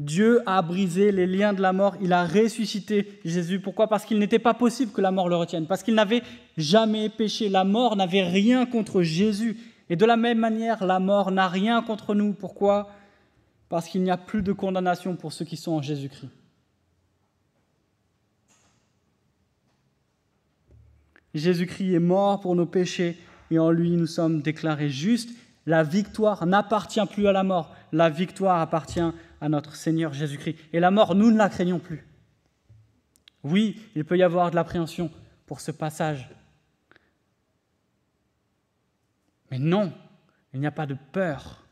Dieu 0.00 0.40
a 0.46 0.62
brisé 0.62 1.12
les 1.12 1.26
liens 1.26 1.52
de 1.52 1.60
la 1.60 1.74
mort, 1.74 1.94
il 2.00 2.14
a 2.14 2.24
ressuscité 2.24 3.20
Jésus. 3.22 3.60
Pourquoi? 3.60 3.86
Parce 3.86 4.06
qu'il 4.06 4.18
n'était 4.18 4.38
pas 4.38 4.54
possible 4.54 4.92
que 4.92 5.02
la 5.02 5.10
mort 5.10 5.28
le 5.28 5.36
retienne, 5.36 5.66
parce 5.66 5.82
qu'il 5.82 5.94
n'avait 5.94 6.22
jamais 6.56 7.10
péché. 7.10 7.50
La 7.50 7.64
mort 7.64 7.96
n'avait 7.96 8.22
rien 8.22 8.64
contre 8.64 9.02
Jésus. 9.02 9.58
Et 9.90 9.96
de 9.96 10.06
la 10.06 10.16
même 10.16 10.38
manière, 10.38 10.86
la 10.86 11.00
mort 11.00 11.30
n'a 11.30 11.48
rien 11.48 11.82
contre 11.82 12.14
nous. 12.14 12.32
Pourquoi? 12.32 12.88
Parce 13.68 13.88
qu'il 13.88 14.02
n'y 14.02 14.10
a 14.10 14.16
plus 14.16 14.40
de 14.40 14.54
condamnation 14.54 15.16
pour 15.16 15.34
ceux 15.34 15.44
qui 15.44 15.58
sont 15.58 15.72
en 15.72 15.82
Jésus-Christ. 15.82 16.30
Jésus-Christ 21.34 21.92
est 21.92 21.98
mort 21.98 22.40
pour 22.40 22.56
nos 22.56 22.64
péchés 22.64 23.18
et 23.50 23.58
en 23.58 23.70
lui 23.70 23.90
nous 23.90 24.06
sommes 24.06 24.40
déclarés 24.40 24.88
justes. 24.88 25.28
La 25.66 25.82
victoire 25.82 26.46
n'appartient 26.46 27.04
plus 27.04 27.26
à 27.26 27.32
la 27.32 27.42
mort, 27.42 27.76
la 27.92 28.08
victoire 28.08 28.60
appartient 28.60 28.98
à 28.98 29.12
notre 29.48 29.74
Seigneur 29.74 30.12
Jésus-Christ. 30.12 30.56
Et 30.72 30.80
la 30.80 30.90
mort, 30.90 31.14
nous 31.14 31.30
ne 31.30 31.38
la 31.38 31.48
craignons 31.48 31.78
plus. 31.78 32.06
Oui, 33.42 33.80
il 33.94 34.04
peut 34.04 34.18
y 34.18 34.22
avoir 34.22 34.50
de 34.50 34.56
l'appréhension 34.56 35.10
pour 35.46 35.60
ce 35.60 35.70
passage. 35.70 36.30
Mais 39.50 39.58
non, 39.58 39.92
il 40.52 40.60
n'y 40.60 40.66
a 40.66 40.70
pas 40.70 40.86
de 40.86 40.96
peur, 41.12 41.64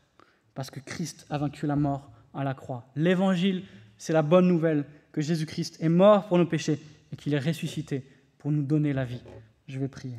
parce 0.53 0.71
que 0.71 0.79
Christ 0.79 1.25
a 1.29 1.37
vaincu 1.37 1.67
la 1.67 1.75
mort 1.75 2.11
à 2.33 2.43
la 2.43 2.53
croix. 2.53 2.85
L'évangile, 2.95 3.63
c'est 3.97 4.13
la 4.13 4.21
bonne 4.21 4.47
nouvelle 4.47 4.85
que 5.11 5.21
Jésus-Christ 5.21 5.77
est 5.81 5.89
mort 5.89 6.27
pour 6.27 6.37
nos 6.37 6.45
péchés 6.45 6.79
et 7.11 7.15
qu'il 7.15 7.33
est 7.33 7.39
ressuscité 7.39 8.05
pour 8.37 8.51
nous 8.51 8.63
donner 8.63 8.93
la 8.93 9.05
vie. 9.05 9.23
Je 9.67 9.79
vais 9.79 9.87
prier. 9.87 10.17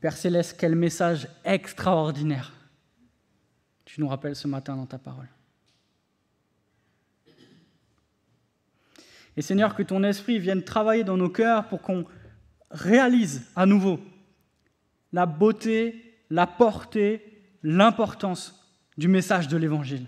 Père 0.00 0.16
Céleste, 0.16 0.56
quel 0.58 0.74
message 0.74 1.28
extraordinaire 1.44 2.52
tu 3.84 4.00
nous 4.00 4.08
rappelles 4.08 4.36
ce 4.36 4.46
matin 4.46 4.76
dans 4.76 4.86
ta 4.86 4.98
parole. 4.98 5.28
Et 9.36 9.42
Seigneur, 9.42 9.74
que 9.74 9.82
ton 9.82 10.04
esprit 10.04 10.38
vienne 10.38 10.62
travailler 10.62 11.02
dans 11.02 11.16
nos 11.16 11.28
cœurs 11.28 11.66
pour 11.66 11.82
qu'on 11.82 12.04
réalise 12.70 13.42
à 13.56 13.66
nouveau 13.66 13.98
la 15.12 15.26
beauté, 15.26 16.22
la 16.30 16.46
portée, 16.46 17.42
l'importance 17.64 18.64
du 18.96 19.08
message 19.08 19.48
de 19.48 19.56
l'Évangile. 19.56 20.06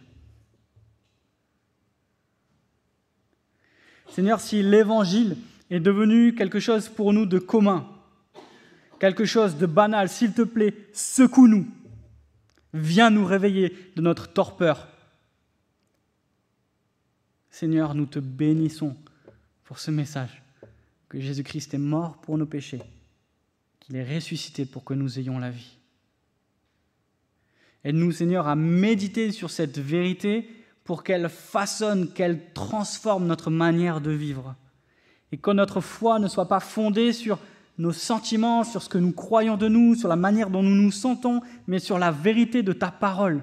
Seigneur, 4.09 4.41
si 4.41 4.63
l'Évangile 4.63 5.37
est 5.71 5.81
devenu 5.81 6.35
quelque 6.35 6.61
chose 6.61 6.89
pour 6.89 7.13
nous 7.13 7.27
de 7.27 7.39
commun, 7.39 7.89
quelque 9.03 9.25
chose 9.25 9.57
de 9.57 9.67
banal, 9.67 10.09
s'il 10.09 10.33
te 10.33 10.43
plaît, 10.43 10.73
secoue-nous. 10.93 11.67
Viens 12.73 13.11
nous 13.11 13.27
réveiller 13.27 13.77
de 13.97 14.01
notre 14.01 14.29
torpeur. 14.29 14.87
Seigneur, 17.51 17.97
nous 17.97 18.07
te 18.07 18.21
bénissons 18.21 18.97
pour 19.65 19.81
ce 19.81 19.91
message, 19.91 20.41
que 21.09 21.19
Jésus-Christ 21.19 21.75
est 21.75 21.79
mort 21.79 22.19
pour 22.19 22.39
nos 22.39 22.47
péchés, 22.47 22.81
qu'il 23.81 23.97
est 23.97 24.15
ressuscité 24.15 24.67
pour 24.67 24.85
que 24.85 24.95
nous 24.95 25.19
ayons 25.19 25.41
la 25.41 25.51
vie. 25.51 25.79
Aide-nous, 27.83 28.13
Seigneur, 28.13 28.47
à 28.47 28.55
méditer 28.55 29.33
sur 29.33 29.51
cette 29.51 29.81
vérité 29.81 30.49
pour 30.85 31.03
qu'elle 31.03 31.29
façonne, 31.29 32.13
qu'elle 32.13 32.53
transforme 32.53 33.27
notre 33.27 33.51
manière 33.51 34.01
de 34.01 34.13
vivre. 34.13 34.55
Et 35.33 35.39
que 35.39 35.51
notre 35.51 35.81
foi 35.81 36.21
ne 36.21 36.29
soit 36.29 36.47
pas 36.47 36.61
fondée 36.61 37.13
sur 37.13 37.41
nos 37.79 37.93
sentiments, 37.93 38.65
sur 38.65 38.83
ce 38.83 38.89
que 38.89 38.99
nous 38.99 39.13
croyons 39.13 39.57
de 39.57 39.69
nous, 39.69 39.95
sur 39.95 40.09
la 40.09 40.17
manière 40.17 40.51
dont 40.51 40.63
nous 40.63 40.75
nous 40.75 40.93
sentons, 40.93 41.41
mais 41.67 41.79
sur 41.79 41.99
la 41.99 42.11
vérité 42.11 42.63
de 42.63 42.73
ta 42.73 42.91
parole, 42.91 43.43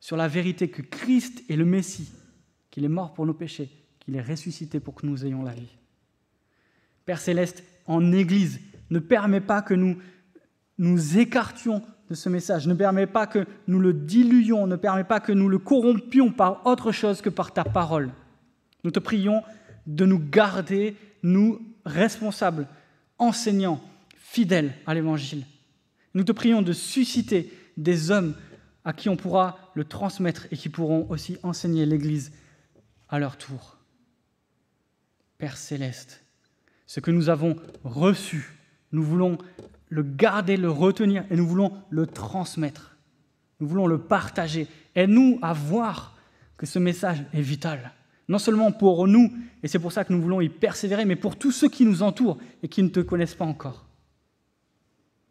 sur 0.00 0.16
la 0.16 0.28
vérité 0.28 0.68
que 0.68 0.82
Christ 0.82 1.42
est 1.48 1.56
le 1.56 1.64
Messie, 1.64 2.10
qu'il 2.70 2.84
est 2.84 2.88
mort 2.88 3.12
pour 3.12 3.26
nos 3.26 3.34
péchés, 3.34 3.70
qu'il 4.00 4.16
est 4.16 4.22
ressuscité 4.22 4.80
pour 4.80 4.94
que 4.94 5.06
nous 5.06 5.26
ayons 5.26 5.42
la 5.42 5.52
vie. 5.52 5.76
Père 7.04 7.20
céleste, 7.20 7.62
en 7.86 8.12
Église, 8.12 8.60
ne 8.90 8.98
permet 8.98 9.40
pas 9.40 9.62
que 9.62 9.74
nous 9.74 9.96
nous 10.78 11.18
écartions 11.18 11.82
de 12.08 12.14
ce 12.14 12.28
message, 12.28 12.66
ne 12.66 12.74
permet 12.74 13.06
pas 13.06 13.26
que 13.26 13.46
nous 13.68 13.78
le 13.78 13.92
diluions, 13.92 14.66
ne 14.66 14.76
permet 14.76 15.04
pas 15.04 15.20
que 15.20 15.32
nous 15.32 15.48
le 15.48 15.58
corrompions 15.58 16.32
par 16.32 16.66
autre 16.66 16.90
chose 16.90 17.20
que 17.20 17.28
par 17.28 17.52
ta 17.52 17.64
parole. 17.64 18.10
Nous 18.82 18.90
te 18.90 18.98
prions 18.98 19.42
de 19.86 20.06
nous 20.06 20.18
garder, 20.18 20.96
nous, 21.22 21.60
responsables, 21.84 22.66
enseignants, 23.20 23.80
fidèles 24.16 24.74
à 24.86 24.94
l'Évangile. 24.94 25.46
Nous 26.14 26.24
te 26.24 26.32
prions 26.32 26.62
de 26.62 26.72
susciter 26.72 27.52
des 27.76 28.10
hommes 28.10 28.34
à 28.84 28.92
qui 28.92 29.08
on 29.08 29.16
pourra 29.16 29.58
le 29.74 29.84
transmettre 29.84 30.46
et 30.50 30.56
qui 30.56 30.68
pourront 30.68 31.06
aussi 31.10 31.38
enseigner 31.42 31.86
l'Église 31.86 32.32
à 33.08 33.18
leur 33.18 33.36
tour. 33.36 33.76
Père 35.38 35.56
céleste, 35.56 36.24
ce 36.86 37.00
que 37.00 37.10
nous 37.10 37.28
avons 37.28 37.56
reçu, 37.84 38.58
nous 38.92 39.02
voulons 39.02 39.38
le 39.88 40.02
garder, 40.02 40.56
le 40.56 40.70
retenir 40.70 41.24
et 41.30 41.36
nous 41.36 41.46
voulons 41.46 41.82
le 41.90 42.06
transmettre. 42.06 42.96
Nous 43.60 43.68
voulons 43.68 43.86
le 43.86 43.98
partager. 43.98 44.66
Aide-nous 44.94 45.38
à 45.42 45.52
voir 45.52 46.16
que 46.56 46.66
ce 46.66 46.78
message 46.78 47.24
est 47.32 47.40
vital. 47.40 47.92
Non 48.30 48.38
seulement 48.38 48.70
pour 48.70 49.08
nous, 49.08 49.32
et 49.60 49.66
c'est 49.66 49.80
pour 49.80 49.90
ça 49.90 50.04
que 50.04 50.12
nous 50.12 50.22
voulons 50.22 50.40
y 50.40 50.48
persévérer, 50.48 51.04
mais 51.04 51.16
pour 51.16 51.36
tous 51.36 51.50
ceux 51.50 51.68
qui 51.68 51.84
nous 51.84 52.04
entourent 52.04 52.38
et 52.62 52.68
qui 52.68 52.80
ne 52.84 52.88
te 52.88 53.00
connaissent 53.00 53.34
pas 53.34 53.44
encore. 53.44 53.88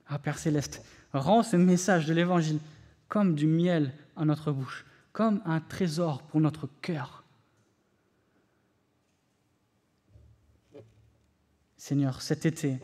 Ah 0.06 0.20
Père 0.20 0.38
céleste, 0.38 0.86
rends 1.14 1.42
ce 1.42 1.56
message 1.56 2.08
de 2.08 2.14
l'Évangile 2.14 2.60
comme 3.08 3.36
du 3.36 3.48
miel 3.48 3.94
à 4.18 4.26
notre 4.26 4.52
bouche, 4.52 4.86
comme 5.14 5.42
un 5.46 5.62
trésor 5.62 6.24
pour 6.24 6.42
notre 6.42 6.68
cœur. 6.82 7.24
Seigneur, 11.78 12.22
cet 12.22 12.46
été, 12.46 12.80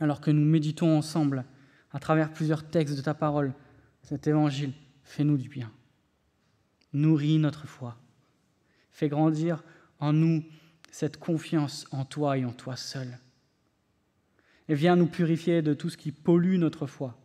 alors 0.00 0.20
que 0.20 0.32
nous 0.32 0.44
méditons 0.44 0.98
ensemble 0.98 1.44
à 1.92 2.00
travers 2.00 2.32
plusieurs 2.32 2.68
textes 2.68 2.96
de 2.96 3.02
ta 3.02 3.14
parole, 3.14 3.54
cet 4.02 4.26
évangile, 4.26 4.72
fais-nous 5.04 5.36
du 5.36 5.48
bien. 5.48 5.70
Nourris 6.92 7.38
notre 7.38 7.68
foi. 7.68 7.96
Fais 8.92 9.08
grandir 9.08 9.64
en 9.98 10.12
nous 10.12 10.44
cette 10.90 11.18
confiance 11.18 11.86
en 11.90 12.04
toi 12.04 12.38
et 12.38 12.44
en 12.44 12.52
toi 12.52 12.76
seul. 12.76 13.18
Et 14.68 14.74
viens 14.74 14.96
nous 14.96 15.06
purifier 15.06 15.62
de 15.62 15.74
tout 15.74 15.90
ce 15.90 15.96
qui 15.96 16.12
pollue 16.12 16.58
notre 16.58 16.86
foi, 16.86 17.18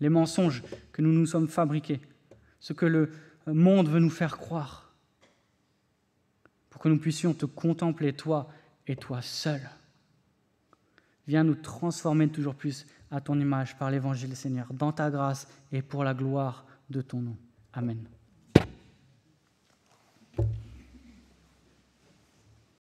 les 0.00 0.08
mensonges 0.08 0.62
que 0.92 1.00
nous 1.00 1.12
nous 1.12 1.26
sommes 1.26 1.48
fabriqués, 1.48 2.00
ce 2.60 2.72
que 2.72 2.86
le 2.86 3.10
monde 3.46 3.88
veut 3.88 4.00
nous 4.00 4.10
faire 4.10 4.36
croire, 4.36 4.92
pour 6.68 6.80
que 6.80 6.88
nous 6.88 6.98
puissions 6.98 7.32
te 7.32 7.46
contempler, 7.46 8.12
toi 8.12 8.48
et 8.86 8.96
toi 8.96 9.22
seul. 9.22 9.60
Viens 11.28 11.44
nous 11.44 11.54
transformer 11.54 12.28
toujours 12.28 12.54
plus 12.54 12.86
à 13.10 13.20
ton 13.20 13.38
image 13.38 13.76
par 13.78 13.90
l'Évangile, 13.90 14.34
Seigneur, 14.34 14.72
dans 14.72 14.92
ta 14.92 15.10
grâce 15.10 15.46
et 15.70 15.82
pour 15.82 16.02
la 16.02 16.14
gloire 16.14 16.66
de 16.90 17.00
ton 17.02 17.20
nom. 17.20 17.36
Amen. 17.72 18.08